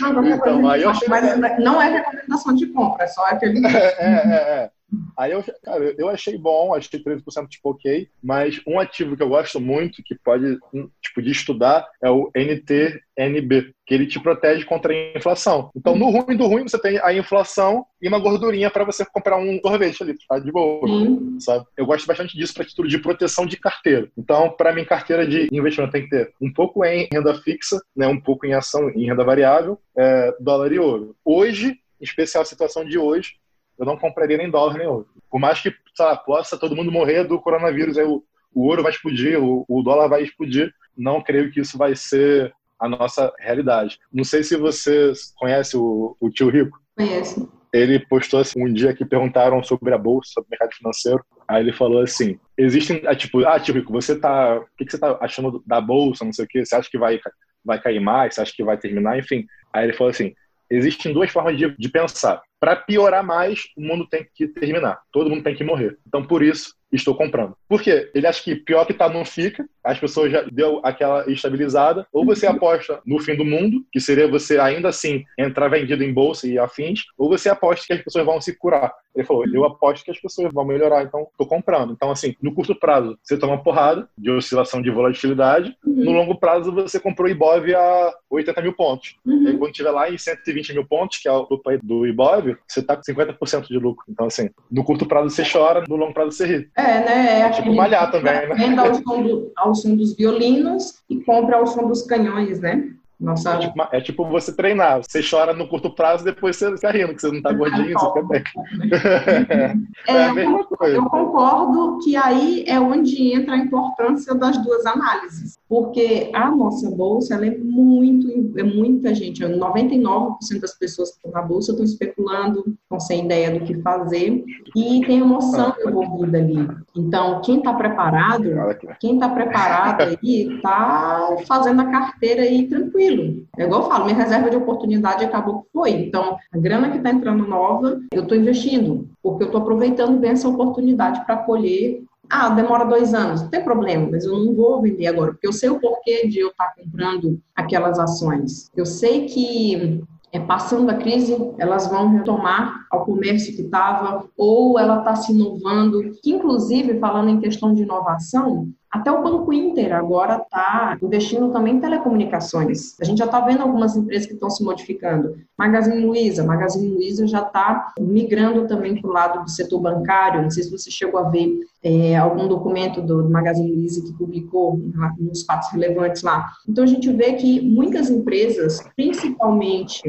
Não, 0.00 0.26
então, 0.26 0.68
aí 0.68 0.82
eu 0.82 0.90
achei... 0.90 1.08
Mas 1.08 1.58
não 1.58 1.80
é 1.80 1.88
recomendação 1.88 2.54
de 2.54 2.66
compra, 2.66 3.04
é 3.04 3.08
só 3.08 3.24
aquele. 3.26 3.66
É, 3.66 3.96
é, 3.98 4.34
é. 4.34 4.70
Aí 5.16 5.32
eu, 5.32 5.44
cara, 5.62 5.94
eu 5.98 6.08
achei 6.08 6.36
bom, 6.36 6.74
achei 6.74 7.02
13% 7.02 7.48
tipo 7.48 7.70
ok, 7.70 8.08
mas 8.22 8.60
um 8.66 8.78
ativo 8.78 9.16
que 9.16 9.22
eu 9.22 9.28
gosto 9.28 9.60
muito, 9.60 10.02
que 10.02 10.14
pode, 10.14 10.58
tipo, 11.02 11.22
de 11.22 11.30
estudar, 11.30 11.86
é 12.02 12.10
o 12.10 12.30
NTNB, 12.34 13.72
que 13.86 13.94
ele 13.94 14.06
te 14.06 14.20
protege 14.20 14.64
contra 14.64 14.92
a 14.92 15.16
inflação. 15.16 15.70
Então, 15.76 15.96
no 15.96 16.10
ruim 16.10 16.36
do 16.36 16.46
ruim, 16.46 16.62
você 16.62 16.80
tem 16.80 16.98
a 17.02 17.12
inflação 17.12 17.84
e 18.00 18.08
uma 18.08 18.18
gordurinha 18.18 18.70
para 18.70 18.84
você 18.84 19.04
comprar 19.04 19.36
um 19.38 19.60
sorvete 19.60 20.02
ali, 20.02 20.14
tá 20.28 20.38
de 20.38 20.50
boa, 20.50 20.88
hum. 20.88 21.38
sabe? 21.38 21.64
Eu 21.76 21.86
gosto 21.86 22.06
bastante 22.06 22.36
disso 22.36 22.54
para 22.54 22.64
título 22.64 22.88
de 22.88 22.98
proteção 22.98 23.46
de 23.46 23.56
carteira. 23.56 24.10
Então, 24.16 24.50
para 24.50 24.74
mim, 24.74 24.84
carteira 24.84 25.26
de 25.26 25.48
investimento 25.52 25.92
tem 25.92 26.04
que 26.04 26.10
ter 26.10 26.32
um 26.40 26.52
pouco 26.52 26.84
em 26.84 27.08
renda 27.12 27.34
fixa, 27.34 27.80
né, 27.94 28.06
um 28.06 28.20
pouco 28.20 28.46
em 28.46 28.54
ação, 28.54 28.88
em 28.90 29.06
renda 29.06 29.24
variável, 29.24 29.78
é, 29.96 30.34
dólar 30.40 30.72
e 30.72 30.78
ouro. 30.78 31.14
Hoje, 31.24 31.78
em 32.00 32.04
especial 32.04 32.42
a 32.42 32.46
situação 32.46 32.84
de 32.84 32.98
hoje, 32.98 33.34
eu 33.80 33.86
não 33.86 33.96
compraria 33.96 34.36
nem 34.36 34.50
dólar 34.50 34.76
nem 34.76 34.86
ouro. 34.86 35.08
Por 35.30 35.40
mais 35.40 35.60
que 35.60 35.74
lá, 35.98 36.14
possa 36.14 36.58
todo 36.58 36.76
mundo 36.76 36.92
morrer 36.92 37.24
do 37.24 37.40
coronavírus, 37.40 37.96
aí 37.96 38.04
o, 38.04 38.22
o 38.54 38.66
ouro 38.66 38.82
vai 38.82 38.92
explodir, 38.92 39.42
o, 39.42 39.64
o 39.66 39.82
dólar 39.82 40.06
vai 40.06 40.22
explodir, 40.22 40.72
não 40.96 41.22
creio 41.22 41.50
que 41.50 41.60
isso 41.60 41.78
vai 41.78 41.96
ser 41.96 42.52
a 42.78 42.86
nossa 42.86 43.32
realidade. 43.38 43.98
Não 44.12 44.22
sei 44.22 44.42
se 44.42 44.56
você 44.56 45.12
conhece 45.36 45.76
o, 45.76 46.14
o 46.20 46.28
tio 46.30 46.50
Rico. 46.50 46.78
Conheço. 46.94 47.50
Ele 47.72 47.98
postou 48.00 48.40
assim, 48.40 48.62
um 48.62 48.72
dia 48.72 48.92
que 48.92 49.04
perguntaram 49.04 49.62
sobre 49.62 49.94
a 49.94 49.98
bolsa, 49.98 50.32
sobre 50.34 50.48
o 50.48 50.50
mercado 50.50 50.74
financeiro. 50.74 51.24
Aí 51.48 51.62
ele 51.62 51.72
falou 51.72 52.02
assim: 52.02 52.38
existem, 52.58 53.00
é, 53.04 53.14
tipo, 53.14 53.46
ah, 53.46 53.58
tio 53.58 53.74
Rico, 53.74 53.92
você 53.92 54.18
tá, 54.18 54.58
o 54.58 54.66
que, 54.76 54.84
que 54.84 54.92
você 54.92 54.98
tá 54.98 55.16
achando 55.22 55.62
da 55.66 55.80
bolsa, 55.80 56.24
não 56.24 56.32
sei 56.32 56.44
o 56.44 56.48
quê? 56.48 56.64
Você 56.64 56.74
acha 56.74 56.90
que 56.90 56.98
vai, 56.98 57.18
vai 57.64 57.80
cair 57.80 58.00
mais? 58.00 58.34
Você 58.34 58.42
acha 58.42 58.52
que 58.54 58.64
vai 58.64 58.76
terminar? 58.76 59.18
Enfim. 59.18 59.46
Aí 59.72 59.84
ele 59.84 59.92
falou 59.94 60.10
assim: 60.10 60.34
existem 60.68 61.12
duas 61.12 61.30
formas 61.30 61.56
de, 61.56 61.74
de 61.76 61.88
pensar. 61.88 62.42
Para 62.60 62.76
piorar 62.76 63.24
mais, 63.24 63.68
o 63.76 63.80
mundo 63.80 64.06
tem 64.06 64.28
que 64.34 64.46
terminar. 64.46 65.00
Todo 65.10 65.30
mundo 65.30 65.42
tem 65.42 65.56
que 65.56 65.64
morrer. 65.64 65.98
Então, 66.06 66.24
por 66.24 66.42
isso, 66.42 66.74
estou 66.92 67.14
comprando. 67.14 67.54
Por 67.68 67.82
quê? 67.82 68.10
Ele 68.14 68.26
acha 68.26 68.42
que 68.42 68.54
pior 68.54 68.84
que 68.84 68.94
tá 68.94 69.08
não 69.08 69.24
fica, 69.24 69.66
as 69.82 69.98
pessoas 69.98 70.30
já 70.30 70.42
deu 70.42 70.80
aquela 70.82 71.30
estabilizada, 71.30 72.06
ou 72.12 72.24
você 72.24 72.46
aposta 72.46 73.00
no 73.04 73.20
fim 73.20 73.36
do 73.36 73.44
mundo, 73.44 73.84
que 73.92 74.00
seria 74.00 74.28
você 74.28 74.58
ainda 74.58 74.88
assim 74.88 75.24
entrar 75.38 75.68
vendido 75.68 76.02
em 76.02 76.12
bolsa 76.12 76.46
e 76.46 76.58
afins, 76.58 77.04
ou 77.16 77.28
você 77.28 77.48
aposta 77.48 77.86
que 77.86 77.92
as 77.92 78.02
pessoas 78.02 78.24
vão 78.24 78.40
se 78.40 78.56
curar. 78.56 78.92
Ele 79.14 79.26
falou, 79.26 79.44
eu 79.46 79.64
aposto 79.64 80.04
que 80.04 80.10
as 80.10 80.20
pessoas 80.20 80.52
vão 80.52 80.64
melhorar, 80.64 81.02
então 81.02 81.26
estou 81.30 81.46
comprando. 81.46 81.92
Então, 81.92 82.10
assim, 82.10 82.34
no 82.40 82.54
curto 82.54 82.74
prazo, 82.74 83.18
você 83.22 83.36
toma 83.36 83.54
uma 83.54 83.62
porrada 83.62 84.08
de 84.16 84.30
oscilação 84.30 84.80
de 84.80 84.90
volatilidade, 84.90 85.76
uhum. 85.84 86.04
no 86.04 86.12
longo 86.12 86.38
prazo 86.38 86.72
você 86.72 87.00
comprou 87.00 87.26
o 87.26 87.30
Ibov 87.30 87.74
a 87.74 88.14
80 88.30 88.62
mil 88.62 88.72
pontos. 88.72 89.16
Uhum. 89.26 89.48
E 89.48 89.58
quando 89.58 89.72
tiver 89.72 89.90
lá 89.90 90.10
em 90.10 90.16
120 90.16 90.74
mil 90.74 90.86
pontos, 90.86 91.18
que 91.18 91.28
é 91.28 91.32
o 91.32 91.46
do 91.82 92.06
Ibov, 92.06 92.56
você 92.68 92.82
tá 92.82 92.96
com 92.96 93.02
50% 93.02 93.66
de 93.66 93.78
lucro. 93.78 94.04
Então, 94.08 94.26
assim, 94.26 94.50
no 94.70 94.84
curto 94.84 95.06
prazo 95.06 95.30
você 95.30 95.42
chora, 95.50 95.84
no 95.88 95.96
longo 95.96 96.14
prazo 96.14 96.32
você 96.32 96.46
ri. 96.46 96.70
É, 96.80 97.04
né? 97.04 97.40
É, 97.40 97.50
tipo 97.50 97.74
malhar 97.74 98.10
também, 98.10 98.48
né? 98.48 98.54
Venda 98.54 98.82
ao 98.82 98.94
som, 98.94 99.22
do, 99.22 99.52
ao 99.56 99.74
som 99.74 99.94
dos 99.94 100.16
violinos 100.16 101.02
e 101.08 101.20
compra 101.20 101.56
ao 101.56 101.66
som 101.66 101.86
dos 101.86 102.02
canhões, 102.02 102.60
né? 102.60 102.90
Nossa. 103.20 103.52
É 103.52 103.58
tipo, 103.58 103.88
é 103.92 104.00
tipo, 104.00 104.24
você 104.24 104.52
treinar. 104.52 105.02
Você 105.02 105.20
chora 105.22 105.52
no 105.52 105.68
curto 105.68 105.94
prazo, 105.94 106.24
depois 106.24 106.56
você 106.56 106.74
fica 106.74 106.90
rindo, 106.90 107.14
que 107.14 107.20
você 107.20 107.30
não 107.30 107.42
tá 107.42 107.52
gordinho, 107.52 107.98
você 107.98 108.06
fica 108.06 108.22
bem. 108.22 108.42
É, 110.08 110.14
é 110.14 110.46
eu, 110.46 110.66
eu 110.88 111.04
concordo 111.04 111.98
que 112.02 112.16
aí 112.16 112.64
é 112.66 112.80
onde 112.80 113.34
entra 113.34 113.54
a 113.54 113.58
importância 113.58 114.34
das 114.34 114.56
duas 114.64 114.86
análises. 114.86 115.59
Porque 115.70 116.30
a 116.34 116.50
nossa 116.50 116.90
bolsa, 116.90 117.36
ela 117.36 117.46
é 117.46 117.56
muito, 117.56 118.58
é 118.58 118.62
muita 118.64 119.14
gente, 119.14 119.40
99% 119.44 120.60
das 120.60 120.76
pessoas 120.76 121.10
que 121.10 121.18
estão 121.18 121.30
na 121.30 121.46
bolsa 121.46 121.70
estão 121.70 121.84
especulando, 121.84 122.76
estão 122.82 122.98
sem 122.98 123.24
ideia 123.24 123.56
do 123.56 123.64
que 123.64 123.80
fazer 123.80 124.44
e 124.74 125.00
tem 125.06 125.20
emoção 125.20 125.72
ah. 125.78 125.88
envolvida 125.88 126.38
ali. 126.38 126.68
Então, 126.96 127.40
quem 127.42 127.58
está 127.58 127.72
preparado, 127.72 128.50
quem 128.98 129.14
está 129.14 129.28
preparado 129.28 130.00
aí, 130.00 130.56
está 130.56 131.36
fazendo 131.46 131.82
a 131.82 131.84
carteira 131.84 132.42
aí 132.42 132.66
tranquilo. 132.66 133.46
É 133.56 133.62
igual 133.62 133.82
eu 133.82 133.88
falo, 133.88 134.06
minha 134.06 134.16
reserva 134.16 134.50
de 134.50 134.56
oportunidade 134.56 135.24
acabou 135.24 135.62
que 135.62 135.68
foi. 135.72 135.90
Então, 135.92 136.36
a 136.52 136.58
grana 136.58 136.90
que 136.90 136.96
está 136.96 137.10
entrando 137.10 137.46
nova, 137.46 138.00
eu 138.12 138.24
estou 138.24 138.36
investindo, 138.36 139.08
porque 139.22 139.44
eu 139.44 139.46
estou 139.46 139.60
aproveitando 139.60 140.18
bem 140.18 140.32
essa 140.32 140.48
oportunidade 140.48 141.24
para 141.24 141.36
colher 141.36 142.02
ah, 142.30 142.48
demora 142.50 142.84
dois 142.84 143.12
anos, 143.12 143.42
não 143.42 143.48
tem 143.48 143.64
problema, 143.64 144.08
mas 144.10 144.24
eu 144.24 144.38
não 144.38 144.54
vou 144.54 144.80
vender 144.80 145.08
agora, 145.08 145.32
porque 145.32 145.46
eu 145.46 145.52
sei 145.52 145.68
o 145.68 145.80
porquê 145.80 146.28
de 146.28 146.38
eu 146.38 146.48
estar 146.48 146.74
comprando 146.76 147.40
aquelas 147.56 147.98
ações. 147.98 148.70
Eu 148.76 148.86
sei 148.86 149.26
que 149.26 150.00
é, 150.32 150.38
passando 150.38 150.88
a 150.90 150.94
crise, 150.94 151.36
elas 151.58 151.88
vão 151.88 152.08
retomar 152.10 152.86
ao 152.90 153.04
comércio 153.04 153.54
que 153.54 153.62
estava, 153.62 154.24
ou 154.36 154.78
ela 154.78 154.98
está 154.98 155.16
se 155.16 155.32
inovando, 155.32 156.12
que 156.22 156.30
inclusive, 156.30 156.98
falando 157.00 157.30
em 157.30 157.40
questão 157.40 157.74
de 157.74 157.82
inovação, 157.82 158.68
até 158.90 159.10
o 159.10 159.22
Banco 159.22 159.52
Inter 159.52 159.94
agora 159.94 160.42
está 160.42 160.98
investindo 161.00 161.52
também 161.52 161.76
em 161.76 161.80
telecomunicações. 161.80 162.98
A 163.00 163.04
gente 163.04 163.18
já 163.18 163.24
está 163.24 163.40
vendo 163.40 163.62
algumas 163.62 163.96
empresas 163.96 164.26
que 164.26 164.34
estão 164.34 164.50
se 164.50 164.64
modificando. 164.64 165.36
Magazine 165.56 166.04
Luiza, 166.04 166.44
Magazine 166.44 166.88
Luiza 166.88 167.24
já 167.28 167.40
está 167.42 167.92
migrando 168.00 168.66
também 168.66 169.00
para 169.00 169.08
o 169.08 169.12
lado 169.12 169.44
do 169.44 169.50
setor 169.50 169.80
bancário. 169.80 170.42
Não 170.42 170.50
sei 170.50 170.64
se 170.64 170.72
você 170.72 170.90
chegou 170.90 171.20
a 171.20 171.28
ver 171.28 171.60
é, 171.82 172.16
algum 172.16 172.46
documento 172.46 173.00
do 173.00 173.28
Magazine 173.28 173.72
Luiza 173.72 174.02
que 174.02 174.12
publicou 174.12 174.80
uns 175.20 175.42
fatos 175.44 175.70
relevantes 175.72 176.22
lá. 176.22 176.50
Então 176.68 176.84
a 176.84 176.86
gente 176.86 177.10
vê 177.12 177.34
que 177.34 177.60
muitas 177.60 178.10
empresas, 178.10 178.82
principalmente 178.96 180.02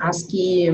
as 0.00 0.22
que 0.22 0.68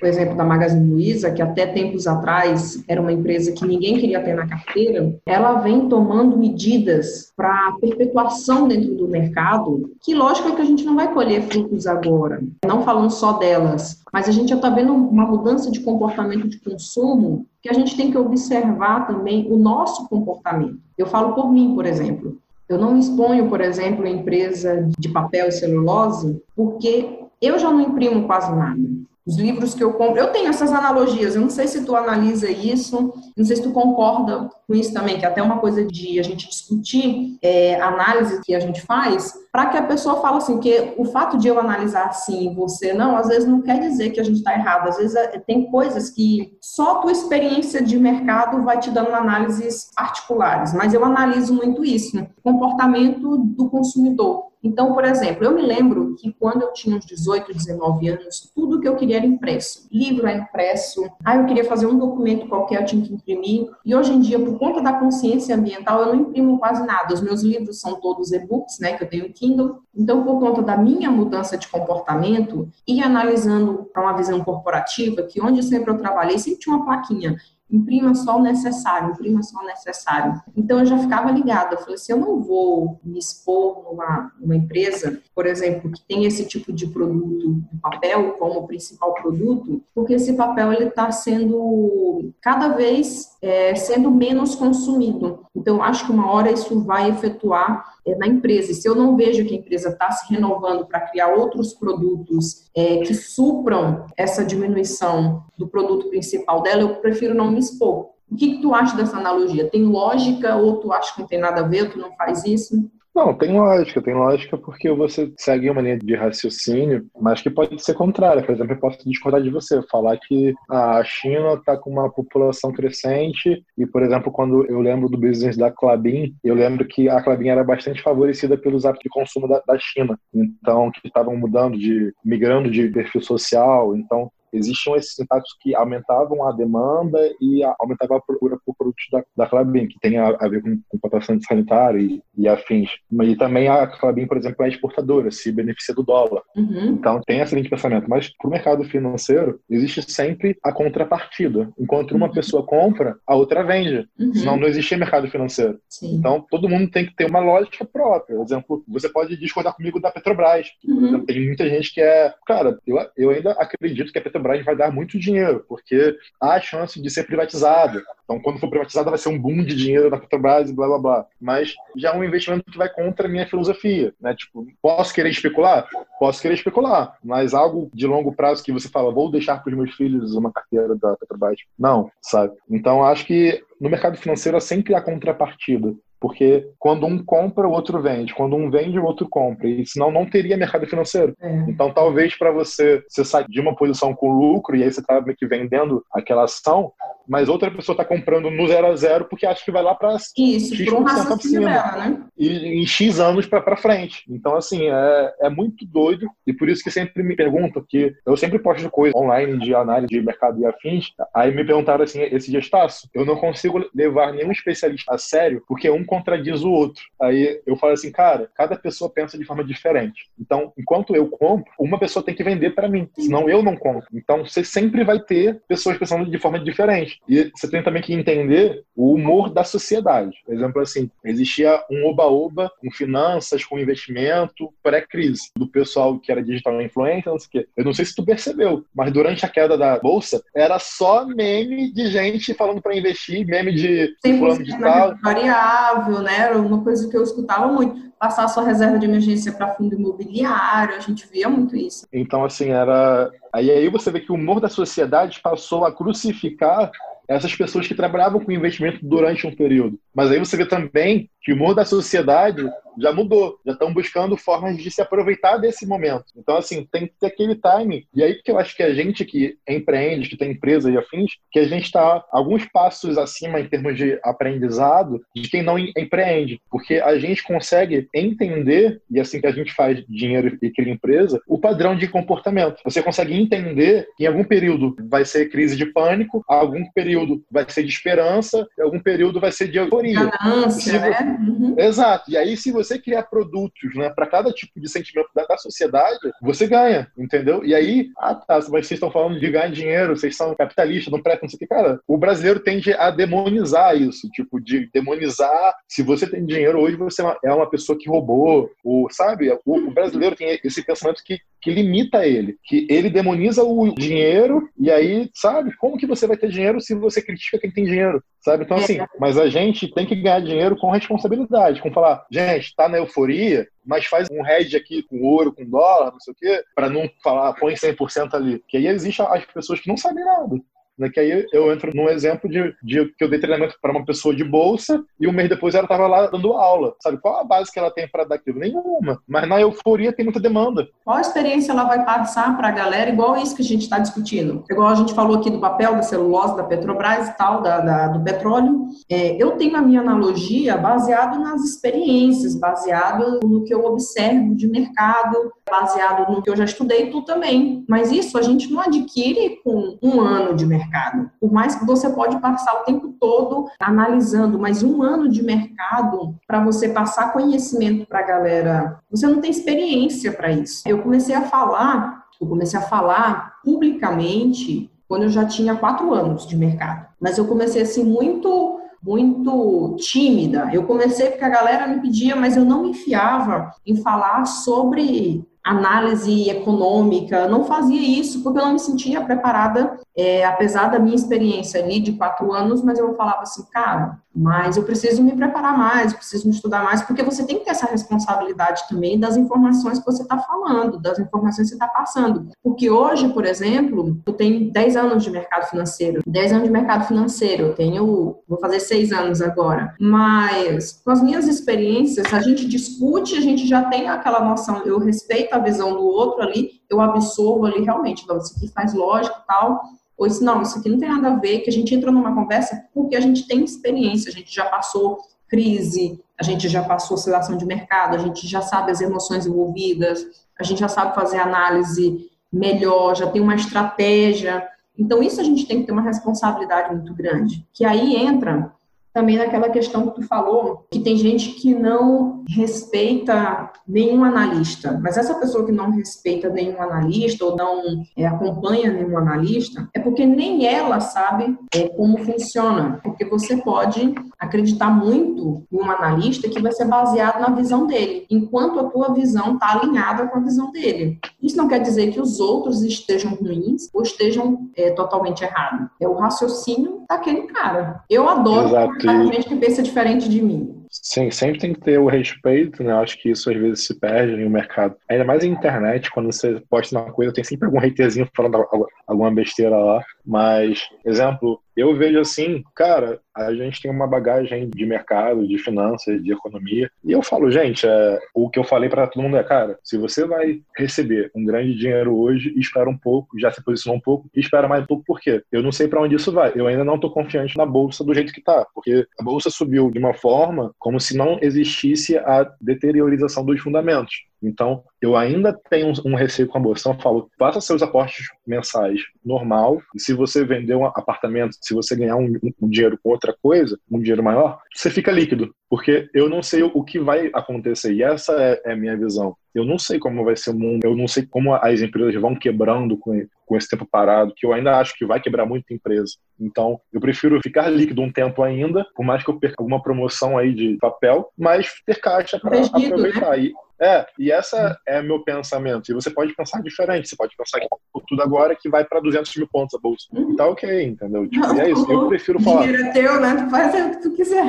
por 0.00 0.08
exemplo, 0.08 0.34
da 0.34 0.44
Magazine 0.44 0.90
Luiza, 0.90 1.30
que 1.30 1.42
até 1.42 1.66
tempos 1.66 2.06
atrás 2.06 2.82
era 2.88 3.00
uma 3.00 3.12
empresa 3.12 3.52
que 3.52 3.66
ninguém 3.66 3.98
queria 3.98 4.22
ter 4.22 4.34
na 4.34 4.48
carteira, 4.48 5.14
ela 5.26 5.60
vem 5.60 5.88
tomando 5.88 6.38
medidas 6.38 7.30
para 7.36 7.76
perpetuação 7.80 8.66
dentro 8.66 8.94
do 8.94 9.06
mercado, 9.06 9.92
que 10.02 10.14
lógico 10.14 10.48
é 10.48 10.54
que 10.56 10.62
a 10.62 10.64
gente 10.64 10.84
não 10.84 10.96
vai 10.96 11.12
colher 11.12 11.42
frutos 11.42 11.86
agora, 11.86 12.42
não 12.66 12.82
falando 12.82 13.10
só 13.10 13.34
delas, 13.34 13.99
mas 14.12 14.28
a 14.28 14.32
gente 14.32 14.48
já 14.50 14.56
está 14.56 14.70
vendo 14.70 14.92
uma 14.92 15.26
mudança 15.26 15.70
de 15.70 15.80
comportamento 15.80 16.48
de 16.48 16.58
consumo 16.60 17.46
que 17.62 17.68
a 17.68 17.72
gente 17.72 17.96
tem 17.96 18.10
que 18.10 18.18
observar 18.18 19.06
também 19.06 19.50
o 19.50 19.56
nosso 19.56 20.08
comportamento. 20.08 20.78
Eu 20.96 21.06
falo 21.06 21.34
por 21.34 21.52
mim, 21.52 21.74
por 21.74 21.86
exemplo. 21.86 22.38
Eu 22.68 22.78
não 22.78 22.98
exponho, 22.98 23.48
por 23.48 23.60
exemplo, 23.60 24.06
empresa 24.06 24.88
de 24.98 25.08
papel 25.08 25.48
e 25.48 25.52
celulose, 25.52 26.40
porque 26.54 27.20
eu 27.40 27.58
já 27.58 27.70
não 27.70 27.80
imprimo 27.80 28.26
quase 28.26 28.54
nada 28.54 28.99
os 29.26 29.36
livros 29.36 29.74
que 29.74 29.84
eu 29.84 29.92
compro. 29.92 30.18
Eu 30.18 30.32
tenho 30.32 30.48
essas 30.48 30.72
analogias, 30.72 31.34
eu 31.34 31.42
não 31.42 31.50
sei 31.50 31.66
se 31.66 31.84
tu 31.84 31.94
analisa 31.94 32.50
isso, 32.50 33.12
não 33.36 33.44
sei 33.44 33.56
se 33.56 33.62
tu 33.62 33.70
concorda 33.70 34.48
com 34.66 34.74
isso 34.74 34.92
também, 34.92 35.18
que 35.18 35.24
é 35.24 35.28
até 35.28 35.42
uma 35.42 35.58
coisa 35.58 35.84
de 35.84 36.18
a 36.18 36.22
gente 36.22 36.48
discutir 36.48 37.38
é, 37.42 37.80
análise 37.80 38.40
que 38.42 38.54
a 38.54 38.60
gente 38.60 38.80
faz, 38.82 39.34
para 39.52 39.66
que 39.66 39.76
a 39.76 39.82
pessoa 39.82 40.20
fale 40.20 40.38
assim, 40.38 40.58
que 40.58 40.94
o 40.96 41.04
fato 41.04 41.36
de 41.36 41.48
eu 41.48 41.58
analisar 41.58 42.06
assim 42.06 42.54
você 42.54 42.92
não, 42.92 43.16
às 43.16 43.28
vezes 43.28 43.48
não 43.48 43.60
quer 43.62 43.80
dizer 43.80 44.10
que 44.10 44.20
a 44.20 44.24
gente 44.24 44.38
está 44.38 44.54
errado, 44.54 44.88
às 44.88 44.96
vezes 44.96 45.14
é, 45.14 45.38
tem 45.38 45.70
coisas 45.70 46.10
que 46.10 46.56
só 46.60 46.92
a 46.92 46.94
tua 46.96 47.12
experiência 47.12 47.82
de 47.82 47.98
mercado 47.98 48.62
vai 48.62 48.78
te 48.78 48.90
dando 48.90 49.12
análises 49.14 49.90
particulares, 49.94 50.72
mas 50.72 50.94
eu 50.94 51.04
analiso 51.04 51.54
muito 51.54 51.84
isso, 51.84 52.16
né? 52.16 52.28
comportamento 52.42 53.38
do 53.38 53.68
consumidor. 53.68 54.49
Então, 54.62 54.92
por 54.92 55.04
exemplo, 55.04 55.44
eu 55.44 55.54
me 55.54 55.62
lembro 55.62 56.14
que 56.16 56.32
quando 56.32 56.62
eu 56.62 56.72
tinha 56.72 56.96
uns 56.96 57.06
18, 57.06 57.52
19 57.52 58.08
anos, 58.08 58.50
tudo 58.54 58.78
que 58.80 58.86
eu 58.86 58.94
queria 58.94 59.16
era 59.16 59.26
impresso. 59.26 59.88
Livro 59.90 60.26
era 60.26 60.38
impresso, 60.38 61.02
ah, 61.24 61.36
eu 61.36 61.46
queria 61.46 61.64
fazer 61.64 61.86
um 61.86 61.98
documento 61.98 62.46
qualquer, 62.46 62.80
eu 62.80 62.84
tinha 62.84 63.02
que 63.02 63.12
imprimir. 63.12 63.70
E 63.84 63.94
hoje 63.94 64.12
em 64.12 64.20
dia, 64.20 64.38
por 64.38 64.58
conta 64.58 64.82
da 64.82 64.92
consciência 64.92 65.56
ambiental, 65.56 66.02
eu 66.02 66.14
não 66.14 66.22
imprimo 66.22 66.58
quase 66.58 66.86
nada. 66.86 67.14
Os 67.14 67.22
meus 67.22 67.42
livros 67.42 67.80
são 67.80 68.00
todos 68.00 68.32
e-books, 68.32 68.78
né, 68.78 68.92
que 68.96 69.04
eu 69.04 69.08
tenho 69.08 69.32
Kindle. 69.32 69.78
Então, 69.94 70.22
por 70.24 70.38
conta 70.38 70.62
da 70.62 70.76
minha 70.76 71.10
mudança 71.10 71.56
de 71.56 71.66
comportamento 71.66 72.68
e 72.86 73.02
analisando 73.02 73.88
para 73.92 74.02
uma 74.02 74.16
visão 74.16 74.44
corporativa, 74.44 75.22
que 75.22 75.40
onde 75.40 75.62
sempre 75.62 75.90
eu 75.90 75.98
trabalhei, 75.98 76.38
sempre 76.38 76.60
tinha 76.60 76.76
uma 76.76 76.84
plaquinha 76.84 77.36
imprima 77.70 78.14
só 78.14 78.38
o 78.38 78.42
necessário, 78.42 79.12
imprima 79.12 79.42
só 79.42 79.60
o 79.60 79.66
necessário. 79.66 80.40
Então 80.56 80.80
eu 80.80 80.86
já 80.86 80.98
ficava 80.98 81.30
ligada, 81.30 81.74
eu 81.74 81.78
falei 81.78 81.94
assim, 81.94 82.12
eu 82.12 82.18
não 82.18 82.42
vou 82.42 82.98
me 83.04 83.18
expor 83.18 83.84
numa, 83.84 84.32
numa 84.40 84.56
empresa, 84.56 85.20
por 85.34 85.46
exemplo, 85.46 85.90
que 85.90 86.02
tem 86.02 86.24
esse 86.24 86.44
tipo 86.46 86.72
de 86.72 86.86
produto 86.86 87.54
de 87.72 87.78
papel 87.80 88.32
como 88.32 88.66
principal 88.66 89.14
produto, 89.14 89.82
porque 89.94 90.14
esse 90.14 90.32
papel 90.34 90.72
ele 90.72 90.88
está 90.88 91.10
sendo 91.12 92.32
cada 92.40 92.68
vez 92.68 93.30
é, 93.42 93.74
sendo 93.74 94.10
menos 94.10 94.54
consumido. 94.54 95.40
Então 95.54 95.82
acho 95.82 96.06
que 96.06 96.12
uma 96.12 96.30
hora 96.30 96.50
isso 96.50 96.80
vai 96.80 97.10
efetuar 97.10 97.94
na 98.18 98.26
empresa. 98.26 98.72
E 98.72 98.74
se 98.74 98.88
eu 98.88 98.94
não 98.94 99.16
vejo 99.16 99.44
que 99.44 99.54
a 99.54 99.58
empresa 99.58 99.90
está 99.90 100.10
se 100.10 100.32
renovando 100.32 100.86
para 100.86 101.00
criar 101.00 101.28
outros 101.34 101.74
produtos 101.74 102.70
é, 102.74 102.98
que 102.98 103.14
supram 103.14 104.06
essa 104.16 104.44
diminuição 104.44 105.44
do 105.56 105.68
produto 105.68 106.08
principal 106.08 106.62
dela, 106.62 106.82
eu 106.82 106.96
prefiro 106.96 107.34
não 107.34 107.50
me 107.50 107.58
expor. 107.58 108.10
O 108.30 108.36
que, 108.36 108.56
que 108.56 108.62
tu 108.62 108.74
acha 108.74 108.96
dessa 108.96 109.16
analogia? 109.16 109.68
Tem 109.68 109.84
lógica 109.84 110.54
ou 110.54 110.76
tu 110.76 110.92
acha 110.92 111.14
que 111.14 111.20
não 111.20 111.26
tem 111.26 111.40
nada 111.40 111.60
a 111.60 111.68
ver, 111.68 111.90
tu 111.90 111.98
não 111.98 112.14
faz 112.14 112.44
isso? 112.44 112.90
Não, 113.20 113.34
tem 113.34 113.52
lógica, 113.52 114.00
tem 114.00 114.14
lógica 114.14 114.56
porque 114.56 114.90
você 114.90 115.30
segue 115.36 115.68
uma 115.68 115.82
linha 115.82 115.98
de 115.98 116.14
raciocínio, 116.14 117.06
mas 117.20 117.42
que 117.42 117.50
pode 117.50 117.78
ser 117.84 117.92
contrária. 117.92 118.42
Por 118.42 118.54
exemplo, 118.54 118.72
eu 118.72 118.80
posso 118.80 119.06
discordar 119.06 119.42
de 119.42 119.50
você, 119.50 119.78
falar 119.90 120.16
que 120.16 120.54
a 120.70 121.04
China 121.04 121.52
está 121.52 121.76
com 121.76 121.90
uma 121.90 122.10
população 122.10 122.72
crescente 122.72 123.62
e, 123.76 123.86
por 123.86 124.02
exemplo, 124.02 124.32
quando 124.32 124.64
eu 124.70 124.80
lembro 124.80 125.06
do 125.06 125.18
business 125.18 125.54
da 125.54 125.70
Clabin, 125.70 126.34
eu 126.42 126.54
lembro 126.54 126.86
que 126.86 127.10
a 127.10 127.22
Clabin 127.22 127.50
era 127.50 127.62
bastante 127.62 128.00
favorecida 128.00 128.56
pelos 128.56 128.86
hábitos 128.86 129.04
de 129.04 129.10
consumo 129.10 129.46
da, 129.46 129.60
da 129.66 129.78
China. 129.78 130.18
Então, 130.32 130.90
que 130.90 131.06
estavam 131.06 131.36
mudando 131.36 131.76
de, 131.76 132.14
migrando 132.24 132.70
de 132.70 132.88
perfil 132.88 133.20
social. 133.20 133.94
Então, 133.94 134.32
existiam 134.52 134.96
esses 134.96 135.18
impactos 135.18 135.56
que 135.60 135.74
aumentavam 135.74 136.46
a 136.46 136.52
demanda 136.52 137.18
e 137.40 137.62
aumentavam 137.80 138.16
a 138.16 138.20
procura 138.20 138.58
por 138.64 138.74
produtos 138.76 139.04
da, 139.10 139.22
da 139.36 139.46
Clabin, 139.46 139.86
que 139.88 139.98
tem 140.00 140.18
a, 140.18 140.28
a 140.28 140.48
ver 140.48 140.62
com, 140.62 140.80
com 140.88 140.98
patrocínio 140.98 141.40
sanitário 141.46 142.00
e, 142.00 142.22
e, 142.36 142.48
afins. 142.48 142.90
E 143.22 143.36
também 143.36 143.68
a 143.68 143.86
Clabin, 143.86 144.26
por 144.26 144.36
exemplo, 144.36 144.64
é 144.64 144.68
exportadora, 144.68 145.30
se 145.30 145.52
beneficia 145.52 145.94
do 145.94 146.02
dólar. 146.02 146.42
Uhum. 146.56 146.92
Então 146.92 147.20
tem 147.26 147.40
essa 147.40 147.54
linha 147.54 147.64
de 147.64 147.70
pensamento. 147.70 148.08
Mas 148.08 148.34
para 148.36 148.48
o 148.48 148.50
mercado 148.50 148.84
financeiro, 148.84 149.60
existe 149.68 150.02
sempre 150.10 150.56
a 150.64 150.72
contrapartida. 150.72 151.70
Enquanto 151.78 152.14
uma 152.14 152.26
uhum. 152.26 152.32
pessoa 152.32 152.64
compra, 152.64 153.16
a 153.26 153.34
outra 153.34 153.62
vende. 153.62 154.08
Uhum. 154.18 154.34
Senão 154.34 154.56
não 154.56 154.68
existia 154.68 154.98
mercado 154.98 155.28
financeiro. 155.28 155.78
Sim. 155.88 156.16
Então 156.16 156.44
todo 156.50 156.68
mundo 156.68 156.90
tem 156.90 157.06
que 157.06 157.14
ter 157.14 157.28
uma 157.28 157.40
lógica 157.40 157.84
própria. 157.84 158.36
Por 158.36 158.44
exemplo, 158.44 158.84
você 158.88 159.08
pode 159.08 159.36
discordar 159.36 159.74
comigo 159.74 160.00
da 160.00 160.10
Petrobras. 160.10 160.68
Uhum. 160.84 161.24
Tem 161.24 161.46
muita 161.46 161.68
gente 161.68 161.92
que 161.92 162.00
é. 162.00 162.32
Cara, 162.46 162.78
eu, 162.86 162.98
eu 163.16 163.30
ainda 163.30 163.52
acredito 163.52 164.12
que 164.12 164.18
a 164.18 164.22
Petrobras 164.22 164.39
Petrobras 164.40 164.64
vai 164.64 164.76
dar 164.76 164.92
muito 164.92 165.18
dinheiro, 165.18 165.64
porque 165.68 166.16
há 166.40 166.54
a 166.54 166.60
chance 166.60 167.00
de 167.00 167.10
ser 167.10 167.24
privatizada. 167.24 168.02
Então, 168.24 168.40
quando 168.40 168.58
for 168.58 168.70
privatizada, 168.70 169.10
vai 169.10 169.18
ser 169.18 169.28
um 169.28 169.38
boom 169.38 169.62
de 169.64 169.74
dinheiro 169.74 170.10
da 170.10 170.18
Petrobras 170.18 170.70
e 170.70 170.72
blá 170.72 170.86
blá 170.86 170.98
blá. 170.98 171.26
Mas 171.40 171.74
já 171.96 172.10
é 172.10 172.16
um 172.16 172.24
investimento 172.24 172.70
que 172.70 172.78
vai 172.78 172.88
contra 172.88 173.26
a 173.26 173.30
minha 173.30 173.46
filosofia. 173.46 174.14
Né? 174.20 174.34
Tipo, 174.34 174.66
posso 174.80 175.12
querer 175.12 175.30
especular? 175.30 175.88
Posso 176.18 176.40
querer 176.40 176.54
especular, 176.54 177.16
mas 177.22 177.54
algo 177.54 177.90
de 177.92 178.06
longo 178.06 178.32
prazo 178.32 178.62
que 178.62 178.72
você 178.72 178.88
fala, 178.88 179.12
vou 179.12 179.30
deixar 179.30 179.62
para 179.62 179.70
os 179.70 179.76
meus 179.76 179.94
filhos 179.94 180.34
uma 180.34 180.52
carteira 180.52 180.94
da 180.96 181.16
Petrobras. 181.16 181.58
Não, 181.78 182.10
sabe? 182.22 182.54
Então, 182.70 183.04
acho 183.04 183.26
que 183.26 183.62
no 183.80 183.90
mercado 183.90 184.16
financeiro 184.16 184.56
é 184.56 184.60
sempre 184.60 184.94
a 184.94 185.00
contrapartida. 185.00 185.94
Porque 186.20 186.68
quando 186.78 187.06
um 187.06 187.24
compra, 187.24 187.66
o 187.66 187.72
outro 187.72 188.00
vende. 188.02 188.34
Quando 188.34 188.54
um 188.54 188.70
vende, 188.70 188.98
o 188.98 189.04
outro 189.04 189.26
compra. 189.28 189.66
E 189.68 189.86
senão 189.86 190.10
não 190.10 190.28
teria 190.28 190.56
mercado 190.56 190.86
financeiro. 190.86 191.34
É. 191.40 191.64
Então, 191.68 191.92
talvez 191.92 192.36
para 192.36 192.52
você, 192.52 193.02
você 193.08 193.24
sair 193.24 193.46
de 193.48 193.58
uma 193.58 193.74
posição 193.74 194.14
com 194.14 194.30
lucro 194.30 194.76
e 194.76 194.84
aí 194.84 194.92
você 194.92 195.00
está 195.00 195.20
meio 195.20 195.36
que 195.36 195.46
vendendo 195.46 196.04
aquela 196.12 196.44
ação, 196.44 196.92
mas 197.26 197.48
outra 197.48 197.70
pessoa 197.70 197.94
está 197.94 198.04
comprando 198.04 198.50
no 198.50 198.66
zero 198.66 198.88
a 198.88 198.96
zero 198.96 199.24
porque 199.24 199.46
acha 199.46 199.64
que 199.64 199.70
vai 199.70 199.82
lá 199.82 199.94
para 199.94 200.16
Isso, 200.36 200.74
X 200.76 200.84
por 200.84 201.00
um 201.00 201.04
raciocínio 201.04 201.64
dela, 201.64 201.96
né? 201.96 202.22
E 202.36 202.80
em 202.80 202.86
X 202.86 203.18
anos 203.18 203.46
para 203.46 203.76
frente. 203.76 204.24
Então, 204.28 204.56
assim, 204.56 204.88
é, 204.90 205.34
é 205.42 205.48
muito 205.48 205.86
doido 205.86 206.26
e 206.46 206.52
por 206.52 206.68
isso 206.68 206.82
que 206.82 206.90
sempre 206.90 207.22
me 207.22 207.36
perguntam, 207.36 207.84
que 207.88 208.12
eu 208.26 208.36
sempre 208.36 208.58
posto 208.58 208.90
coisa 208.90 209.16
online 209.16 209.58
de 209.58 209.74
análise 209.74 210.08
de 210.08 210.20
mercado 210.20 210.60
e 210.60 210.66
afins, 210.66 211.12
aí 211.34 211.54
me 211.54 211.64
perguntaram 211.64 212.04
assim, 212.04 212.20
esse 212.22 212.50
gestaço, 212.50 213.08
eu 213.14 213.24
não 213.24 213.36
consigo 213.36 213.88
levar 213.94 214.32
nenhum 214.32 214.50
especialista 214.50 215.14
a 215.14 215.18
sério 215.18 215.62
porque 215.68 215.88
um 215.88 216.04
contradiz 216.10 216.62
o 216.62 216.70
outro. 216.70 217.04
Aí 217.22 217.60
eu 217.64 217.76
falo 217.76 217.92
assim, 217.92 218.10
cara, 218.10 218.50
cada 218.54 218.74
pessoa 218.74 219.08
pensa 219.08 219.38
de 219.38 219.44
forma 219.44 219.64
diferente. 219.64 220.28
Então, 220.38 220.72
enquanto 220.76 221.14
eu 221.14 221.28
compro, 221.28 221.70
uma 221.78 221.98
pessoa 221.98 222.24
tem 222.24 222.34
que 222.34 222.42
vender 222.42 222.70
para 222.70 222.88
mim, 222.88 223.08
senão 223.16 223.48
eu 223.48 223.62
não 223.62 223.76
compro. 223.76 224.08
Então, 224.12 224.44
você 224.44 224.64
sempre 224.64 225.04
vai 225.04 225.20
ter 225.20 225.62
pessoas 225.68 225.96
pensando 225.96 226.28
de 226.28 226.38
forma 226.38 226.58
diferente. 226.58 227.20
E 227.28 227.50
você 227.54 227.70
tem 227.70 227.82
também 227.82 228.02
que 228.02 228.12
entender 228.12 228.82
o 228.96 229.14
humor 229.14 229.50
da 229.50 229.62
sociedade. 229.62 230.36
Por 230.44 230.54
exemplo, 230.54 230.82
assim, 230.82 231.08
existia 231.24 231.80
um 231.90 232.06
oba-oba 232.06 232.70
com 232.80 232.90
finanças, 232.90 233.64
com 233.64 233.78
investimento, 233.78 234.72
pré-crise, 234.82 235.50
do 235.56 235.66
pessoal 235.66 236.18
que 236.18 236.32
era 236.32 236.42
digital 236.42 236.80
influencer, 236.82 237.32
não 237.32 237.38
sei 237.38 237.48
o 237.48 237.50
quê. 237.50 237.68
Eu 237.76 237.84
não 237.84 237.92
sei 237.92 238.04
se 238.04 238.14
tu 238.14 238.24
percebeu, 238.24 238.84
mas 238.94 239.12
durante 239.12 239.46
a 239.46 239.48
queda 239.48 239.78
da 239.78 239.98
bolsa, 239.98 240.42
era 240.54 240.78
só 240.78 241.24
meme 241.24 241.92
de 241.92 242.06
gente 242.08 242.54
falando 242.54 242.82
para 242.82 242.96
investir, 242.96 243.46
meme 243.46 243.72
de 243.72 244.14
fulano 244.24 244.64
de 244.64 244.78
tal. 244.78 245.16
Variável, 245.22 245.99
né? 246.22 246.38
Era 246.38 246.58
uma 246.58 246.82
coisa 246.82 247.08
que 247.08 247.16
eu 247.16 247.22
escutava 247.22 247.68
muito 247.68 248.10
passar 248.18 248.48
sua 248.48 248.64
reserva 248.64 248.98
de 248.98 249.06
emergência 249.06 249.52
para 249.52 249.74
fundo 249.74 249.94
imobiliário, 249.94 250.94
a 250.94 251.00
gente 251.00 251.26
via 251.26 251.48
muito 251.48 251.74
isso. 251.74 252.06
Então, 252.12 252.44
assim, 252.44 252.68
era. 252.68 253.30
Aí, 253.52 253.70
aí 253.70 253.88
você 253.88 254.10
vê 254.10 254.20
que 254.20 254.30
o 254.30 254.34
humor 254.34 254.60
da 254.60 254.68
sociedade 254.68 255.40
passou 255.42 255.84
a 255.84 255.92
crucificar 255.92 256.90
essas 257.26 257.54
pessoas 257.54 257.86
que 257.86 257.94
trabalhavam 257.94 258.40
com 258.40 258.50
investimento 258.50 258.98
durante 259.02 259.46
um 259.46 259.54
período. 259.54 259.98
Mas 260.12 260.30
aí 260.30 260.38
você 260.38 260.56
vê 260.56 260.66
também 260.66 261.30
que 261.42 261.52
o 261.52 261.56
humor 261.56 261.74
da 261.74 261.84
sociedade 261.84 262.62
já 262.98 263.12
mudou, 263.12 263.58
já 263.64 263.72
estão 263.72 263.92
buscando 263.92 264.36
formas 264.36 264.76
de 264.76 264.90
se 264.90 265.00
aproveitar 265.00 265.56
desse 265.56 265.86
momento. 265.86 266.24
Então, 266.36 266.56
assim, 266.56 266.86
tem 266.90 267.06
que 267.06 267.14
ter 267.18 267.26
aquele 267.26 267.54
time. 267.54 268.06
E 268.14 268.22
aí 268.22 268.34
que 268.42 268.50
eu 268.50 268.58
acho 268.58 268.76
que 268.76 268.82
a 268.82 268.92
gente 268.92 269.24
que 269.24 269.56
empreende, 269.68 270.28
que 270.28 270.36
tem 270.36 270.52
empresa 270.52 270.90
e 270.90 270.98
afins, 270.98 271.32
que 271.50 271.58
a 271.58 271.66
gente 271.66 271.84
está 271.84 272.24
alguns 272.30 272.66
passos 272.66 273.16
acima 273.16 273.60
em 273.60 273.68
termos 273.68 273.96
de 273.96 274.18
aprendizado 274.22 275.20
de 275.34 275.48
quem 275.48 275.62
não 275.62 275.78
empreende. 275.78 276.60
Porque 276.70 276.96
a 276.96 277.18
gente 277.18 277.42
consegue 277.42 278.08
entender, 278.14 279.00
e 279.10 279.20
assim 279.20 279.40
que 279.40 279.46
a 279.46 279.52
gente 279.52 279.72
faz 279.72 280.04
dinheiro 280.08 280.58
e 280.60 280.70
cria 280.70 280.92
empresa, 280.92 281.40
o 281.46 281.58
padrão 281.58 281.96
de 281.96 282.08
comportamento. 282.08 282.80
Você 282.84 283.02
consegue 283.02 283.34
entender 283.34 284.08
que 284.16 284.24
em 284.24 284.26
algum 284.26 284.44
período 284.44 284.96
vai 285.08 285.24
ser 285.24 285.48
crise 285.48 285.76
de 285.76 285.86
pânico, 285.86 286.44
algum 286.48 286.84
período 286.92 287.42
vai 287.50 287.64
ser 287.68 287.82
de 287.82 287.90
esperança, 287.90 288.66
algum 288.80 289.00
período 289.00 289.40
vai 289.40 289.52
ser 289.52 289.68
de 289.68 289.78
euforia. 289.78 290.30
Ganância, 290.42 290.98
né? 290.98 291.29
Uhum. 291.38 291.74
Exato. 291.78 292.30
E 292.30 292.36
aí, 292.36 292.56
se 292.56 292.70
você 292.70 292.98
criar 292.98 293.24
produtos 293.24 293.94
né, 293.94 294.10
para 294.10 294.26
cada 294.26 294.50
tipo 294.52 294.80
de 294.80 294.88
sentimento 294.88 295.28
da, 295.34 295.44
da, 295.46 295.56
sociedade, 295.56 296.18
você 296.42 296.66
ganha, 296.66 297.10
entendeu? 297.16 297.64
E 297.64 297.74
aí, 297.74 298.10
ah 298.18 298.34
tá, 298.34 298.54
mas 298.54 298.68
vocês 298.68 298.92
estão 298.92 299.10
falando 299.10 299.38
de 299.38 299.50
ganhar 299.50 299.70
dinheiro, 299.70 300.16
vocês 300.16 300.36
são 300.36 300.54
capitalistas, 300.54 301.12
não 301.12 301.22
prestam, 301.22 301.44
não 301.44 301.50
sei 301.50 301.56
o 301.56 301.58
que. 301.60 301.66
Cara, 301.66 302.00
o 302.06 302.16
brasileiro 302.16 302.60
tende 302.60 302.92
a 302.92 303.10
demonizar 303.10 303.96
isso, 303.96 304.28
tipo, 304.30 304.60
de 304.60 304.90
demonizar. 304.92 305.74
Se 305.88 306.02
você 306.02 306.26
tem 306.26 306.44
dinheiro 306.44 306.80
hoje, 306.80 306.96
você 306.96 307.22
é 307.44 307.52
uma 307.52 307.68
pessoa 307.68 307.98
que 307.98 308.08
roubou, 308.08 308.70
ou, 308.84 309.08
sabe? 309.10 309.50
O, 309.64 309.76
o 309.76 309.90
brasileiro 309.90 310.36
tem 310.36 310.58
esse 310.64 310.84
pensamento 310.84 311.22
que 311.24 311.38
que 311.60 311.70
limita 311.70 312.26
ele, 312.26 312.56
que 312.64 312.86
ele 312.88 313.10
demoniza 313.10 313.62
o 313.62 313.94
dinheiro 313.94 314.68
e 314.78 314.90
aí, 314.90 315.30
sabe, 315.34 315.76
como 315.76 315.98
que 315.98 316.06
você 316.06 316.26
vai 316.26 316.36
ter 316.36 316.48
dinheiro 316.48 316.80
se 316.80 316.94
você 316.94 317.20
critica 317.20 317.58
quem 317.58 317.70
tem 317.70 317.84
dinheiro, 317.84 318.22
sabe? 318.40 318.64
Então, 318.64 318.78
assim, 318.78 319.00
é. 319.00 319.06
mas 319.18 319.38
a 319.38 319.48
gente 319.48 319.92
tem 319.92 320.06
que 320.06 320.16
ganhar 320.16 320.40
dinheiro 320.40 320.76
com 320.76 320.90
responsabilidade, 320.90 321.80
com 321.80 321.92
falar, 321.92 322.24
gente, 322.30 322.74
tá 322.74 322.88
na 322.88 322.98
euforia, 322.98 323.66
mas 323.84 324.06
faz 324.06 324.28
um 324.30 324.44
hedge 324.46 324.76
aqui 324.76 325.02
com 325.02 325.22
ouro, 325.22 325.52
com 325.52 325.64
dólar, 325.64 326.12
não 326.12 326.20
sei 326.20 326.32
o 326.32 326.36
quê, 326.36 326.64
para 326.74 326.88
não 326.88 327.08
falar, 327.22 327.52
põe 327.54 327.74
100% 327.74 328.34
ali. 328.34 328.62
Que 328.68 328.76
aí 328.76 328.86
existe 328.86 329.22
as 329.22 329.44
pessoas 329.46 329.80
que 329.80 329.88
não 329.88 329.96
sabem 329.96 330.24
nada. 330.24 330.56
Né? 331.00 331.08
Que 331.08 331.18
aí 331.18 331.46
eu 331.52 331.72
entro 331.72 331.90
num 331.94 332.08
exemplo 332.08 332.48
de, 332.48 332.74
de 332.82 333.06
que 333.16 333.24
eu 333.24 333.30
dei 333.30 333.40
treinamento 333.40 333.76
para 333.80 333.90
uma 333.90 334.04
pessoa 334.04 334.36
de 334.36 334.44
bolsa 334.44 335.02
e 335.18 335.26
um 335.26 335.32
mês 335.32 335.48
depois 335.48 335.74
ela 335.74 335.84
estava 335.84 336.06
lá 336.06 336.26
dando 336.26 336.52
aula. 336.52 336.94
Sabe 337.00 337.18
qual 337.18 337.40
a 337.40 337.44
base 337.44 337.72
que 337.72 337.78
ela 337.78 337.90
tem 337.90 338.06
para 338.06 338.24
dar 338.24 338.34
aquilo? 338.34 338.58
Nenhuma. 338.58 339.18
Mas 339.26 339.48
na 339.48 339.60
euforia 339.60 340.12
tem 340.12 340.24
muita 340.24 340.38
demanda. 340.38 340.86
Qual 341.02 341.16
a 341.16 341.22
experiência 341.22 341.72
ela 341.72 341.84
vai 341.84 342.04
passar 342.04 342.54
para 342.56 342.68
a 342.68 342.72
galera, 342.72 343.10
igual 343.10 343.36
isso 343.38 343.56
que 343.56 343.62
a 343.62 343.64
gente 343.64 343.82
está 343.82 343.98
discutindo? 343.98 344.62
Igual 344.70 344.88
a 344.88 344.94
gente 344.94 345.14
falou 345.14 345.38
aqui 345.38 345.48
do 345.48 345.60
papel 345.60 345.94
da 345.94 346.02
celulose 346.02 346.56
da 346.56 346.64
Petrobras 346.64 347.28
e 347.28 347.36
tal, 347.36 347.62
da, 347.62 347.80
da 347.80 348.08
do 348.08 348.22
petróleo. 348.22 348.86
É, 349.08 349.42
eu 349.42 349.52
tenho 349.52 349.76
a 349.76 349.82
minha 349.82 350.00
analogia 350.00 350.76
baseado 350.76 351.38
nas 351.38 351.62
experiências, 351.62 352.54
baseado 352.54 353.40
no 353.42 353.64
que 353.64 353.72
eu 353.72 353.84
observo 353.84 354.54
de 354.54 354.68
mercado, 354.68 355.52
baseado 355.68 356.30
no 356.30 356.42
que 356.42 356.50
eu 356.50 356.56
já 356.56 356.64
estudei, 356.64 357.10
tu 357.10 357.22
também. 357.22 357.84
Mas 357.88 358.12
isso 358.12 358.36
a 358.36 358.42
gente 358.42 358.70
não 358.70 358.80
adquire 358.80 359.60
com 359.64 359.96
um 360.02 360.20
ano 360.20 360.54
de 360.54 360.66
mercado 360.66 360.89
mercado. 360.90 361.30
Por 361.40 361.52
mais 361.52 361.76
que 361.76 361.86
você 361.86 362.10
pode 362.10 362.38
passar 362.40 362.74
o 362.74 362.84
tempo 362.84 363.14
todo 363.20 363.68
analisando, 363.78 364.58
mas 364.58 364.82
um 364.82 365.02
ano 365.02 365.28
de 365.28 365.42
mercado 365.42 366.34
para 366.46 366.62
você 366.62 366.88
passar 366.88 367.32
conhecimento 367.32 368.06
para 368.06 368.18
a 368.18 368.26
galera, 368.26 368.98
você 369.10 369.26
não 369.26 369.40
tem 369.40 369.50
experiência 369.50 370.32
para 370.32 370.50
isso. 370.50 370.82
Eu 370.86 371.02
comecei 371.02 371.34
a 371.34 371.42
falar, 371.42 372.24
eu 372.40 372.46
comecei 372.46 372.78
a 372.78 372.82
falar 372.82 373.54
publicamente 373.64 374.90
quando 375.08 375.22
eu 375.24 375.30
já 375.30 375.44
tinha 375.44 375.76
quatro 375.76 376.12
anos 376.12 376.46
de 376.46 376.56
mercado. 376.56 377.06
Mas 377.20 377.38
eu 377.38 377.46
comecei 377.46 377.82
assim 377.82 378.04
muito 378.04 378.78
muito 379.02 379.96
tímida. 379.98 380.68
Eu 380.74 380.82
comecei 380.82 381.30
porque 381.30 381.44
a 381.44 381.48
galera 381.48 381.86
me 381.86 382.02
pedia, 382.02 382.36
mas 382.36 382.54
eu 382.54 382.66
não 382.66 382.82
me 382.82 382.90
enfiava 382.90 383.72
em 383.86 383.96
falar 383.96 384.44
sobre 384.44 385.42
análise 385.64 386.48
econômica, 386.48 387.46
não 387.48 387.64
fazia 387.64 388.00
isso 388.00 388.42
porque 388.42 388.58
eu 388.58 388.64
não 388.64 388.72
me 388.72 388.78
sentia 388.78 389.20
preparada 389.20 389.98
é, 390.16 390.44
apesar 390.44 390.88
da 390.88 390.98
minha 390.98 391.14
experiência 391.14 391.82
ali 391.82 392.00
de 392.00 392.12
quatro 392.12 392.52
anos, 392.52 392.82
mas 392.82 392.98
eu 392.98 393.14
falava 393.14 393.42
assim, 393.42 393.64
cara, 393.70 394.18
mas 394.34 394.76
eu 394.76 394.84
preciso 394.84 395.22
me 395.22 395.34
preparar 395.34 395.76
mais, 395.76 396.12
preciso 396.12 396.46
me 396.46 396.54
estudar 396.54 396.84
mais, 396.84 397.02
porque 397.02 397.22
você 397.22 397.44
tem 397.44 397.58
que 397.58 397.64
ter 397.64 397.70
essa 397.70 397.86
responsabilidade 397.86 398.82
também 398.88 399.18
das 399.18 399.36
informações 399.36 399.98
que 399.98 400.04
você 400.04 400.22
está 400.22 400.38
falando, 400.38 401.00
das 401.00 401.18
informações 401.18 401.70
que 401.70 401.76
você 401.76 401.84
está 401.84 401.88
passando. 401.88 402.48
Porque 402.62 402.90
hoje, 402.90 403.28
por 403.28 403.44
exemplo, 403.44 404.20
eu 404.26 404.32
tenho 404.32 404.70
10 404.70 404.96
anos 404.96 405.24
de 405.24 405.30
mercado 405.30 405.68
financeiro, 405.68 406.22
10 406.26 406.52
anos 406.52 406.64
de 406.64 406.70
mercado 406.70 407.06
financeiro, 407.06 407.66
eu 407.68 407.74
tenho, 407.74 408.38
vou 408.48 408.58
fazer 408.60 408.80
6 408.80 409.12
anos 409.12 409.42
agora, 409.42 409.94
mas 410.00 411.00
com 411.04 411.10
as 411.10 411.22
minhas 411.22 411.46
experiências, 411.46 412.32
a 412.32 412.40
gente 412.40 412.66
discute, 412.66 413.36
a 413.36 413.40
gente 413.40 413.66
já 413.66 413.84
tem 413.84 414.08
aquela 414.08 414.44
noção, 414.44 414.82
eu 414.84 414.98
respeito 414.98 415.54
a 415.54 415.58
visão 415.58 415.92
do 415.92 416.04
outro 416.04 416.42
ali, 416.42 416.79
eu 416.90 417.00
absorvo 417.00 417.66
ali 417.66 417.82
realmente, 417.82 418.24
então, 418.24 418.36
isso 418.38 418.54
aqui 418.56 418.68
faz 418.68 418.92
lógica 418.92 419.36
e 419.42 419.46
tal, 419.46 419.82
ou 420.18 420.26
isso 420.26 420.44
não, 420.44 420.60
isso 420.60 420.78
aqui 420.78 420.88
não 420.88 420.98
tem 420.98 421.08
nada 421.08 421.32
a 421.32 421.36
ver, 421.36 421.60
que 421.60 421.70
a 421.70 421.72
gente 421.72 421.94
entra 421.94 422.10
numa 422.10 422.34
conversa 422.34 422.84
porque 422.92 423.16
a 423.16 423.20
gente 423.20 423.46
tem 423.46 423.64
experiência, 423.64 424.30
a 424.30 424.34
gente 424.34 424.54
já 424.54 424.66
passou 424.66 425.18
crise, 425.48 426.22
a 426.38 426.42
gente 426.44 426.68
já 426.68 426.82
passou 426.82 427.16
oscilação 427.16 427.56
de 427.56 427.64
mercado, 427.64 428.14
a 428.14 428.18
gente 428.18 428.46
já 428.46 428.62
sabe 428.62 428.90
as 428.90 429.00
emoções 429.00 429.46
envolvidas, 429.46 430.24
a 430.58 430.62
gente 430.62 430.78
já 430.78 430.88
sabe 430.88 431.14
fazer 431.14 431.38
análise 431.38 432.30
melhor, 432.52 433.16
já 433.16 433.30
tem 433.30 433.40
uma 433.40 433.54
estratégia. 433.54 434.66
Então, 434.98 435.22
isso 435.22 435.40
a 435.40 435.44
gente 435.44 435.66
tem 435.66 435.80
que 435.80 435.86
ter 435.86 435.92
uma 435.92 436.02
responsabilidade 436.02 436.94
muito 436.94 437.14
grande. 437.14 437.66
Que 437.72 437.84
aí 437.84 438.16
entra 438.16 438.72
também 439.12 439.36
naquela 439.36 439.68
questão 439.68 440.08
que 440.08 440.20
tu 440.20 440.26
falou, 440.26 440.86
que 440.90 441.00
tem 441.00 441.16
gente 441.16 441.50
que 441.52 441.74
não 441.74 442.44
respeita 442.48 443.70
nenhum 443.86 444.24
analista, 444.24 444.98
mas 445.02 445.16
essa 445.16 445.34
pessoa 445.34 445.64
que 445.64 445.72
não 445.72 445.90
respeita 445.90 446.48
nenhum 446.48 446.80
analista 446.80 447.44
ou 447.44 447.56
não 447.56 447.82
é, 448.16 448.26
acompanha 448.26 448.92
nenhum 448.92 449.16
analista, 449.18 449.88
é 449.94 450.00
porque 450.00 450.24
nem 450.24 450.66
ela 450.66 451.00
sabe 451.00 451.56
é, 451.74 451.88
como 451.88 452.18
funciona, 452.18 453.00
porque 453.02 453.24
você 453.24 453.56
pode 453.56 454.14
acreditar 454.38 454.90
muito 454.90 455.64
em 455.70 455.76
um 455.76 455.90
analista 455.90 456.48
que 456.48 456.60
vai 456.60 456.72
ser 456.72 456.86
baseado 456.86 457.40
na 457.40 457.54
visão 457.54 457.86
dele, 457.86 458.26
enquanto 458.30 458.80
a 458.80 458.84
tua 458.84 459.12
visão 459.12 459.54
está 459.54 459.72
alinhada 459.72 460.26
com 460.28 460.38
a 460.38 460.42
visão 460.42 460.70
dele. 460.70 461.18
Isso 461.42 461.56
não 461.56 461.68
quer 461.68 461.80
dizer 461.80 462.12
que 462.12 462.20
os 462.20 462.40
outros 462.40 462.82
estejam 462.82 463.34
ruins 463.34 463.88
ou 463.92 464.02
estejam 464.02 464.70
é, 464.76 464.90
totalmente 464.90 465.42
errados. 465.42 465.88
É 466.00 466.08
o 466.08 466.14
raciocínio 466.14 467.04
daquele 467.08 467.42
cara. 467.42 468.02
Eu 468.08 468.28
adoro 468.28 468.68
Exato. 468.68 468.99
Gente 469.00 469.48
que 469.48 469.56
pensa 469.56 469.82
diferente 469.82 470.28
de 470.28 470.42
mim. 470.42 470.84
Sim, 470.90 471.30
sempre 471.30 471.60
tem 471.60 471.72
que 471.72 471.80
ter 471.80 471.98
o 471.98 472.08
respeito, 472.08 472.82
né? 472.82 472.92
Acho 472.94 473.16
que 473.18 473.30
isso 473.30 473.48
às 473.50 473.56
vezes 473.56 473.86
se 473.86 473.94
perde 473.94 474.36
no 474.36 474.50
mercado. 474.50 474.96
Ainda 475.08 475.24
mais 475.24 475.44
em 475.44 475.52
internet, 475.52 476.10
quando 476.10 476.32
você 476.32 476.60
posta 476.68 476.98
uma 476.98 477.12
coisa, 477.12 477.32
tem 477.32 477.44
sempre 477.44 477.66
algum 477.66 477.78
haterzinho 477.78 478.28
falando 478.34 478.66
alguma 479.06 479.30
besteira 479.30 479.76
lá. 479.76 480.02
Mas, 480.30 480.88
exemplo, 481.04 481.60
eu 481.76 481.92
vejo 481.96 482.20
assim, 482.20 482.62
cara, 482.76 483.20
a 483.34 483.52
gente 483.52 483.82
tem 483.82 483.90
uma 483.90 484.06
bagagem 484.06 484.70
de 484.70 484.86
mercado, 484.86 485.44
de 485.44 485.58
finanças, 485.58 486.22
de 486.22 486.32
economia. 486.32 486.88
E 487.04 487.10
eu 487.10 487.20
falo, 487.20 487.50
gente, 487.50 487.84
é, 487.84 488.16
o 488.32 488.48
que 488.48 488.56
eu 488.56 488.62
falei 488.62 488.88
para 488.88 489.08
todo 489.08 489.24
mundo 489.24 489.36
é, 489.36 489.42
cara, 489.42 489.76
se 489.82 489.98
você 489.98 490.24
vai 490.24 490.60
receber 490.78 491.32
um 491.34 491.44
grande 491.44 491.76
dinheiro 491.76 492.16
hoje, 492.16 492.54
espera 492.56 492.88
um 492.88 492.96
pouco, 492.96 493.40
já 493.40 493.50
se 493.50 493.60
posicionou 493.64 493.98
um 493.98 494.00
pouco, 494.00 494.30
espera 494.32 494.68
mais 494.68 494.84
um 494.84 494.86
pouco, 494.86 495.02
por 495.04 495.18
quê? 495.18 495.42
Eu 495.50 495.64
não 495.64 495.72
sei 495.72 495.88
para 495.88 496.00
onde 496.00 496.14
isso 496.14 496.30
vai. 496.30 496.52
Eu 496.54 496.68
ainda 496.68 496.84
não 496.84 496.94
estou 496.94 497.10
confiante 497.10 497.56
na 497.56 497.66
bolsa 497.66 498.04
do 498.04 498.14
jeito 498.14 498.32
que 498.32 498.40
tá, 498.40 498.64
porque 498.72 499.04
a 499.18 499.24
bolsa 499.24 499.50
subiu 499.50 499.90
de 499.90 499.98
uma 499.98 500.14
forma 500.14 500.72
como 500.78 501.00
se 501.00 501.16
não 501.16 501.40
existisse 501.42 502.16
a 502.18 502.48
deteriorização 502.60 503.44
dos 503.44 503.60
fundamentos. 503.60 504.29
Então, 504.42 504.82
eu 505.00 505.16
ainda 505.16 505.58
tenho 505.68 505.92
um, 506.04 506.14
receio 506.14 506.48
com 506.48 506.58
a 506.58 506.60
bolsa. 506.60 506.80
Então, 506.80 506.92
eu 506.94 507.02
falo, 507.02 507.30
faça 507.38 507.60
seus 507.60 507.82
aportes 507.82 508.26
mensais 508.46 509.00
normal. 509.24 509.80
E 509.94 510.00
se 510.00 510.12
você 510.12 510.44
vender 510.44 510.74
um 510.74 510.86
apartamento, 510.86 511.56
se 511.60 511.74
você 511.74 511.94
ganhar 511.94 512.16
um, 512.16 512.32
um, 512.60 512.68
dinheiro 512.68 512.98
com 513.02 513.10
outra 513.10 513.34
coisa, 513.42 513.78
um 513.90 513.98
dinheiro 513.98 514.22
maior, 514.22 514.58
você 514.74 514.90
fica 514.90 515.12
líquido. 515.12 515.54
Porque 515.68 516.08
eu 516.12 516.28
não 516.28 516.42
sei 516.42 516.62
o 516.62 516.82
que 516.82 516.98
vai 516.98 517.30
acontecer. 517.32 517.92
E 517.92 518.02
essa 518.02 518.32
é, 518.32 518.60
é 518.66 518.72
a 518.72 518.76
minha 518.76 518.96
visão. 518.96 519.36
Eu 519.54 519.64
não 519.64 519.78
sei 519.78 519.98
como 519.98 520.24
vai 520.24 520.36
ser 520.36 520.50
o 520.50 520.58
mundo, 520.58 520.84
eu 520.84 520.96
não 520.96 521.08
sei 521.08 521.26
como 521.26 521.54
as 521.54 521.80
empresas 521.80 522.14
vão 522.20 522.36
quebrando 522.36 522.96
com, 522.96 523.26
com 523.44 523.56
esse 523.56 523.68
tempo 523.68 523.84
parado, 523.90 524.32
que 524.36 524.46
eu 524.46 524.52
ainda 524.52 524.78
acho 524.78 524.94
que 524.96 525.04
vai 525.04 525.20
quebrar 525.20 525.44
muita 525.44 525.74
empresa. 525.74 526.12
Então, 526.38 526.80
eu 526.92 527.00
prefiro 527.00 527.40
ficar 527.42 527.68
líquido 527.68 528.00
um 528.00 528.12
tempo 528.12 528.44
ainda, 528.44 528.86
por 528.94 529.04
mais 529.04 529.24
que 529.24 529.30
eu 529.30 529.38
perca 529.40 529.56
alguma 529.58 529.82
promoção 529.82 530.38
aí 530.38 530.54
de 530.54 530.76
papel, 530.80 531.28
mas 531.36 531.68
ter 531.84 532.00
caixa 532.00 532.38
para 532.38 532.60
né? 532.60 532.66
aproveitar. 532.72 533.36
Né? 533.36 533.46
E, 533.46 533.52
é, 533.80 534.06
e 534.18 534.30
essa 534.30 534.78
é 534.86 535.00
meu 535.00 535.22
pensamento. 535.22 535.90
E 535.90 535.94
você 535.94 536.10
pode 536.10 536.34
pensar 536.34 536.62
diferente. 536.62 537.08
Você 537.08 537.16
pode 537.16 537.34
pensar 537.36 537.60
que 537.60 537.66
tudo 538.06 538.22
agora 538.22 538.54
que 538.54 538.68
vai 538.68 538.84
para 538.84 539.00
200 539.00 539.34
mil 539.36 539.48
pontos 539.48 539.74
a 539.74 539.80
bolsa. 539.80 540.06
E 540.12 540.36
tá 540.36 540.46
ok, 540.46 540.82
entendeu? 540.82 541.28
Tipo, 541.28 541.46
não, 541.46 541.56
e 541.56 541.60
é 541.60 541.70
isso. 541.70 541.90
Eu 541.90 542.08
prefiro 542.08 542.40
falar. 542.40 542.62
Dinheiro 542.62 542.84
é 542.84 542.92
teu, 542.92 543.20
né? 543.20 543.36
Tu 543.36 543.50
faz 543.50 543.74
o 543.74 543.90
que 543.90 544.02
tu 544.02 544.14
quiser. 544.14 544.44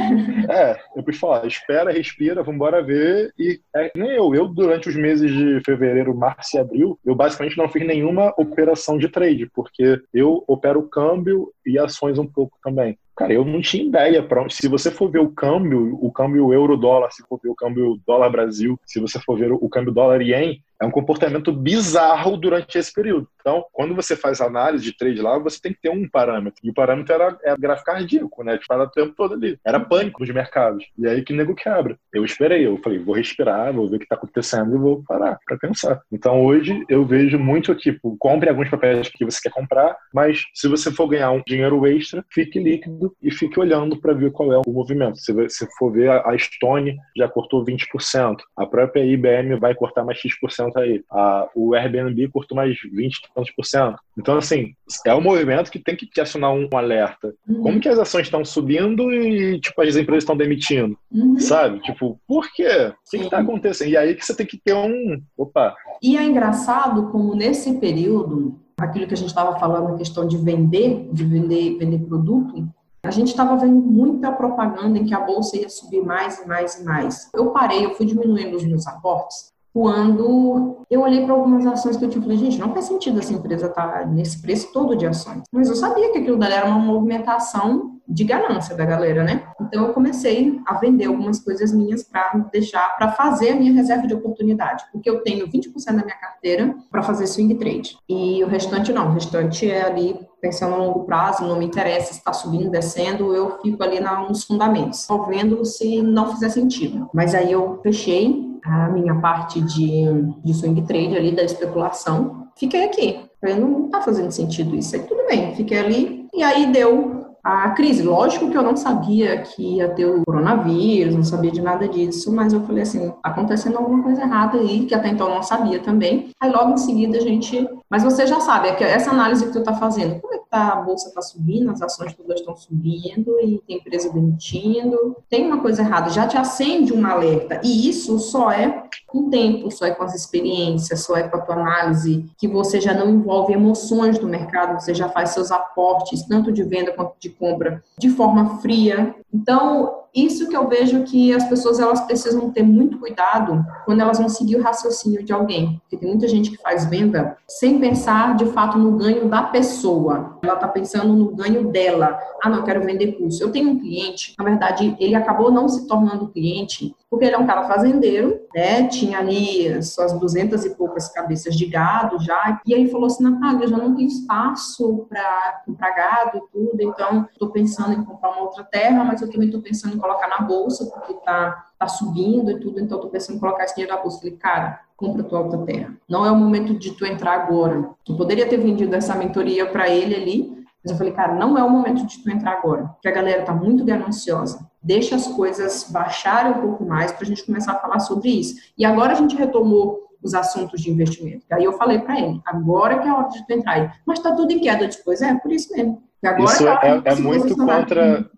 É, 0.49 0.79
eu 0.95 1.03
prefiro 1.03 1.21
falar. 1.21 1.47
Espera, 1.47 1.91
respira, 1.91 2.43
vambora 2.43 2.83
ver. 2.83 3.33
E 3.39 3.59
é, 3.75 3.91
nem 3.95 4.11
eu. 4.11 4.35
Eu, 4.35 4.47
durante 4.47 4.89
os 4.89 4.95
meses 4.95 5.31
de 5.31 5.61
fevereiro, 5.63 6.15
março 6.15 6.57
e 6.57 6.59
abril, 6.59 6.99
eu 7.05 7.15
basicamente 7.15 7.57
não 7.57 7.69
fiz 7.69 7.85
nenhuma 7.85 8.33
operação 8.37 8.97
de 8.97 9.07
trade, 9.07 9.49
porque 9.53 10.01
eu 10.13 10.43
opero 10.47 10.89
câmbio 10.89 11.51
e 11.65 11.79
ações 11.79 12.19
um 12.19 12.27
pouco 12.27 12.57
também. 12.63 12.97
Cara, 13.21 13.33
eu 13.33 13.45
não 13.45 13.61
tinha 13.61 13.83
ideia 13.83 14.23
para 14.23 14.49
Se 14.49 14.67
você 14.67 14.89
for 14.89 15.07
ver 15.07 15.19
o 15.19 15.29
câmbio, 15.29 15.95
o 16.01 16.11
câmbio 16.11 16.51
euro-dólar, 16.51 17.11
se 17.11 17.21
for 17.27 17.39
ver 17.39 17.49
o 17.49 17.55
câmbio 17.55 18.01
dólar-Brasil, 18.03 18.79
se 18.83 18.99
você 18.99 19.19
for 19.19 19.37
ver 19.37 19.51
o 19.51 19.69
câmbio 19.69 19.93
dólar-ien, 19.93 20.59
é 20.81 20.85
um 20.85 20.91
comportamento 20.91 21.51
bizarro 21.51 22.35
durante 22.35 22.77
esse 22.77 22.91
período. 22.91 23.27
Então, 23.39 23.63
quando 23.71 23.95
você 23.95 24.15
faz 24.15 24.41
análise 24.41 24.83
de 24.83 24.95
trade 24.95 25.21
lá, 25.21 25.37
você 25.37 25.59
tem 25.61 25.73
que 25.73 25.81
ter 25.81 25.89
um 25.89 26.09
parâmetro. 26.09 26.59
E 26.63 26.69
o 26.69 26.73
parâmetro 26.73 27.13
era, 27.13 27.37
era 27.43 27.57
gráfico 27.57 27.91
cardíaco, 27.91 28.43
né? 28.43 28.57
Tipo, 28.57 28.73
era 28.73 28.83
o 28.83 28.89
tempo 28.89 29.13
todo 29.15 29.33
ali. 29.33 29.59
Era 29.65 29.79
pânico 29.79 30.21
nos 30.21 30.33
mercados. 30.33 30.85
E 30.97 31.07
aí 31.07 31.21
que 31.23 31.33
nego 31.33 31.55
quebra. 31.55 31.97
Eu 32.13 32.25
esperei, 32.25 32.65
eu 32.65 32.77
falei, 32.77 32.99
vou 32.99 33.15
respirar, 33.15 33.73
vou 33.73 33.87
ver 33.89 33.95
o 33.97 33.99
que 33.99 34.05
está 34.05 34.15
acontecendo 34.15 34.75
e 34.75 34.79
vou 34.79 35.03
parar 35.03 35.37
para 35.45 35.57
pensar. 35.57 36.01
Então, 36.11 36.43
hoje, 36.43 36.83
eu 36.89 37.05
vejo 37.05 37.37
muito, 37.37 37.75
tipo, 37.75 38.15
compre 38.17 38.49
alguns 38.49 38.69
papéis 38.69 39.09
que 39.09 39.25
você 39.25 39.39
quer 39.41 39.51
comprar, 39.51 39.95
mas 40.13 40.45
se 40.53 40.67
você 40.67 40.91
for 40.91 41.07
ganhar 41.07 41.31
um 41.31 41.43
dinheiro 41.45 41.85
extra, 41.87 42.25
fique 42.31 42.59
líquido 42.59 43.15
e 43.21 43.31
fique 43.31 43.59
olhando 43.59 43.99
para 43.99 44.13
ver 44.13 44.31
qual 44.31 44.51
é 44.51 44.57
o 44.57 44.71
movimento. 44.71 45.19
Se 45.19 45.31
você 45.31 45.67
for 45.77 45.91
ver, 45.91 46.09
a 46.09 46.37
Stone 46.37 46.97
já 47.15 47.27
cortou 47.27 47.63
20%. 47.63 48.37
A 48.57 48.65
própria 48.65 49.05
IBM 49.05 49.59
vai 49.59 49.75
cortar 49.75 50.03
mais 50.03 50.17
X% 50.17 50.70
aí. 50.79 51.03
A, 51.11 51.47
o 51.55 51.73
Airbnb 51.73 52.27
curtou 52.29 52.55
mais 52.55 52.77
20 52.81 53.21
tantos 53.33 53.51
por 53.51 53.65
cento. 53.65 53.97
Então, 54.17 54.37
assim, 54.37 54.73
é 55.05 55.13
um 55.13 55.21
movimento 55.21 55.71
que 55.71 55.79
tem 55.79 55.95
que 55.95 56.05
te 56.05 56.21
acionar 56.21 56.53
um 56.53 56.67
alerta. 56.73 57.33
Uhum. 57.47 57.61
Como 57.61 57.79
que 57.79 57.89
as 57.89 57.99
ações 57.99 58.23
estão 58.23 58.43
subindo 58.43 59.11
e, 59.11 59.59
tipo, 59.59 59.81
as 59.81 59.95
empresas 59.95 60.23
estão 60.23 60.37
demitindo? 60.37 60.97
Uhum. 61.11 61.39
Sabe? 61.39 61.79
Tipo, 61.81 62.19
por 62.27 62.51
quê? 62.53 62.91
O 62.91 63.09
que 63.09 63.17
está 63.17 63.39
acontecendo? 63.39 63.89
E 63.89 63.97
aí 63.97 64.15
que 64.15 64.25
você 64.25 64.35
tem 64.35 64.45
que 64.45 64.57
ter 64.57 64.73
um... 64.73 65.21
Opa! 65.37 65.75
E 66.01 66.17
é 66.17 66.23
engraçado 66.23 67.09
como 67.11 67.35
nesse 67.35 67.73
período, 67.79 68.59
aquilo 68.79 69.07
que 69.07 69.13
a 69.13 69.17
gente 69.17 69.29
estava 69.29 69.57
falando, 69.59 69.93
a 69.93 69.97
questão 69.97 70.27
de 70.27 70.37
vender, 70.37 71.09
de 71.11 71.23
vender, 71.23 71.77
vender 71.77 71.99
produto, 71.99 72.67
a 73.03 73.09
gente 73.09 73.29
estava 73.29 73.57
vendo 73.57 73.81
muita 73.81 74.31
propaganda 74.31 74.99
em 74.99 75.05
que 75.05 75.13
a 75.13 75.19
bolsa 75.19 75.57
ia 75.57 75.69
subir 75.69 76.01
mais 76.01 76.39
e 76.39 76.47
mais 76.47 76.79
e 76.79 76.83
mais. 76.83 77.29
Eu 77.33 77.49
parei, 77.49 77.83
eu 77.83 77.95
fui 77.95 78.05
diminuindo 78.05 78.55
os 78.55 78.63
meus 78.63 78.85
aportes 78.85 79.51
quando 79.73 80.85
eu 80.89 81.01
olhei 81.01 81.23
para 81.23 81.33
algumas 81.33 81.65
ações 81.65 81.95
que 81.95 82.03
eu 82.03 82.09
tinha, 82.09 82.21
falei, 82.21 82.37
gente, 82.37 82.59
não 82.59 82.73
faz 82.73 82.85
sentido 82.85 83.19
essa 83.19 83.33
empresa 83.33 83.67
estar 83.67 83.87
tá 83.87 84.05
nesse 84.05 84.41
preço 84.41 84.71
todo 84.73 84.95
de 84.95 85.07
ações. 85.07 85.43
Mas 85.51 85.69
eu 85.69 85.75
sabia 85.75 86.11
que 86.11 86.17
aquilo 86.17 86.37
dali 86.37 86.53
era 86.53 86.65
uma 86.65 86.79
movimentação 86.79 87.91
de 88.07 88.25
ganância 88.25 88.75
da 88.75 88.83
galera, 88.83 89.23
né? 89.23 89.43
Então 89.61 89.87
eu 89.87 89.93
comecei 89.93 90.59
a 90.65 90.73
vender 90.75 91.05
algumas 91.05 91.39
coisas 91.39 91.71
minhas 91.71 92.03
para 92.03 92.33
deixar, 92.51 92.97
para 92.97 93.13
fazer 93.13 93.51
a 93.51 93.55
minha 93.55 93.71
reserva 93.71 94.05
de 94.05 94.13
oportunidade, 94.13 94.83
porque 94.91 95.09
eu 95.09 95.23
tenho 95.23 95.47
20% 95.47 95.85
da 95.85 95.93
minha 95.93 96.19
carteira 96.19 96.75
para 96.89 97.01
fazer 97.01 97.25
swing 97.25 97.55
trade 97.55 97.97
e 98.09 98.43
o 98.43 98.47
restante 98.47 98.91
não, 98.91 99.07
o 99.07 99.13
restante 99.13 99.69
é 99.69 99.85
ali 99.85 100.19
pensando 100.41 100.73
a 100.73 100.77
longo 100.77 101.05
prazo, 101.05 101.45
não 101.45 101.57
me 101.57 101.65
interessa 101.65 102.11
se 102.11 102.19
está 102.19 102.33
subindo, 102.33 102.69
descendo, 102.69 103.33
eu 103.33 103.59
fico 103.61 103.81
ali 103.81 103.99
nos 103.99 104.43
fundamentos, 104.43 105.07
vendo 105.29 105.63
se 105.63 106.01
não 106.01 106.33
fizer 106.33 106.49
sentido. 106.49 107.07
Mas 107.13 107.35
aí 107.35 107.51
eu 107.51 107.79
fechei 107.83 108.50
a 108.63 108.89
minha 108.89 109.15
parte 109.15 109.61
de, 109.61 110.05
de 110.43 110.53
swing 110.53 110.81
trade 110.83 111.15
ali, 111.15 111.31
da 111.31 111.43
especulação, 111.43 112.47
fiquei 112.55 112.85
aqui. 112.85 113.19
Falei, 113.39 113.55
não 113.59 113.89
tá 113.89 114.01
fazendo 114.01 114.31
sentido 114.31 114.75
isso. 114.75 114.95
Aí 114.95 115.01
tudo 115.03 115.25
bem, 115.27 115.55
fiquei 115.55 115.79
ali. 115.79 116.27
E 116.33 116.43
aí 116.43 116.71
deu 116.71 117.21
a 117.43 117.71
crise. 117.71 118.03
Lógico 118.03 118.49
que 118.49 118.57
eu 118.57 118.61
não 118.61 118.77
sabia 118.77 119.41
que 119.41 119.77
ia 119.77 119.89
ter 119.89 120.05
o 120.05 120.23
coronavírus, 120.23 121.15
não 121.15 121.23
sabia 121.23 121.51
de 121.51 121.61
nada 121.61 121.87
disso, 121.87 122.31
mas 122.31 122.53
eu 122.53 122.61
falei 122.65 122.83
assim, 122.83 123.09
tá 123.09 123.29
acontecendo 123.29 123.77
alguma 123.77 124.03
coisa 124.03 124.21
errada 124.21 124.59
aí, 124.59 124.85
que 124.85 124.93
até 124.93 125.09
então 125.09 125.27
eu 125.27 125.35
não 125.35 125.43
sabia 125.43 125.79
também. 125.79 126.29
Aí 126.39 126.51
logo 126.51 126.73
em 126.73 126.77
seguida 126.77 127.17
a 127.17 127.21
gente. 127.21 127.67
Mas 127.89 128.03
você 128.03 128.27
já 128.27 128.39
sabe, 128.39 128.69
é 128.69 128.75
que 128.75 128.83
essa 128.83 129.11
análise 129.11 129.45
que 129.45 129.53
tu 129.53 129.63
tá 129.63 129.73
fazendo, 129.73 130.19
como 130.21 130.35
é 130.35 130.40
tá, 130.51 130.73
a 130.73 130.75
bolsa 130.81 131.07
está 131.07 131.21
subindo, 131.21 131.71
as 131.71 131.81
ações 131.81 132.13
todas 132.13 132.41
estão 132.41 132.55
subindo 132.55 133.39
e 133.41 133.59
tem 133.65 133.77
empresa 133.77 134.11
demitindo. 134.11 135.15
Tem 135.29 135.47
uma 135.47 135.61
coisa 135.61 135.81
errada, 135.81 136.09
já 136.09 136.27
te 136.27 136.37
acende 136.37 136.93
um 136.93 137.05
alerta. 137.05 137.61
E 137.63 137.89
isso 137.89 138.19
só 138.19 138.51
é 138.51 138.83
com 139.07 139.27
o 139.27 139.29
tempo, 139.29 139.71
só 139.71 139.85
é 139.85 139.91
com 139.91 140.03
as 140.03 140.13
experiências, 140.13 141.05
só 141.05 141.15
é 141.15 141.23
com 141.23 141.37
a 141.37 141.41
tua 141.41 141.55
análise, 141.55 142.25
que 142.37 142.47
você 142.47 142.81
já 142.81 142.93
não 142.93 143.09
envolve 143.09 143.53
emoções 143.53 144.19
do 144.19 144.27
mercado, 144.27 144.79
você 144.79 144.93
já 144.93 145.07
faz 145.07 145.29
seus 145.29 145.51
aportes, 145.51 146.25
tanto 146.27 146.51
de 146.51 146.63
venda 146.63 146.91
quanto 146.91 147.15
de 147.17 147.29
compra, 147.29 147.81
de 147.97 148.09
forma 148.09 148.59
fria. 148.59 149.15
Então, 149.33 150.00
isso 150.13 150.49
que 150.49 150.55
eu 150.55 150.67
vejo 150.67 151.03
que 151.03 151.33
as 151.33 151.47
pessoas 151.47 151.79
elas 151.79 152.01
precisam 152.01 152.51
ter 152.51 152.63
muito 152.63 152.99
cuidado 152.99 153.65
quando 153.85 154.01
elas 154.01 154.17
vão 154.17 154.27
seguir 154.27 154.57
o 154.57 154.61
raciocínio 154.61 155.23
de 155.23 155.31
alguém. 155.31 155.79
Porque 155.81 155.97
tem 155.97 156.09
muita 156.09 156.27
gente 156.27 156.51
que 156.51 156.61
faz 156.61 156.85
venda 156.85 157.37
sem 157.47 157.79
pensar 157.79 158.35
de 158.35 158.45
fato 158.47 158.77
no 158.77 158.97
ganho 158.97 159.29
da 159.29 159.43
pessoa. 159.43 160.37
Ela 160.43 160.55
está 160.55 160.67
pensando 160.67 161.13
no 161.13 161.33
ganho 161.33 161.71
dela. 161.71 162.19
Ah, 162.43 162.49
não, 162.49 162.57
eu 162.57 162.63
quero 162.63 162.85
vender 162.85 163.13
curso. 163.13 163.41
Eu 163.41 163.51
tenho 163.51 163.69
um 163.69 163.79
cliente, 163.79 164.33
na 164.37 164.43
verdade, 164.43 164.95
ele 164.99 165.15
acabou 165.15 165.51
não 165.51 165.69
se 165.69 165.87
tornando 165.87 166.27
cliente 166.27 166.93
porque 167.11 167.25
ele 167.25 167.35
é 167.35 167.37
um 167.37 167.45
cara 167.45 167.67
fazendeiro, 167.67 168.39
né? 168.55 168.87
Tinha 168.87 169.19
ali 169.19 169.83
suas 169.83 170.17
duzentas 170.17 170.63
e 170.63 170.73
poucas 170.73 171.09
cabeças 171.09 171.57
de 171.57 171.65
gado 171.65 172.17
já. 172.23 172.61
E 172.65 172.73
aí 172.73 172.89
falou 172.89 173.07
assim: 173.07 173.23
Natália, 173.23 173.65
eu 173.65 173.67
já 173.67 173.77
não 173.77 173.93
tenho 173.93 174.07
espaço 174.07 175.05
para 175.09 175.61
comprar 175.65 175.91
gado 175.91 176.37
e 176.37 176.41
tudo, 176.53 176.81
então 176.81 177.27
estou 177.29 177.49
pensando 177.49 177.91
em 177.91 178.05
comprar 178.05 178.29
uma 178.29 178.43
outra 178.43 178.63
terra, 178.63 179.03
mas 179.03 179.21
eu 179.21 179.29
também 179.29 179.49
estou 179.49 179.61
pensando 179.61 179.93
em 179.93 179.99
colocar 179.99 180.29
na 180.29 180.39
bolsa, 180.39 180.85
porque 180.85 181.11
está 181.11 181.65
tá 181.77 181.87
subindo 181.87 182.49
e 182.49 182.59
tudo, 182.61 182.79
então 182.79 182.97
estou 182.97 183.11
pensando 183.11 183.35
em 183.35 183.39
colocar 183.39 183.65
esse 183.65 183.75
dinheiro 183.75 183.93
na 183.93 184.01
bolsa. 184.01 184.19
falei, 184.19 184.37
cara, 184.37 184.79
compra 184.95 185.21
tua 185.21 185.41
outra 185.41 185.59
terra. 185.65 185.93
Não 186.07 186.25
é 186.25 186.31
o 186.31 186.35
momento 186.35 186.73
de 186.79 186.91
tu 186.91 187.05
entrar 187.05 187.33
agora. 187.33 187.89
Tu 188.05 188.15
poderia 188.15 188.47
ter 188.47 188.57
vendido 188.57 188.95
essa 188.95 189.15
mentoria 189.15 189.65
para 189.65 189.89
ele 189.89 190.15
ali, 190.15 190.65
mas 190.81 190.91
eu 190.91 190.97
falei, 190.97 191.11
cara, 191.11 191.35
não 191.35 191.57
é 191.57 191.63
o 191.63 191.69
momento 191.69 192.05
de 192.05 192.23
tu 192.23 192.31
entrar 192.31 192.53
agora, 192.53 192.85
porque 192.85 193.09
a 193.09 193.11
galera 193.11 193.43
tá 193.43 193.53
muito 193.53 193.83
gananciosa. 193.83 194.70
Deixa 194.83 195.15
as 195.15 195.27
coisas 195.27 195.87
baixarem 195.89 196.53
um 196.53 196.61
pouco 196.61 196.85
mais 196.85 197.11
para 197.11 197.23
a 197.23 197.27
gente 197.27 197.45
começar 197.45 197.73
a 197.73 197.79
falar 197.79 197.99
sobre 197.99 198.29
isso. 198.29 198.55
E 198.77 198.83
agora 198.83 199.13
a 199.13 199.15
gente 199.15 199.35
retomou 199.35 200.07
os 200.23 200.33
assuntos 200.33 200.81
de 200.81 200.91
investimento. 200.91 201.45
Aí 201.51 201.63
eu 201.63 201.73
falei 201.73 201.99
para 201.99 202.19
ele, 202.19 202.41
agora 202.45 202.99
que 202.99 203.07
é 203.07 203.11
a 203.11 203.17
hora 203.17 203.29
de 203.29 203.45
tu 203.45 203.53
entrar 203.53 203.73
aí. 203.73 203.89
Mas 204.05 204.19
tá 204.19 204.35
tudo 204.35 204.51
em 204.51 204.59
queda. 204.59 204.87
Depois 204.87 205.21
é, 205.21 205.33
por 205.35 205.51
isso 205.51 205.71
mesmo. 205.73 206.01
Agora 206.23 206.51
isso 206.51 206.67
é, 206.67 207.01
é 207.05 207.15
muito 207.15 207.55
contra 207.55 208.29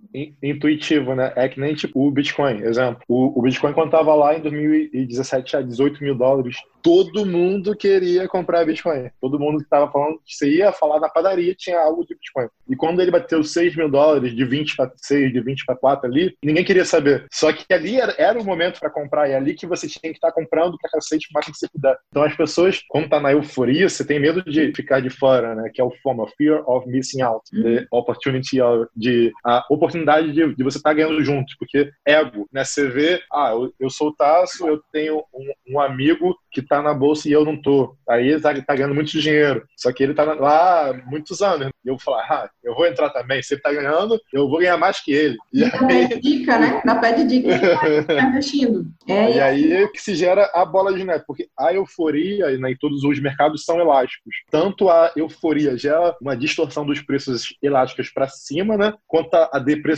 intuitivo, 0.42 1.16
né? 1.16 1.34
É 1.36 1.48
que 1.48 1.60
nem 1.60 1.74
tipo 1.74 2.06
o 2.06 2.12
Bitcoin, 2.12 2.62
exemplo. 2.64 3.02
O, 3.08 3.40
o 3.40 3.42
Bitcoin, 3.42 3.74
quando 3.74 3.92
tava 3.92 4.14
lá 4.14 4.36
em 4.38 4.42
2017 4.42 5.58
a 5.58 5.62
18 5.62 6.04
mil 6.04 6.16
dólares, 6.16 6.58
todo 6.82 7.26
mundo 7.26 7.76
queria 7.76 8.28
comprar 8.28 8.66
Bitcoin. 8.66 9.10
Todo 9.22 9.40
mundo 9.40 9.64
que 9.64 9.70
tava 9.70 9.90
falando 9.90 10.20
que 10.26 10.36
você 10.36 10.50
ia 10.50 10.72
falar 10.74 11.00
na 11.00 11.10
padaria 11.10 11.56
tinha 11.56 11.80
algo 11.80 12.06
de 12.06 12.14
Bitcoin. 12.14 12.48
E 12.70 12.76
quando 12.76 13.02
ele 13.02 13.10
bateu 13.10 13.44
6 13.44 13.76
mil 13.76 13.90
dólares, 13.90 14.36
de 14.36 14.44
20 14.44 14.76
para 14.76 14.92
6, 14.98 15.32
de 15.32 15.40
20 15.40 15.66
para 15.66 15.76
4 15.76 16.08
ali, 16.08 16.38
ninguém 16.44 16.64
queria 16.64 16.86
saber. 16.86 17.26
Só 17.32 17.52
que 17.54 17.74
ali 17.74 18.00
era, 18.00 18.14
era 18.18 18.40
o 18.40 18.44
momento 18.44 18.80
para 18.80 18.90
comprar, 18.90 19.30
e 19.30 19.32
é 19.32 19.38
ali 19.38 19.54
que 19.54 19.66
você 19.66 19.88
tinha 19.88 20.12
que 20.12 20.18
estar 20.18 20.30
tá 20.30 20.34
comprando 20.34 20.78
para 20.78 20.92
cacete 20.92 21.28
o 21.30 21.34
máximo 21.34 21.54
que 21.54 21.60
você 21.60 21.70
puder. 21.70 21.98
Então 22.10 22.24
as 22.24 22.36
pessoas, 22.36 22.82
quando 22.90 23.10
tá 23.10 23.20
na 23.20 23.32
euforia, 23.32 23.88
você 23.88 24.06
tem 24.06 24.20
medo 24.20 24.44
de 24.44 24.74
ficar 24.76 25.00
de 25.00 25.10
fora, 25.10 25.56
né? 25.56 25.72
Que 25.74 25.82
é 25.82 25.84
o 25.84 25.94
FOMO, 26.04 26.28
Fear 26.38 26.70
of 26.70 26.88
Missing 26.88 27.22
Out, 27.22 27.44
uhum. 27.54 27.64
the 27.64 27.88
opportunity 27.92 28.62
of, 28.62 28.88
de 28.96 29.32
a 29.46 29.66
oportunidade 29.70 30.03
de, 30.06 30.56
de 30.56 30.64
você 30.64 30.78
estar 30.78 30.90
tá 30.90 30.94
ganhando 30.94 31.24
junto, 31.24 31.54
porque 31.60 31.92
ego, 32.06 32.48
né? 32.52 32.64
Você 32.64 32.88
vê, 32.88 33.22
ah, 33.32 33.52
eu, 33.52 33.74
eu 33.80 33.90
sou 33.90 34.10
o 34.10 34.16
Tasso, 34.16 34.68
eu 34.68 34.82
tenho 34.92 35.24
um, 35.34 35.76
um 35.76 35.80
amigo 35.80 36.36
que 36.52 36.62
tá 36.62 36.82
na 36.82 36.94
bolsa 36.94 37.28
e 37.28 37.32
eu 37.32 37.44
não 37.44 37.60
tô. 37.60 37.96
Aí 38.08 38.30
ele 38.30 38.42
tá, 38.42 38.54
tá 38.62 38.76
ganhando 38.76 38.94
muito 38.94 39.20
dinheiro. 39.20 39.66
Só 39.76 39.92
que 39.92 40.04
ele 40.04 40.14
tá 40.14 40.24
lá 40.24 40.90
há 40.90 40.94
muitos 40.94 41.42
anos. 41.42 41.70
E 41.84 41.90
eu 41.90 41.96
vou 41.96 42.00
falar, 42.00 42.22
ah, 42.30 42.50
eu 42.64 42.76
vou 42.76 42.86
entrar 42.86 43.10
também. 43.10 43.42
Se 43.42 43.56
ele 43.56 43.62
tá 43.62 43.74
ganhando, 43.74 44.20
eu 44.32 44.48
vou 44.48 44.60
ganhar 44.60 44.78
mais 44.78 45.04
que 45.04 45.12
ele. 45.12 45.38
E 45.52 45.64
aí... 45.64 46.20
dica, 46.22 46.60
né? 46.60 46.82
Dá 46.86 46.96
pé 46.96 47.14
de 47.14 47.26
dica 47.26 47.50
e 47.50 48.04
tá 48.06 48.22
investindo. 48.22 48.86
É, 49.08 49.36
e 49.36 49.40
aí 49.40 49.88
que 49.90 50.02
se 50.02 50.16
gera 50.16 50.50
a 50.54 50.64
bola 50.64 50.94
de 50.94 51.04
neve, 51.04 51.24
porque 51.26 51.48
a 51.58 51.74
euforia 51.74 52.58
né, 52.58 52.72
e 52.72 52.78
todos 52.78 53.04
os 53.04 53.20
mercados 53.20 53.66
são 53.66 53.80
elásticos. 53.80 54.36
Tanto 54.52 54.90
a 54.90 55.12
euforia 55.16 55.78
gera 55.78 56.16
uma 56.22 56.38
distorção 56.38 56.86
dos 56.86 57.02
preços 57.02 57.56
elásticos 57.62 58.10
para 58.10 58.28
cima, 58.28 58.78
né? 58.78 58.94
Quanto 59.08 59.34
a 59.34 59.60
depressão 59.60 59.93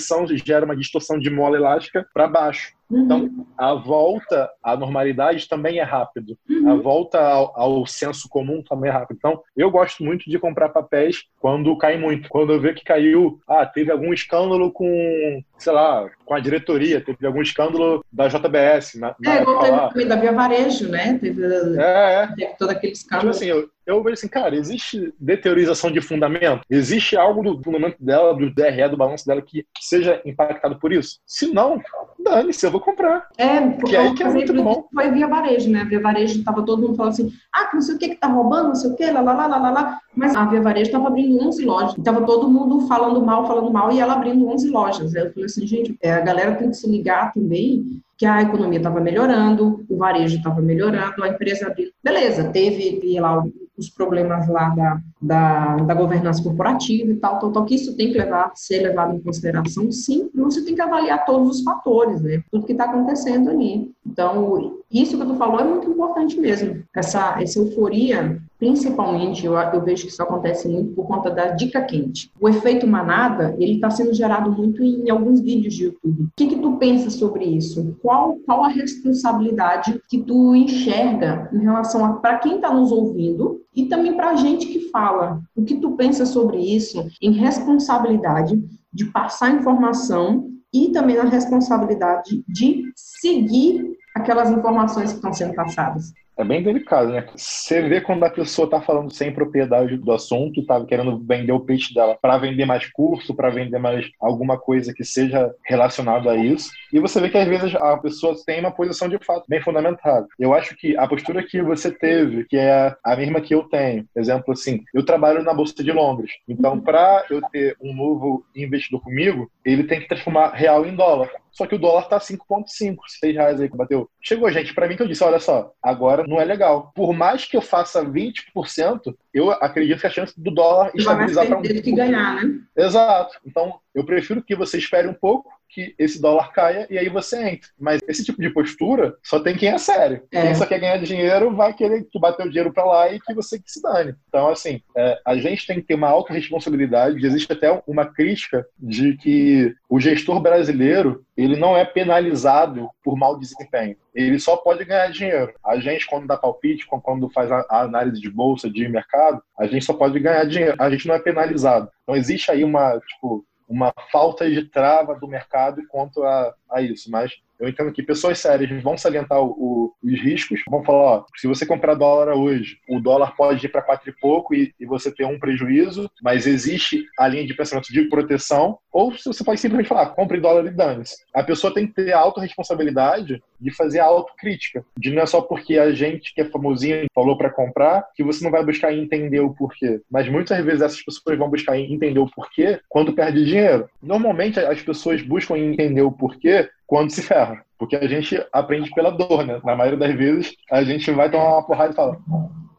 gera 0.45 0.65
uma 0.65 0.75
distorção 0.75 1.17
de 1.17 1.29
mola 1.29 1.57
elástica 1.57 2.05
para 2.13 2.27
baixo. 2.27 2.73
Então, 2.91 3.21
uhum. 3.21 3.45
a 3.57 3.73
volta 3.73 4.49
à 4.63 4.77
normalidade 4.77 5.49
também 5.49 5.79
é 5.79 5.83
rápido. 5.83 6.37
Uhum. 6.47 6.69
A 6.69 6.75
volta 6.75 7.19
ao, 7.19 7.59
ao, 7.59 7.85
senso 7.87 8.29
comum 8.29 8.61
também 8.61 8.89
é 8.89 8.93
rápido. 8.93 9.17
Então, 9.17 9.41
eu 9.57 9.71
gosto 9.71 10.03
muito 10.03 10.29
de 10.29 10.37
comprar 10.37 10.69
papéis 10.69 11.23
quando 11.39 11.75
cai 11.77 11.97
muito. 11.97 12.29
Quando 12.29 12.53
eu 12.53 12.61
vejo 12.61 12.75
que 12.75 12.83
caiu, 12.83 13.39
ah, 13.47 13.65
teve 13.65 13.91
algum 13.91 14.13
escândalo 14.13 14.71
com, 14.71 15.43
sei 15.57 15.73
lá, 15.73 16.09
com 16.25 16.33
a 16.33 16.39
diretoria, 16.39 17.01
teve 17.01 17.25
algum 17.25 17.41
escândalo 17.41 18.03
da 18.11 18.27
JBS. 18.27 18.95
Na, 18.95 19.15
na 19.19 19.35
é, 19.35 19.41
igual 19.41 19.59
teve 19.59 19.77
também 19.77 20.07
da 20.07 20.15
Via 20.15 20.31
Varejo, 20.31 20.89
né? 20.89 21.17
Teve, 21.19 21.43
é, 21.77 22.23
é. 22.23 22.27
teve 22.35 22.55
todo 22.57 22.69
aquele 22.71 22.93
escândalo. 22.93 23.31
Tipo 23.31 23.43
assim, 23.43 23.49
eu, 23.49 23.69
eu 23.85 24.01
vejo 24.01 24.13
assim, 24.13 24.27
cara, 24.27 24.55
existe 24.55 25.13
deteriorização 25.19 25.91
de 25.91 26.01
fundamento? 26.01 26.61
Existe 26.69 27.15
algo 27.15 27.43
do 27.43 27.63
fundamento 27.63 27.97
dela, 27.99 28.33
do 28.33 28.53
DRE, 28.53 28.89
do 28.89 28.97
balanço 28.97 29.25
dela 29.25 29.41
que 29.41 29.65
seja 29.79 30.21
impactado 30.25 30.79
por 30.79 30.91
isso? 30.91 31.19
Se 31.25 31.53
não, 31.53 31.79
dane-se, 32.19 32.65
eu 32.65 32.71
vou 32.71 32.81
comprar. 32.81 33.27
É, 33.37 33.61
porque 33.61 33.95
aí 33.95 34.13
que 34.15 34.23
é 34.23 34.29
muito 34.29 34.53
bom. 34.53 34.87
Foi 34.91 35.11
via 35.11 35.27
varejo, 35.27 35.69
né? 35.69 35.85
Via 35.85 36.01
varejo 36.01 36.43
tava 36.43 36.63
todo 36.63 36.81
mundo 36.81 36.95
falando 36.95 37.13
assim, 37.13 37.31
ah, 37.53 37.69
não 37.73 37.81
sei 37.81 37.95
o 37.95 37.99
que 37.99 38.09
que 38.09 38.15
tá 38.15 38.27
roubando, 38.27 38.69
não 38.69 38.75
sei 38.75 38.89
o 38.89 38.95
que, 38.95 39.05
lá, 39.11 39.21
lá, 39.21 39.33
lá, 39.33 39.47
lá, 39.47 39.71
lá, 39.71 39.99
Mas 40.15 40.35
a 40.35 40.45
via 40.45 40.61
varejo 40.61 40.91
tava 40.91 41.07
abrindo 41.07 41.39
11 41.47 41.65
lojas. 41.65 41.95
Tava 42.03 42.25
todo 42.25 42.49
mundo 42.49 42.87
falando 42.87 43.23
mal, 43.23 43.45
falando 43.45 43.71
mal, 43.71 43.91
e 43.91 43.99
ela 43.99 44.13
abrindo 44.13 44.47
11 44.49 44.69
lojas. 44.69 45.13
Eu 45.13 45.31
falei 45.31 45.44
assim, 45.45 45.65
gente, 45.65 45.97
é, 46.01 46.13
a 46.13 46.21
galera 46.21 46.55
tem 46.55 46.69
que 46.69 46.77
se 46.77 46.89
ligar 46.89 47.33
também 47.33 48.01
que 48.17 48.25
a 48.25 48.41
economia 48.41 48.77
estava 48.77 49.01
melhorando, 49.01 49.85
o 49.89 49.97
varejo 49.97 50.37
estava 50.37 50.61
melhorando, 50.61 51.23
a 51.23 51.29
empresa 51.29 51.67
abriu. 51.67 51.89
Beleza, 52.03 52.49
teve 52.49 53.19
lá 53.19 53.43
os 53.77 53.89
problemas 53.89 54.47
lá 54.47 54.69
da, 54.69 55.01
da, 55.21 55.75
da 55.77 55.93
governança 55.93 56.41
corporativa 56.41 57.11
e 57.11 57.15
tal, 57.15 57.39
tal, 57.39 57.51
tal, 57.51 57.65
que 57.65 57.75
isso 57.75 57.95
tem 57.95 58.11
que 58.11 58.17
levar, 58.17 58.51
ser 58.55 58.79
levado 58.79 59.15
em 59.15 59.19
consideração, 59.19 59.91
sim, 59.91 60.29
você 60.33 60.63
tem 60.63 60.75
que 60.75 60.81
avaliar 60.81 61.25
todos 61.25 61.57
os 61.57 61.63
fatores, 61.63 62.21
né? 62.21 62.41
Tudo 62.49 62.65
que 62.65 62.71
está 62.71 62.85
acontecendo 62.85 63.49
ali. 63.49 63.91
Então, 64.05 64.77
isso 64.89 65.17
que 65.17 65.25
tu 65.25 65.35
falou 65.35 65.59
é 65.59 65.65
muito 65.65 65.89
importante 65.89 66.39
mesmo. 66.39 66.83
Essa, 66.95 67.41
essa 67.41 67.59
euforia, 67.59 68.41
principalmente, 68.57 69.45
eu, 69.45 69.53
eu 69.53 69.81
vejo 69.81 70.03
que 70.03 70.11
isso 70.11 70.21
acontece 70.21 70.67
muito 70.67 70.93
por 70.93 71.05
conta 71.07 71.29
da 71.29 71.47
dica 71.47 71.81
quente. 71.81 72.31
O 72.39 72.47
efeito 72.47 72.87
manada, 72.87 73.55
ele 73.59 73.75
está 73.75 73.89
sendo 73.89 74.13
gerado 74.13 74.51
muito 74.51 74.83
em, 74.83 75.09
alguns 75.09 75.41
vídeos 75.41 75.73
de 75.73 75.85
YouTube. 75.85 76.23
O 76.23 76.29
que, 76.35 76.47
que 76.47 76.59
tu 76.59 76.77
pensa 76.77 77.09
sobre 77.09 77.45
isso? 77.45 77.95
Qual, 78.01 78.37
qual 78.45 78.63
a 78.63 78.69
responsabilidade 78.69 80.01
que 80.09 80.21
tu 80.21 80.55
enxerga 80.55 81.49
em 81.53 81.59
relação 81.59 82.05
a 82.05 82.13
para 82.13 82.39
quem 82.39 82.55
está 82.55 82.73
nos 82.73 82.91
ouvindo 82.91 83.61
e 83.75 83.85
também 83.85 84.15
para 84.15 84.31
a 84.31 84.35
gente 84.35 84.67
que 84.67 84.89
fala? 84.89 85.41
O 85.55 85.63
que 85.63 85.75
tu 85.75 85.91
pensa 85.91 86.25
sobre 86.25 86.57
isso 86.57 87.05
em 87.21 87.31
responsabilidade 87.31 88.61
de 88.93 89.05
passar 89.05 89.53
informação 89.53 90.49
e 90.73 90.89
também 90.89 91.17
na 91.17 91.23
responsabilidade 91.23 92.43
de 92.47 92.83
seguir 92.95 93.95
aquelas 94.15 94.49
informações 94.49 95.11
que 95.11 95.17
estão 95.17 95.33
sendo 95.33 95.53
passadas 95.53 96.13
é 96.37 96.43
bem 96.43 96.61
delicado, 96.61 97.09
né? 97.09 97.27
Você 97.35 97.81
vê 97.81 98.01
quando 98.01 98.23
a 98.23 98.29
pessoa 98.29 98.69
tá 98.69 98.81
falando 98.81 99.11
sem 99.11 99.31
propriedade 99.31 99.97
do 99.97 100.11
assunto, 100.11 100.65
tá 100.65 100.83
querendo 100.85 101.17
vender 101.19 101.51
o 101.51 101.59
peixe 101.59 101.93
dela 101.93 102.17
para 102.21 102.37
vender 102.37 102.65
mais 102.65 102.91
curso, 102.91 103.33
para 103.33 103.49
vender 103.49 103.79
mais 103.79 104.09
alguma 104.19 104.57
coisa 104.57 104.93
que 104.93 105.03
seja 105.03 105.53
relacionado 105.65 106.29
a 106.29 106.35
isso. 106.35 106.69
E 106.91 106.99
você 106.99 107.21
vê 107.21 107.29
que 107.29 107.37
às 107.37 107.47
vezes 107.47 107.75
a 107.75 107.97
pessoa 107.97 108.35
tem 108.45 108.59
uma 108.59 108.71
posição 108.71 109.07
de 109.07 109.17
fato 109.19 109.45
bem 109.47 109.61
fundamentada. 109.61 110.27
Eu 110.37 110.53
acho 110.53 110.75
que 110.75 110.97
a 110.97 111.07
postura 111.07 111.43
que 111.43 111.61
você 111.61 111.91
teve, 111.91 112.45
que 112.45 112.57
é 112.57 112.95
a 113.03 113.15
mesma 113.15 113.41
que 113.41 113.55
eu 113.55 113.63
tenho, 113.63 114.05
exemplo 114.15 114.53
assim, 114.53 114.83
eu 114.93 115.05
trabalho 115.05 115.43
na 115.43 115.53
bolsa 115.53 115.83
de 115.83 115.91
Londres. 115.91 116.31
Então, 116.47 116.79
para 116.79 117.25
eu 117.29 117.41
ter 117.51 117.77
um 117.81 117.93
novo 117.93 118.45
investidor 118.55 119.01
comigo, 119.01 119.49
ele 119.63 119.83
tem 119.83 119.99
que 119.99 120.07
transformar 120.07 120.53
real 120.53 120.85
em 120.85 120.95
dólar. 120.95 121.29
Só 121.55 121.65
que 121.65 121.75
o 121.75 121.79
dólar 121.79 122.09
tá 122.09 122.19
5,5, 122.19 122.97
6 123.07 123.33
reais 123.33 123.61
aí 123.61 123.69
que 123.69 123.77
bateu. 123.77 124.09
Chegou 124.21 124.51
gente 124.51 124.73
para 124.73 124.87
mim 124.87 124.97
que 124.97 125.03
eu 125.03 125.07
disse: 125.07 125.23
olha 125.23 125.39
só, 125.39 125.71
agora 125.81 126.24
não 126.27 126.39
é 126.39 126.45
legal. 126.45 126.91
Por 126.95 127.13
mais 127.13 127.45
que 127.45 127.55
eu 127.55 127.61
faça 127.61 128.03
20%, 128.03 129.15
eu 129.33 129.51
acredito 129.51 130.01
que 130.01 130.07
a 130.07 130.09
chance 130.09 130.33
do 130.39 130.51
dólar 130.51 130.91
estabilizar 130.95 131.47
para 131.47 131.57
um. 131.57 131.61
que 131.61 131.91
ganhar, 131.91 132.43
né? 132.43 132.61
Exato. 132.75 133.37
Então, 133.45 133.79
eu 133.93 134.05
prefiro 134.05 134.43
que 134.43 134.55
você 134.55 134.77
espere 134.77 135.07
um 135.07 135.13
pouco 135.13 135.54
que 135.69 135.93
esse 135.97 136.21
dólar 136.21 136.51
caia 136.51 136.87
e 136.89 136.97
aí 136.97 137.09
você 137.09 137.41
entra. 137.49 137.69
Mas 137.79 138.01
esse 138.07 138.23
tipo 138.23 138.41
de 138.41 138.49
postura 138.49 139.15
só 139.23 139.39
tem 139.39 139.55
quem 139.55 139.69
é 139.69 139.77
sério. 139.77 140.23
É. 140.31 140.41
Quem 140.41 140.55
só 140.55 140.65
quer 140.65 140.79
ganhar 140.79 140.97
dinheiro 140.97 141.55
vai 141.55 141.73
querer 141.73 142.03
que 142.03 142.11
tu 142.11 142.19
bata 142.19 142.43
o 142.43 142.49
dinheiro 142.49 142.73
para 142.73 142.85
lá 142.85 143.13
e 143.13 143.19
que 143.19 143.33
você 143.33 143.59
que 143.59 143.71
se 143.71 143.81
dane. 143.81 144.15
Então, 144.27 144.49
assim, 144.49 144.81
é, 144.95 145.19
a 145.25 145.35
gente 145.35 145.67
tem 145.67 145.77
que 145.77 145.87
ter 145.87 145.95
uma 145.95 146.09
alta 146.09 146.33
responsabilidade. 146.33 147.25
Existe 147.25 147.51
até 147.51 147.81
uma 147.85 148.05
crítica 148.05 148.65
de 148.79 149.17
que 149.17 149.75
o 149.89 149.99
gestor 149.99 150.39
brasileiro 150.39 151.25
ele 151.37 151.57
não 151.57 151.75
é 151.75 151.83
penalizado 151.83 152.89
por 153.03 153.17
mau 153.17 153.37
desempenho. 153.37 153.97
Ele 154.13 154.39
só 154.39 154.55
pode 154.55 154.85
ganhar 154.85 155.11
dinheiro. 155.11 155.53
A 155.63 155.77
gente, 155.77 156.05
quando 156.07 156.27
dá 156.27 156.37
palpite, 156.37 156.87
quando 156.87 157.29
faz 157.29 157.51
a 157.51 157.65
análise 157.81 158.21
de 158.21 158.29
bolsa, 158.29 158.69
de 158.69 158.87
mercado, 158.87 159.41
a 159.59 159.67
gente 159.67 159.83
só 159.83 159.93
pode 159.93 160.17
ganhar 160.19 160.45
dinheiro. 160.45 160.75
A 160.79 160.89
gente 160.89 161.07
não 161.07 161.15
é 161.15 161.19
penalizado. 161.19 161.89
Então 162.03 162.15
existe 162.15 162.49
aí 162.49 162.63
uma, 162.63 162.97
tipo, 162.99 163.45
uma 163.67 163.93
falta 164.11 164.49
de 164.49 164.65
trava 164.65 165.15
do 165.15 165.27
mercado 165.27 165.81
quanto 165.87 166.23
a, 166.23 166.55
a 166.69 166.81
isso. 166.81 167.09
Mas 167.09 167.31
eu 167.59 167.69
entendo 167.69 167.91
que 167.91 168.03
pessoas 168.03 168.39
sérias 168.39 168.81
vão 168.81 168.97
salientar 168.97 169.39
o, 169.41 169.49
o, 169.51 169.93
os 170.03 170.19
riscos, 170.21 170.61
vão 170.69 170.83
falar, 170.83 170.99
ó, 170.99 171.25
se 171.35 171.47
você 171.47 171.65
comprar 171.65 171.95
dólar 171.95 172.35
hoje, 172.35 172.77
o 172.89 172.99
dólar 172.99 173.35
pode 173.35 173.65
ir 173.65 173.69
para 173.69 173.81
quatro 173.81 174.09
e 174.09 174.13
pouco 174.13 174.53
e, 174.53 174.73
e, 174.79 174.85
você 174.85 175.11
ter 175.11 175.25
um 175.25 175.39
prejuízo, 175.39 176.09
mas 176.21 176.45
existe 176.45 177.05
a 177.17 177.27
linha 177.27 177.45
de 177.45 177.53
pensamento 177.53 177.91
de 177.91 178.03
proteção, 178.09 178.77
ou 178.91 179.11
você 179.11 179.43
pode 179.43 179.59
simplesmente 179.59 179.89
falar, 179.89 180.07
compre 180.07 180.39
dólar 180.39 180.65
e 180.65 180.71
dane-se. 180.71 181.15
A 181.33 181.43
pessoa 181.43 181.73
tem 181.73 181.87
que 181.87 181.93
ter 181.93 182.13
a 182.13 182.19
autorresponsabilidade 182.19 183.41
de 183.59 183.71
fazer 183.71 183.99
a 183.99 184.05
autocrítica, 184.05 184.85
de 184.97 185.11
não 185.11 185.23
é 185.23 185.25
só 185.25 185.41
porque 185.41 185.77
a 185.77 185.91
gente 185.91 186.33
que 186.33 186.41
é 186.41 186.45
famosinho 186.45 187.07
falou 187.13 187.37
para 187.37 187.49
comprar, 187.49 188.07
que 188.15 188.23
você 188.23 188.43
não 188.43 188.51
vai 188.51 188.63
buscar 188.63 188.93
entender 188.93 189.39
o 189.39 189.53
porquê. 189.53 190.01
Mas 190.09 190.29
muitas 190.29 190.63
vezes 190.63 190.81
essas 190.81 191.01
pessoas 191.01 191.37
vão 191.37 191.49
buscar 191.49 191.77
entender 191.77 192.19
o 192.19 192.29
porquê 192.29 192.79
quando 192.89 193.13
perde 193.13 193.45
dinheiro. 193.45 193.89
Normalmente 194.01 194.59
as 194.59 194.81
pessoas 194.81 195.21
buscam 195.21 195.57
entender 195.57 196.01
o 196.01 196.11
porquê 196.11 196.69
quando 196.87 197.11
se 197.11 197.21
ferra. 197.21 197.63
Porque 197.77 197.95
a 197.95 198.07
gente 198.07 198.41
aprende 198.53 198.89
pela 198.91 199.11
dor, 199.11 199.45
né? 199.45 199.59
Na 199.63 199.75
maioria 199.75 199.99
das 199.99 200.15
vezes, 200.15 200.55
a 200.71 200.83
gente 200.83 201.11
vai 201.11 201.29
tomar 201.29 201.55
uma 201.55 201.67
porrada 201.67 201.91
e 201.91 201.95
fala: 201.95 202.17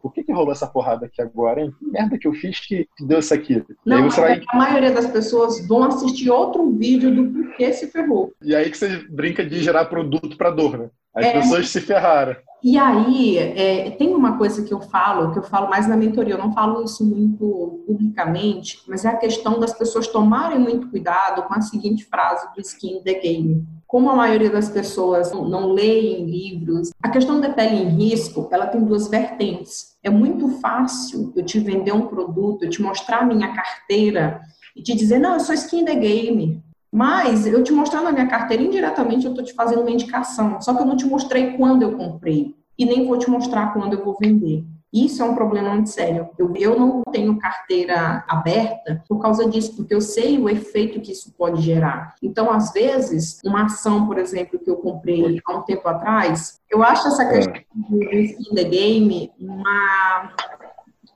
por 0.00 0.12
que, 0.12 0.24
que 0.24 0.32
rolou 0.32 0.52
essa 0.52 0.66
porrada 0.66 1.06
aqui 1.06 1.20
agora, 1.20 1.60
hein? 1.60 1.74
Que 1.78 1.84
merda 1.86 2.18
que 2.18 2.26
eu 2.26 2.32
fiz 2.32 2.60
que, 2.60 2.88
deu 3.00 3.18
isso 3.18 3.34
aqui? 3.34 3.62
Não, 3.84 4.08
vai... 4.08 4.40
a 4.48 4.56
maioria 4.56 4.92
das 4.92 5.06
pessoas 5.06 5.66
vão 5.66 5.84
assistir 5.84 6.30
outro 6.30 6.70
vídeo 6.70 7.14
do 7.14 7.28
porquê 7.30 7.72
se 7.72 7.88
ferrou. 7.88 8.32
E 8.40 8.54
aí 8.54 8.70
que 8.70 8.78
você 8.78 9.04
brinca 9.10 9.44
de 9.44 9.62
gerar 9.62 9.86
produto 9.86 10.36
para 10.36 10.50
dor, 10.50 10.78
né? 10.78 10.90
As 11.14 11.26
é... 11.26 11.32
pessoas 11.32 11.68
se 11.68 11.80
ferraram. 11.80 12.36
E 12.62 12.78
aí, 12.78 13.36
é, 13.36 13.90
tem 13.90 14.14
uma 14.14 14.38
coisa 14.38 14.64
que 14.64 14.72
eu 14.72 14.80
falo, 14.80 15.32
que 15.32 15.38
eu 15.38 15.42
falo 15.42 15.68
mais 15.68 15.86
na 15.86 15.96
mentoria, 15.96 16.34
eu 16.34 16.38
não 16.38 16.52
falo 16.52 16.82
isso 16.82 17.04
muito 17.04 17.84
publicamente, 17.86 18.80
mas 18.88 19.04
é 19.04 19.08
a 19.08 19.16
questão 19.16 19.60
das 19.60 19.76
pessoas 19.76 20.08
tomarem 20.08 20.58
muito 20.58 20.88
cuidado 20.88 21.42
com 21.42 21.54
a 21.54 21.60
seguinte 21.60 22.04
frase 22.06 22.46
do 22.54 22.60
skin 22.60 23.02
the 23.02 23.14
game 23.14 23.66
como 23.86 24.10
a 24.10 24.16
maioria 24.16 24.50
das 24.50 24.68
pessoas 24.68 25.30
não 25.32 25.72
leem 25.72 26.26
livros, 26.26 26.90
a 27.00 27.08
questão 27.08 27.40
da 27.40 27.50
pele 27.50 27.76
em 27.76 27.88
risco, 27.88 28.48
ela 28.50 28.66
tem 28.66 28.84
duas 28.84 29.08
vertentes. 29.08 29.96
É 30.02 30.10
muito 30.10 30.48
fácil 30.60 31.32
eu 31.36 31.44
te 31.44 31.58
vender 31.60 31.92
um 31.92 32.08
produto, 32.08 32.64
eu 32.64 32.70
te 32.70 32.82
mostrar 32.82 33.18
a 33.18 33.26
minha 33.26 33.54
carteira 33.54 34.40
e 34.74 34.82
te 34.82 34.94
dizer, 34.94 35.18
não, 35.18 35.34
eu 35.34 35.40
sou 35.40 35.54
skin 35.54 35.84
the 35.84 35.94
game. 35.94 36.62
Mas 36.92 37.46
eu 37.46 37.62
te 37.62 37.72
mostrando 37.72 38.08
a 38.08 38.12
minha 38.12 38.26
carteira 38.26 38.62
indiretamente, 38.62 39.26
eu 39.26 39.32
estou 39.32 39.44
te 39.44 39.52
fazendo 39.52 39.82
uma 39.82 39.90
indicação. 39.90 40.60
Só 40.60 40.74
que 40.74 40.82
eu 40.82 40.86
não 40.86 40.96
te 40.96 41.06
mostrei 41.06 41.56
quando 41.56 41.82
eu 41.82 41.96
comprei 41.96 42.54
e 42.78 42.84
nem 42.84 43.06
vou 43.06 43.18
te 43.18 43.30
mostrar 43.30 43.72
quando 43.72 43.94
eu 43.94 44.04
vou 44.04 44.16
vender. 44.18 44.64
Isso 44.92 45.22
é 45.22 45.24
um 45.24 45.34
problema 45.34 45.70
muito 45.70 45.90
sério. 45.90 46.28
Eu, 46.38 46.54
eu 46.56 46.78
não 46.78 47.02
tenho 47.10 47.38
carteira 47.38 48.24
aberta 48.28 49.02
por 49.08 49.20
causa 49.20 49.48
disso, 49.48 49.76
porque 49.76 49.94
eu 49.94 50.00
sei 50.00 50.38
o 50.38 50.48
efeito 50.48 51.00
que 51.00 51.12
isso 51.12 51.34
pode 51.36 51.60
gerar. 51.60 52.14
Então, 52.22 52.50
às 52.50 52.72
vezes, 52.72 53.40
uma 53.44 53.64
ação, 53.64 54.06
por 54.06 54.18
exemplo, 54.18 54.58
que 54.58 54.70
eu 54.70 54.76
comprei 54.76 55.40
há 55.44 55.56
um 55.56 55.62
tempo 55.62 55.86
atrás, 55.88 56.60
eu 56.70 56.82
acho 56.82 57.08
essa 57.08 57.26
questão 57.26 57.54
é. 57.54 57.62
do 57.88 58.14
skin 58.14 58.54
the 58.54 58.64
game 58.64 59.32
uma 59.38 60.32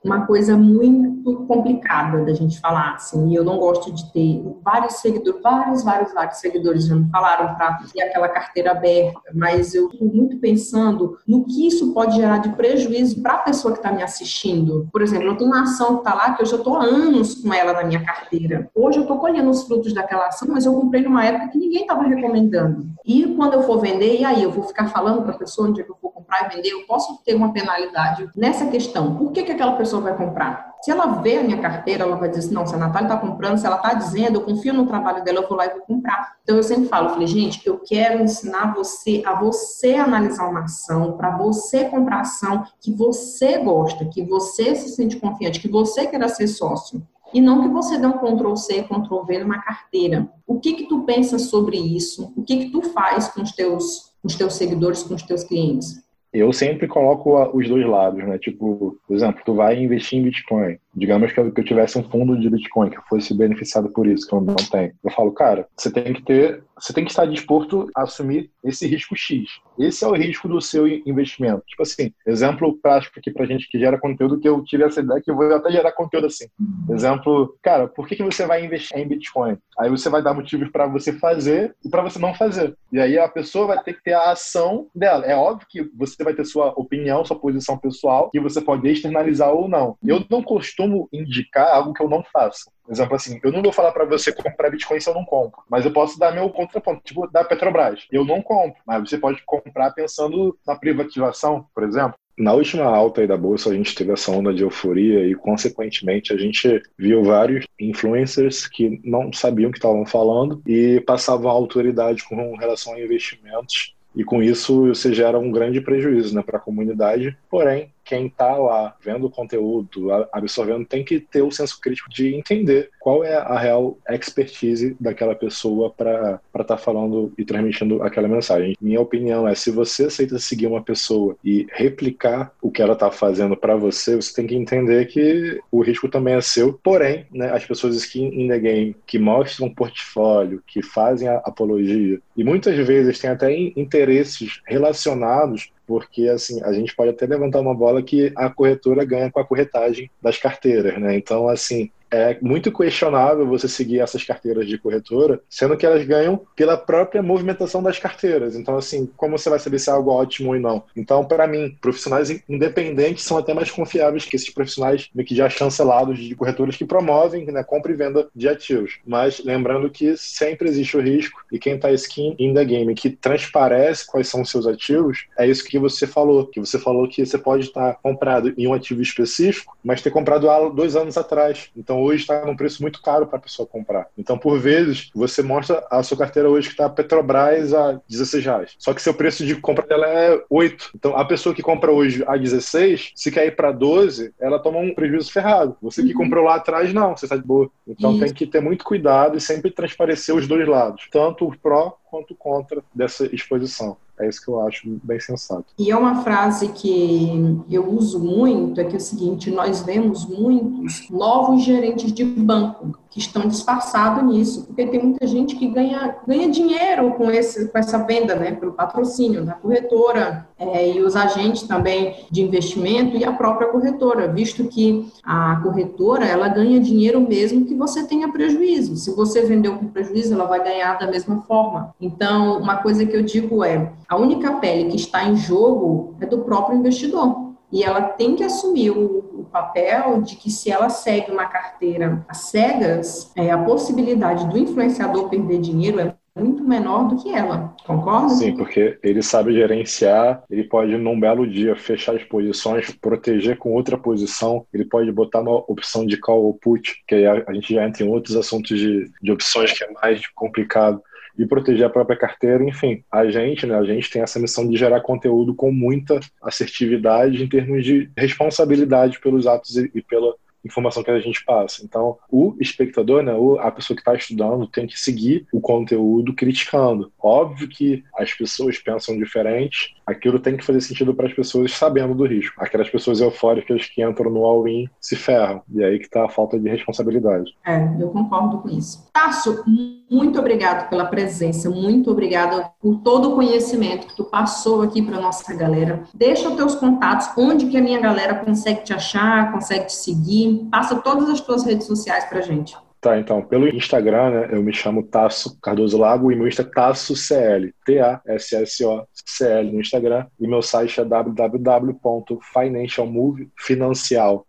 uma 0.02 0.26
coisa 0.26 0.56
muito 0.56 1.44
complicada 1.46 2.24
da 2.24 2.32
gente 2.32 2.58
falar, 2.58 2.94
assim, 2.94 3.28
e 3.28 3.34
eu 3.34 3.44
não 3.44 3.58
gosto 3.58 3.92
de 3.92 4.10
ter 4.12 4.42
vários 4.62 4.94
seguidores, 4.94 5.42
vários, 5.42 5.84
vários, 5.84 6.14
vários 6.14 6.38
seguidores 6.38 6.86
já 6.86 6.96
me 6.96 7.08
falaram 7.10 7.54
para 7.54 7.78
ter 7.92 8.02
aquela 8.02 8.28
carteira 8.28 8.70
aberta, 8.70 9.20
mas 9.34 9.74
eu 9.74 9.88
estou 9.88 10.08
muito 10.08 10.38
pensando 10.38 11.18
no 11.26 11.44
que 11.44 11.66
isso 11.66 11.92
pode 11.92 12.16
gerar 12.16 12.38
de 12.38 12.48
prejuízo 12.50 13.20
para 13.22 13.34
a 13.34 13.38
pessoa 13.38 13.72
que 13.72 13.78
está 13.78 13.92
me 13.92 14.02
assistindo. 14.02 14.88
Por 14.90 15.02
exemplo, 15.02 15.28
eu 15.28 15.36
tenho 15.36 15.50
uma 15.50 15.62
ação 15.62 15.96
que 15.96 16.00
está 16.00 16.14
lá 16.14 16.32
que 16.32 16.42
eu 16.42 16.46
já 16.46 16.56
estou 16.56 16.76
há 16.76 16.84
anos 16.84 17.34
com 17.34 17.52
ela 17.52 17.74
na 17.74 17.84
minha 17.84 18.02
carteira. 18.02 18.70
Hoje 18.74 18.98
eu 18.98 19.02
estou 19.02 19.18
colhendo 19.18 19.50
os 19.50 19.64
frutos 19.64 19.92
daquela 19.92 20.28
ação, 20.28 20.48
mas 20.50 20.64
eu 20.64 20.72
comprei 20.72 21.02
numa 21.02 21.24
época 21.24 21.48
que 21.48 21.58
ninguém 21.58 21.82
estava 21.82 22.04
recomendando. 22.04 22.88
E 23.04 23.26
quando 23.36 23.54
eu 23.54 23.62
for 23.62 23.78
vender, 23.80 24.20
e 24.20 24.24
aí 24.24 24.42
eu 24.42 24.50
vou 24.50 24.64
ficar 24.64 24.88
falando 24.88 25.22
para 25.22 25.34
a 25.34 25.38
pessoa 25.38 25.68
onde 25.68 25.80
é 25.80 25.84
que 25.84 25.90
eu 25.90 25.96
vou 26.00 26.09
comprar 26.30 26.46
e 26.46 26.56
vender, 26.56 26.70
eu 26.70 26.86
posso 26.86 27.20
ter 27.24 27.34
uma 27.34 27.52
penalidade 27.52 28.30
nessa 28.36 28.66
questão. 28.68 29.16
Por 29.16 29.32
que, 29.32 29.42
que 29.42 29.52
aquela 29.52 29.72
pessoa 29.72 30.00
vai 30.00 30.16
comprar. 30.16 30.70
Se 30.82 30.90
ela 30.90 31.06
vê 31.06 31.38
a 31.38 31.42
minha 31.42 31.58
carteira, 31.58 32.04
ela 32.04 32.16
vai 32.16 32.28
dizer 32.28 32.46
assim, 32.46 32.54
não, 32.54 32.66
se 32.66 32.74
a 32.74 32.78
Natália 32.78 33.08
está 33.08 33.18
comprando, 33.18 33.58
se 33.58 33.66
ela 33.66 33.76
está 33.76 33.92
dizendo, 33.92 34.36
eu 34.36 34.44
confio 34.44 34.72
no 34.72 34.86
trabalho 34.86 35.22
dela, 35.22 35.40
eu 35.40 35.48
vou 35.48 35.58
lá 35.58 35.66
e 35.66 35.70
vou 35.70 35.82
comprar. 35.82 36.36
Então, 36.42 36.56
eu 36.56 36.62
sempre 36.62 36.88
falo, 36.88 37.10
falei, 37.10 37.26
gente, 37.26 37.66
eu 37.66 37.78
quero 37.78 38.22
ensinar 38.22 38.72
você 38.72 39.22
a 39.26 39.34
você 39.34 39.96
analisar 39.96 40.48
uma 40.48 40.64
ação, 40.64 41.18
para 41.18 41.36
você 41.36 41.84
comprar 41.84 42.20
ação 42.20 42.64
que 42.80 42.92
você 42.92 43.58
gosta, 43.58 44.06
que 44.06 44.22
você 44.22 44.74
se 44.74 44.88
sente 44.90 45.16
confiante, 45.16 45.60
que 45.60 45.68
você 45.68 46.06
queira 46.06 46.28
ser 46.28 46.48
sócio. 46.48 47.06
E 47.32 47.40
não 47.40 47.62
que 47.62 47.68
você 47.68 47.98
dê 47.98 48.06
um 48.06 48.18
Ctrl 48.18 48.56
C, 48.56 48.82
Ctrl 48.82 49.22
V 49.24 49.38
numa 49.38 49.60
carteira. 49.60 50.28
O 50.46 50.58
que 50.58 50.72
que 50.72 50.88
tu 50.88 51.02
pensa 51.02 51.38
sobre 51.38 51.76
isso? 51.76 52.32
O 52.36 52.42
que 52.42 52.56
que 52.56 52.70
tu 52.70 52.82
faz 52.82 53.28
com 53.28 53.42
os 53.42 53.52
teus, 53.52 54.12
com 54.20 54.28
os 54.28 54.34
teus 54.34 54.54
seguidores, 54.54 55.02
com 55.02 55.14
os 55.14 55.22
teus 55.22 55.44
clientes? 55.44 56.02
Eu 56.32 56.52
sempre 56.52 56.86
coloco 56.86 57.36
os 57.56 57.68
dois 57.68 57.86
lados, 57.86 58.22
né? 58.24 58.38
Tipo, 58.38 58.96
por 59.06 59.16
exemplo, 59.16 59.42
tu 59.44 59.54
vai 59.54 59.82
investir 59.82 60.18
em 60.18 60.22
Bitcoin. 60.22 60.78
Digamos 60.94 61.32
que 61.32 61.40
eu, 61.40 61.52
eu 61.54 61.64
tivesse 61.64 61.98
um 61.98 62.04
fundo 62.04 62.38
de 62.38 62.48
Bitcoin 62.48 62.90
que 62.90 63.08
fosse 63.08 63.34
beneficiado 63.34 63.90
por 63.90 64.06
isso, 64.06 64.26
que 64.26 64.34
eu 64.34 64.40
não 64.40 64.54
tenho. 64.54 64.92
Eu 65.02 65.10
falo, 65.10 65.32
cara, 65.32 65.66
você 65.76 65.90
tem 65.90 66.12
que 66.12 66.22
ter, 66.22 66.62
você 66.80 66.92
tem 66.92 67.04
que 67.04 67.10
estar 67.10 67.26
disposto 67.26 67.88
a 67.94 68.02
assumir 68.02 68.50
esse 68.64 68.86
risco 68.86 69.14
X. 69.14 69.48
Esse 69.78 70.04
é 70.04 70.08
o 70.08 70.14
risco 70.14 70.48
do 70.48 70.60
seu 70.60 70.86
investimento. 70.86 71.62
Tipo 71.66 71.82
assim, 71.82 72.12
exemplo 72.26 72.78
prático 72.80 73.18
aqui 73.18 73.30
pra 73.30 73.46
gente 73.46 73.68
que 73.68 73.78
gera 73.78 73.98
conteúdo, 73.98 74.38
que 74.38 74.48
eu 74.48 74.62
tive 74.64 74.84
essa 74.84 75.00
ideia 75.00 75.20
que 75.20 75.30
eu 75.30 75.36
vou 75.36 75.54
até 75.54 75.70
gerar 75.70 75.92
conteúdo 75.92 76.26
assim. 76.26 76.46
Exemplo, 76.90 77.56
cara, 77.62 77.86
por 77.86 78.06
que, 78.06 78.16
que 78.16 78.22
você 78.22 78.46
vai 78.46 78.64
investir 78.64 78.98
em 78.98 79.06
Bitcoin? 79.06 79.56
Aí 79.78 79.90
você 79.90 80.08
vai 80.08 80.22
dar 80.22 80.34
motivos 80.34 80.70
para 80.70 80.86
você 80.86 81.12
fazer 81.12 81.74
e 81.84 81.88
para 81.88 82.02
você 82.02 82.18
não 82.18 82.34
fazer. 82.34 82.76
E 82.92 82.98
aí 83.00 83.18
a 83.18 83.28
pessoa 83.28 83.66
vai 83.66 83.82
ter 83.82 83.94
que 83.94 84.02
ter 84.02 84.12
a 84.12 84.32
ação 84.32 84.88
dela. 84.94 85.24
É 85.24 85.34
óbvio 85.34 85.66
que 85.68 85.90
você 85.96 86.22
vai 86.22 86.34
ter 86.34 86.44
sua 86.44 86.72
opinião, 86.76 87.24
sua 87.24 87.38
posição 87.38 87.78
pessoal, 87.78 88.30
que 88.30 88.40
você 88.40 88.60
pode 88.60 88.88
externalizar 88.88 89.50
ou 89.50 89.68
não. 89.68 89.96
Eu 90.04 90.24
não 90.30 90.42
costumo 90.42 91.08
indicar 91.12 91.68
algo 91.68 91.92
que 91.92 92.02
eu 92.02 92.08
não 92.08 92.22
faço. 92.24 92.70
Exemplo 92.90 93.14
assim, 93.14 93.38
eu 93.42 93.52
não 93.52 93.62
vou 93.62 93.72
falar 93.72 93.92
para 93.92 94.04
você 94.04 94.32
comprar 94.32 94.70
Bitcoin 94.70 94.98
se 94.98 95.08
eu 95.08 95.14
não 95.14 95.24
compro, 95.24 95.62
mas 95.70 95.84
eu 95.84 95.92
posso 95.92 96.18
dar 96.18 96.32
meu 96.32 96.50
contraponto, 96.50 97.02
tipo 97.04 97.26
da 97.28 97.44
Petrobras. 97.44 98.06
Eu 98.10 98.24
não 98.24 98.42
compro, 98.42 98.82
mas 98.84 99.08
você 99.08 99.16
pode 99.16 99.40
comprar 99.44 99.92
pensando 99.92 100.58
na 100.66 100.74
privatização, 100.74 101.66
por 101.72 101.84
exemplo. 101.84 102.14
Na 102.36 102.54
última 102.54 102.84
alta 102.84 103.20
aí 103.20 103.26
da 103.26 103.36
bolsa, 103.36 103.68
a 103.68 103.74
gente 103.74 103.94
teve 103.94 104.12
essa 104.12 104.32
onda 104.32 104.52
de 104.52 104.62
euforia 104.62 105.26
e, 105.26 105.34
consequentemente, 105.34 106.32
a 106.32 106.38
gente 106.38 106.82
viu 106.98 107.22
vários 107.22 107.66
influencers 107.78 108.66
que 108.66 108.98
não 109.04 109.30
sabiam 109.30 109.68
o 109.68 109.72
que 109.72 109.78
estavam 109.78 110.06
falando 110.06 110.62
e 110.66 111.00
passavam 111.02 111.50
autoridade 111.50 112.24
com 112.24 112.56
relação 112.56 112.94
a 112.94 113.00
investimentos. 113.00 113.94
E 114.16 114.24
com 114.24 114.42
isso, 114.42 114.88
você 114.88 115.12
gera 115.12 115.38
um 115.38 115.52
grande 115.52 115.80
prejuízo 115.80 116.34
né, 116.34 116.42
para 116.42 116.56
a 116.56 116.60
comunidade. 116.60 117.36
Porém, 117.48 117.92
quem 118.10 118.26
está 118.26 118.56
lá 118.56 118.96
vendo 119.00 119.28
o 119.28 119.30
conteúdo, 119.30 120.08
absorvendo, 120.32 120.84
tem 120.84 121.04
que 121.04 121.20
ter 121.20 121.42
o 121.42 121.50
senso 121.52 121.80
crítico 121.80 122.10
de 122.10 122.34
entender 122.34 122.90
qual 122.98 123.22
é 123.22 123.36
a 123.36 123.56
real 123.56 123.96
expertise 124.10 124.96
daquela 124.98 125.32
pessoa 125.32 125.90
para 125.90 126.40
estar 126.48 126.64
tá 126.64 126.76
falando 126.76 127.32
e 127.38 127.44
transmitindo 127.44 128.02
aquela 128.02 128.26
mensagem. 128.26 128.76
Minha 128.80 129.00
opinião 129.00 129.46
é: 129.46 129.54
se 129.54 129.70
você 129.70 130.06
aceita 130.06 130.40
seguir 130.40 130.66
uma 130.66 130.82
pessoa 130.82 131.36
e 131.44 131.68
replicar 131.70 132.52
o 132.60 132.68
que 132.68 132.82
ela 132.82 132.94
está 132.94 133.12
fazendo 133.12 133.56
para 133.56 133.76
você, 133.76 134.16
você 134.16 134.34
tem 134.34 134.44
que 134.48 134.56
entender 134.56 135.06
que 135.06 135.60
o 135.70 135.80
risco 135.80 136.08
também 136.08 136.34
é 136.34 136.40
seu. 136.40 136.72
Porém, 136.82 137.26
né, 137.30 137.52
as 137.52 137.64
pessoas 137.64 137.94
skin 137.94 138.26
in 138.26 138.48
the 138.48 138.58
game 138.58 138.96
que 139.06 139.20
mostram 139.20 139.68
um 139.68 139.74
portfólio, 139.74 140.64
que 140.66 140.82
fazem 140.82 141.28
a 141.28 141.36
apologia 141.44 142.20
e 142.36 142.42
muitas 142.42 142.76
vezes 142.84 143.20
têm 143.20 143.30
até 143.30 143.56
interesses 143.56 144.60
relacionados 144.66 145.70
porque 145.90 146.28
assim 146.28 146.62
a 146.62 146.72
gente 146.72 146.94
pode 146.94 147.10
até 147.10 147.26
levantar 147.26 147.58
uma 147.58 147.74
bola 147.74 148.00
que 148.00 148.32
a 148.36 148.48
corretora 148.48 149.04
ganha 149.04 149.28
com 149.28 149.40
a 149.40 149.44
corretagem 149.44 150.08
das 150.22 150.38
carteiras, 150.38 150.96
né? 151.00 151.16
Então 151.16 151.48
assim 151.48 151.90
é 152.10 152.36
muito 152.40 152.72
questionável 152.72 153.46
você 153.46 153.68
seguir 153.68 154.00
essas 154.00 154.24
carteiras 154.24 154.66
de 154.66 154.78
corretora, 154.78 155.40
sendo 155.48 155.76
que 155.76 155.86
elas 155.86 156.04
ganham 156.04 156.40
pela 156.56 156.76
própria 156.76 157.22
movimentação 157.22 157.82
das 157.82 157.98
carteiras. 157.98 158.56
Então, 158.56 158.76
assim, 158.76 159.08
como 159.16 159.38
você 159.38 159.48
vai 159.48 159.58
saber 159.58 159.78
se 159.78 159.90
é 159.90 159.92
algo 159.92 160.10
ótimo 160.10 160.52
ou 160.52 160.60
não? 160.60 160.82
Então, 160.96 161.24
para 161.24 161.46
mim, 161.46 161.76
profissionais 161.80 162.30
independentes 162.48 163.24
são 163.24 163.38
até 163.38 163.54
mais 163.54 163.70
confiáveis 163.70 164.24
que 164.24 164.36
esses 164.36 164.50
profissionais 164.50 165.08
que 165.26 165.34
já 165.34 165.48
chancelados 165.48 166.18
de 166.18 166.34
corretoras 166.34 166.76
que 166.76 166.84
promovem 166.84 167.46
né, 167.46 167.62
compra 167.62 167.92
e 167.92 167.94
venda 167.94 168.28
de 168.34 168.48
ativos. 168.48 168.98
Mas 169.06 169.42
lembrando 169.44 169.90
que 169.90 170.16
sempre 170.16 170.68
existe 170.68 170.96
o 170.96 171.00
risco 171.00 171.40
e 171.52 171.58
quem 171.58 171.74
está 171.74 171.92
skin 171.92 172.34
in 172.38 172.54
the 172.54 172.64
game, 172.64 172.94
que 172.94 173.10
transparece 173.10 174.06
quais 174.06 174.28
são 174.28 174.42
os 174.42 174.50
seus 174.50 174.66
ativos, 174.66 175.26
é 175.38 175.46
isso 175.46 175.64
que 175.64 175.78
você 175.78 176.06
falou, 176.06 176.46
que 176.46 176.58
você 176.58 176.78
falou 176.78 177.06
que 177.08 177.24
você 177.24 177.38
pode 177.38 177.66
estar 177.66 177.94
comprado 178.02 178.52
em 178.56 178.66
um 178.66 178.74
ativo 178.74 179.02
específico, 179.02 179.76
mas 179.84 180.02
ter 180.02 180.10
comprado 180.10 180.50
há 180.50 180.68
dois 180.68 180.96
anos 180.96 181.16
atrás. 181.16 181.70
Então 181.76 181.99
hoje 182.00 182.22
está 182.22 182.44
num 182.44 182.56
preço 182.56 182.82
muito 182.82 183.02
caro 183.02 183.26
para 183.26 183.38
a 183.38 183.42
pessoa 183.42 183.66
comprar. 183.66 184.08
Então, 184.16 184.38
por 184.38 184.58
vezes, 184.58 185.10
você 185.14 185.42
mostra 185.42 185.84
a 185.90 186.02
sua 186.02 186.16
carteira 186.16 186.48
hoje 186.48 186.68
que 186.68 186.74
está 186.74 186.88
Petrobras 186.88 187.72
a 187.72 188.00
16 188.08 188.44
reais. 188.44 188.74
Só 188.78 188.92
que 188.92 189.02
seu 189.02 189.14
preço 189.14 189.44
de 189.44 189.56
compra 189.56 189.86
dela 189.86 190.06
é 190.06 190.42
8. 190.48 190.90
Então, 190.94 191.16
a 191.16 191.24
pessoa 191.24 191.54
que 191.54 191.62
compra 191.62 191.92
hoje 191.92 192.24
a 192.26 192.36
16, 192.36 193.12
se 193.14 193.30
cair 193.30 193.54
para 193.54 193.72
12, 193.72 194.34
ela 194.40 194.58
toma 194.58 194.78
um 194.78 194.94
prejuízo 194.94 195.32
ferrado. 195.32 195.76
Você 195.82 196.02
que 196.02 196.12
uhum. 196.12 196.18
comprou 196.18 196.44
lá 196.44 196.56
atrás, 196.56 196.92
não, 196.92 197.16
você 197.16 197.26
está 197.26 197.36
de 197.36 197.44
boa. 197.44 197.70
Então, 197.86 198.12
Isso. 198.12 198.20
tem 198.24 198.34
que 198.34 198.46
ter 198.46 198.60
muito 198.60 198.84
cuidado 198.84 199.36
e 199.36 199.40
sempre 199.40 199.70
transparecer 199.70 200.34
os 200.34 200.46
dois 200.46 200.66
lados, 200.66 201.08
tanto 201.10 201.46
o 201.46 201.56
pró 201.58 201.99
quanto 202.10 202.34
contra 202.34 202.82
dessa 202.94 203.24
exposição. 203.34 203.96
É 204.18 204.28
isso 204.28 204.44
que 204.44 204.48
eu 204.48 204.60
acho 204.60 205.00
bem 205.02 205.18
sensato. 205.18 205.64
E 205.78 205.90
é 205.90 205.96
uma 205.96 206.22
frase 206.22 206.68
que 206.72 207.58
eu 207.70 207.90
uso 207.90 208.18
muito, 208.18 208.78
é 208.78 208.84
que 208.84 208.94
é 208.94 208.98
o 208.98 209.00
seguinte, 209.00 209.50
nós 209.50 209.80
vemos 209.80 210.26
muitos 210.26 211.08
novos 211.08 211.64
gerentes 211.64 212.12
de 212.12 212.22
banco 212.22 212.98
que 213.10 213.18
estão 213.18 213.46
disfarçados 213.48 214.22
nisso, 214.22 214.66
porque 214.66 214.86
tem 214.86 215.02
muita 215.02 215.26
gente 215.26 215.56
que 215.56 215.66
ganha, 215.66 216.16
ganha 216.26 216.48
dinheiro 216.48 217.10
com, 217.14 217.28
esse, 217.28 217.68
com 217.68 217.76
essa 217.76 217.98
venda, 217.98 218.36
né, 218.36 218.52
pelo 218.52 218.72
patrocínio 218.72 219.44
da 219.44 219.54
corretora 219.54 220.46
é, 220.56 220.92
e 220.92 221.02
os 221.02 221.16
agentes 221.16 221.62
também 221.62 222.24
de 222.30 222.40
investimento 222.40 223.16
e 223.16 223.24
a 223.24 223.32
própria 223.32 223.68
corretora, 223.68 224.28
visto 224.28 224.64
que 224.64 225.10
a 225.24 225.56
corretora, 225.56 226.24
ela 226.24 226.48
ganha 226.48 226.78
dinheiro 226.78 227.20
mesmo 227.20 227.64
que 227.64 227.74
você 227.74 228.06
tenha 228.06 228.30
prejuízo. 228.30 228.96
Se 228.96 229.14
você 229.14 229.42
vendeu 229.42 229.76
com 229.76 229.88
prejuízo, 229.88 230.34
ela 230.34 230.44
vai 230.44 230.62
ganhar 230.62 230.98
da 230.98 231.08
mesma 231.08 231.42
forma. 231.42 231.92
Então, 232.00 232.58
uma 232.58 232.76
coisa 232.76 233.04
que 233.04 233.16
eu 233.16 233.22
digo 233.22 233.64
é, 233.64 233.92
a 234.08 234.16
única 234.16 234.52
pele 234.52 234.88
que 234.88 234.96
está 234.96 235.24
em 235.24 235.36
jogo 235.36 236.14
é 236.20 236.26
do 236.26 236.38
próprio 236.38 236.78
investidor. 236.78 237.50
E 237.72 237.84
ela 237.84 238.02
tem 238.02 238.34
que 238.34 238.42
assumir 238.42 238.90
o, 238.90 239.29
papel 239.50 240.22
de 240.22 240.36
que 240.36 240.50
se 240.50 240.70
ela 240.70 240.88
segue 240.88 241.30
uma 241.30 241.46
carteira 241.46 242.24
às 242.28 242.38
cegas, 242.50 243.32
é, 243.36 243.50
a 243.50 243.58
possibilidade 243.58 244.48
do 244.48 244.58
influenciador 244.58 245.28
perder 245.28 245.60
dinheiro 245.60 246.00
é 246.00 246.14
muito 246.40 246.62
menor 246.62 247.08
do 247.08 247.16
que 247.16 247.34
ela, 247.34 247.74
concorda? 247.84 248.30
Sim, 248.30 248.56
porque 248.56 248.98
ele 249.02 249.22
sabe 249.22 249.52
gerenciar, 249.52 250.42
ele 250.48 250.64
pode 250.64 250.96
num 250.96 251.18
belo 251.18 251.46
dia 251.46 251.74
fechar 251.74 252.14
as 252.14 252.24
posições, 252.24 252.90
proteger 252.92 253.58
com 253.58 253.72
outra 253.72 253.98
posição, 253.98 254.64
ele 254.72 254.84
pode 254.84 255.10
botar 255.10 255.40
uma 255.40 255.56
opção 255.70 256.06
de 256.06 256.16
call 256.16 256.44
ou 256.44 256.54
put, 256.54 257.02
que 257.06 257.16
aí 257.16 257.26
a, 257.26 257.44
a 257.46 257.52
gente 257.52 257.74
já 257.74 257.86
entra 257.86 258.04
em 258.04 258.08
outros 258.08 258.36
assuntos 258.36 258.78
de, 258.78 259.10
de 259.20 259.32
opções 259.32 259.72
que 259.72 259.84
é 259.84 259.90
mais 259.90 260.26
complicado 260.28 261.02
e 261.38 261.46
proteger 261.46 261.86
a 261.86 261.90
própria 261.90 262.18
carteira. 262.18 262.62
Enfim, 262.64 263.02
a 263.10 263.28
gente, 263.30 263.66
né, 263.66 263.76
a 263.76 263.84
gente 263.84 264.10
tem 264.10 264.22
essa 264.22 264.38
missão 264.38 264.68
de 264.68 264.76
gerar 264.76 265.00
conteúdo 265.00 265.54
com 265.54 265.72
muita 265.72 266.20
assertividade 266.42 267.42
em 267.42 267.48
termos 267.48 267.84
de 267.84 268.10
responsabilidade 268.16 269.20
pelos 269.20 269.46
atos 269.46 269.76
e, 269.76 270.02
pela 270.02 270.34
informação 270.64 271.02
que 271.02 271.10
a 271.10 271.18
gente 271.18 271.42
passa. 271.44 271.82
Então, 271.84 272.18
o 272.28 272.54
espectador, 272.60 273.22
né, 273.22 273.32
a 273.60 273.70
pessoa 273.70 273.96
que 273.96 274.02
está 274.02 274.14
estudando, 274.14 274.66
tem 274.66 274.86
que 274.86 274.98
seguir 274.98 275.46
o 275.52 275.60
conteúdo 275.60 276.34
criticando. 276.34 277.12
Óbvio 277.18 277.68
que 277.68 278.04
as 278.14 278.32
pessoas 278.34 278.78
pensam 278.78 279.16
diferente, 279.16 279.94
aquilo 280.10 280.38
tem 280.38 280.56
que 280.56 280.64
fazer 280.64 280.80
sentido 280.80 281.14
para 281.14 281.26
as 281.26 281.32
pessoas 281.32 281.72
sabendo 281.72 282.14
do 282.14 282.26
risco. 282.26 282.54
Aquelas 282.58 282.90
pessoas 282.90 283.20
eufóricas 283.20 283.86
que 283.86 284.02
entram 284.02 284.30
no 284.30 284.44
all-in 284.44 284.88
se 285.00 285.16
ferram. 285.16 285.62
E 285.72 285.82
aí 285.82 285.98
que 285.98 286.06
está 286.06 286.24
a 286.24 286.28
falta 286.28 286.58
de 286.58 286.68
responsabilidade. 286.68 287.54
É, 287.64 287.88
eu 288.00 288.08
concordo 288.08 288.58
com 288.58 288.68
isso. 288.68 289.08
Tasso, 289.12 289.64
muito 290.10 290.38
obrigado 290.38 290.88
pela 290.88 291.06
presença, 291.06 291.70
muito 291.70 292.10
obrigada 292.10 292.70
por 292.80 292.96
todo 292.98 293.32
o 293.32 293.34
conhecimento 293.34 294.06
que 294.08 294.16
tu 294.16 294.24
passou 294.24 294.82
aqui 294.82 295.00
para 295.02 295.20
nossa 295.20 295.54
galera. 295.54 296.02
Deixa 296.14 296.48
os 296.48 296.56
teus 296.56 296.74
contatos, 296.74 297.30
onde 297.36 297.66
que 297.66 297.76
a 297.76 297.82
minha 297.82 298.00
galera 298.00 298.34
consegue 298.34 298.82
te 298.82 298.92
achar, 298.92 299.52
consegue 299.52 299.86
te 299.86 299.92
seguir. 299.92 300.68
Passa 300.70 300.96
todas 300.96 301.28
as 301.28 301.40
tuas 301.40 301.64
redes 301.64 301.86
sociais 301.86 302.24
para 302.24 302.40
gente. 302.40 302.76
Tá, 303.00 303.18
então, 303.18 303.40
pelo 303.40 303.66
Instagram, 303.66 304.30
né, 304.30 304.50
eu 304.52 304.62
me 304.62 304.74
chamo 304.74 305.02
Tasso 305.02 305.58
Cardoso 305.60 305.96
Lago 305.96 306.30
e 306.30 306.36
meu 306.36 306.46
Insta 306.46 306.60
é 306.60 306.66
Tasso 306.66 307.16
CL, 307.16 307.72
T-A-S-S-O-C-L 307.86 309.72
no 309.72 309.80
Instagram 309.80 310.26
e 310.38 310.46
meu 310.46 310.60
site 310.60 311.00
é 311.00 311.04
www.financialmove, 311.04 313.48
financial, 313.56 314.44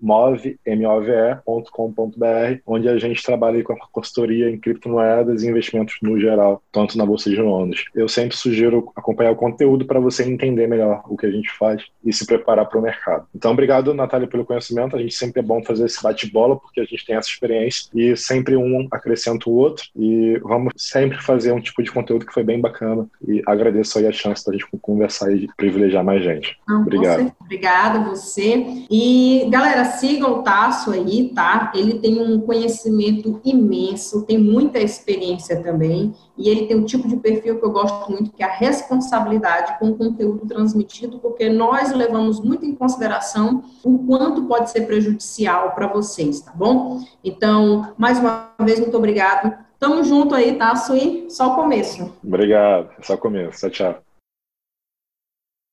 onde 2.66 2.90
a 2.90 2.98
gente 2.98 3.24
trabalha 3.24 3.64
com 3.64 3.72
a 3.72 3.78
consultoria 3.90 4.50
em 4.50 4.60
criptomoedas 4.60 5.44
e 5.44 5.48
investimentos 5.48 5.96
no 6.02 6.20
geral, 6.20 6.62
tanto 6.74 6.98
na 6.98 7.06
Bolsa 7.06 7.30
de 7.30 7.42
Londres. 7.42 7.86
Eu 7.96 8.10
sempre 8.10 8.36
sugiro 8.36 8.92
acompanhar 8.98 9.32
o 9.32 9.38
conteúdo 9.38 9.86
para 9.86 10.02
você 10.02 10.24
entender 10.24 10.68
melhor 10.68 11.04
o 11.08 11.16
que 11.16 11.26
a 11.26 11.32
gente 11.32 11.50
faz 11.58 11.86
e 12.04 12.12
se 12.12 12.26
preparar 12.26 12.66
para 12.66 12.80
o 12.80 12.82
mercado. 12.82 13.26
Então, 13.34 13.52
obrigado, 13.52 13.94
Natália, 13.94 14.28
pelo 14.28 14.44
conhecimento. 14.44 14.98
A 14.98 15.00
gente 15.00 15.14
sempre 15.14 15.40
é 15.40 15.44
bom 15.44 15.64
fazer 15.64 15.86
esse 15.86 16.04
bate-bola, 16.04 16.60
porque 16.60 16.82
a 16.82 16.86
gente 16.86 17.06
tem 17.06 17.16
essa 17.16 17.30
experiência 17.30 17.90
e 17.94 18.18
sempre 18.18 18.41
sempre 18.42 18.58
um 18.58 18.88
acrescenta 18.92 19.50
o 19.50 19.54
outro 19.54 19.86
e 19.96 20.40
vamos 20.44 20.74
sempre 20.76 21.22
fazer 21.22 21.52
um 21.52 21.62
tipo 21.62 21.84
de 21.84 21.92
conteúdo 21.92 22.26
que 22.26 22.34
foi 22.34 22.44
bem 22.44 22.60
bacana 22.60 23.08
e 23.28 23.42
agradeço 23.46 24.00
aí 24.00 24.08
a 24.08 24.12
chance 24.12 24.46
da 24.46 24.52
gente 24.52 24.68
conversar 24.82 25.32
e 25.32 25.48
privilegiar 25.56 26.04
mais 26.04 26.24
gente. 26.24 26.58
Não, 26.68 26.82
Obrigado. 26.82 27.32
Obrigada 27.40 28.00
você. 28.00 28.66
E 28.90 29.48
galera, 29.50 29.86
sigam 29.86 30.40
o 30.40 30.44
Tasso 30.44 30.92
aí, 30.92 31.32
tá? 31.36 31.72
Ele 31.76 32.00
tem 32.00 32.20
um 32.20 32.42
conhecimento 32.42 33.40
imenso, 33.46 34.26
tem 34.26 34.38
muita 34.38 34.80
experiência 34.80 35.62
também 35.62 36.14
e 36.38 36.50
ele 36.50 36.66
tem 36.66 36.78
um 36.78 36.86
tipo 36.86 37.08
de 37.08 37.18
perfil 37.18 37.60
que 37.60 37.66
eu 37.66 37.72
gosto 37.72 38.10
muito, 38.12 38.32
que 38.32 38.44
é 38.44 38.46
a 38.46 38.52
responsabilidade 38.52 39.78
com 39.80 39.90
o 39.90 39.98
conteúdo 39.98 40.46
transmitido, 40.48 41.20
porque 41.20 41.50
nós 41.50 41.92
levamos 41.92 42.40
muito 42.40 42.66
em 42.66 42.74
consideração 42.74 43.64
o 43.84 44.00
quanto 44.00 44.46
pode 44.46 44.70
ser 44.72 44.82
prejudicial 44.82 45.72
para 45.72 45.88
vocês, 45.88 46.42
tá 46.42 46.52
bom? 46.54 47.02
Então, 47.24 47.94
mais 47.98 48.20
uma 48.20 48.52
vez, 48.62 48.80
muito 48.80 48.98
obrigado. 48.98 49.54
Tamo 49.80 50.04
junto 50.04 50.36
aí, 50.36 50.58
tá, 50.58 50.76
Sui? 50.76 51.26
Só 51.30 51.54
o 51.54 51.56
começo. 51.56 52.14
Obrigado, 52.24 52.90
só 53.02 53.16
o 53.16 53.18
começo. 53.18 53.60
Tchau, 53.62 53.94
tchau. 53.94 54.11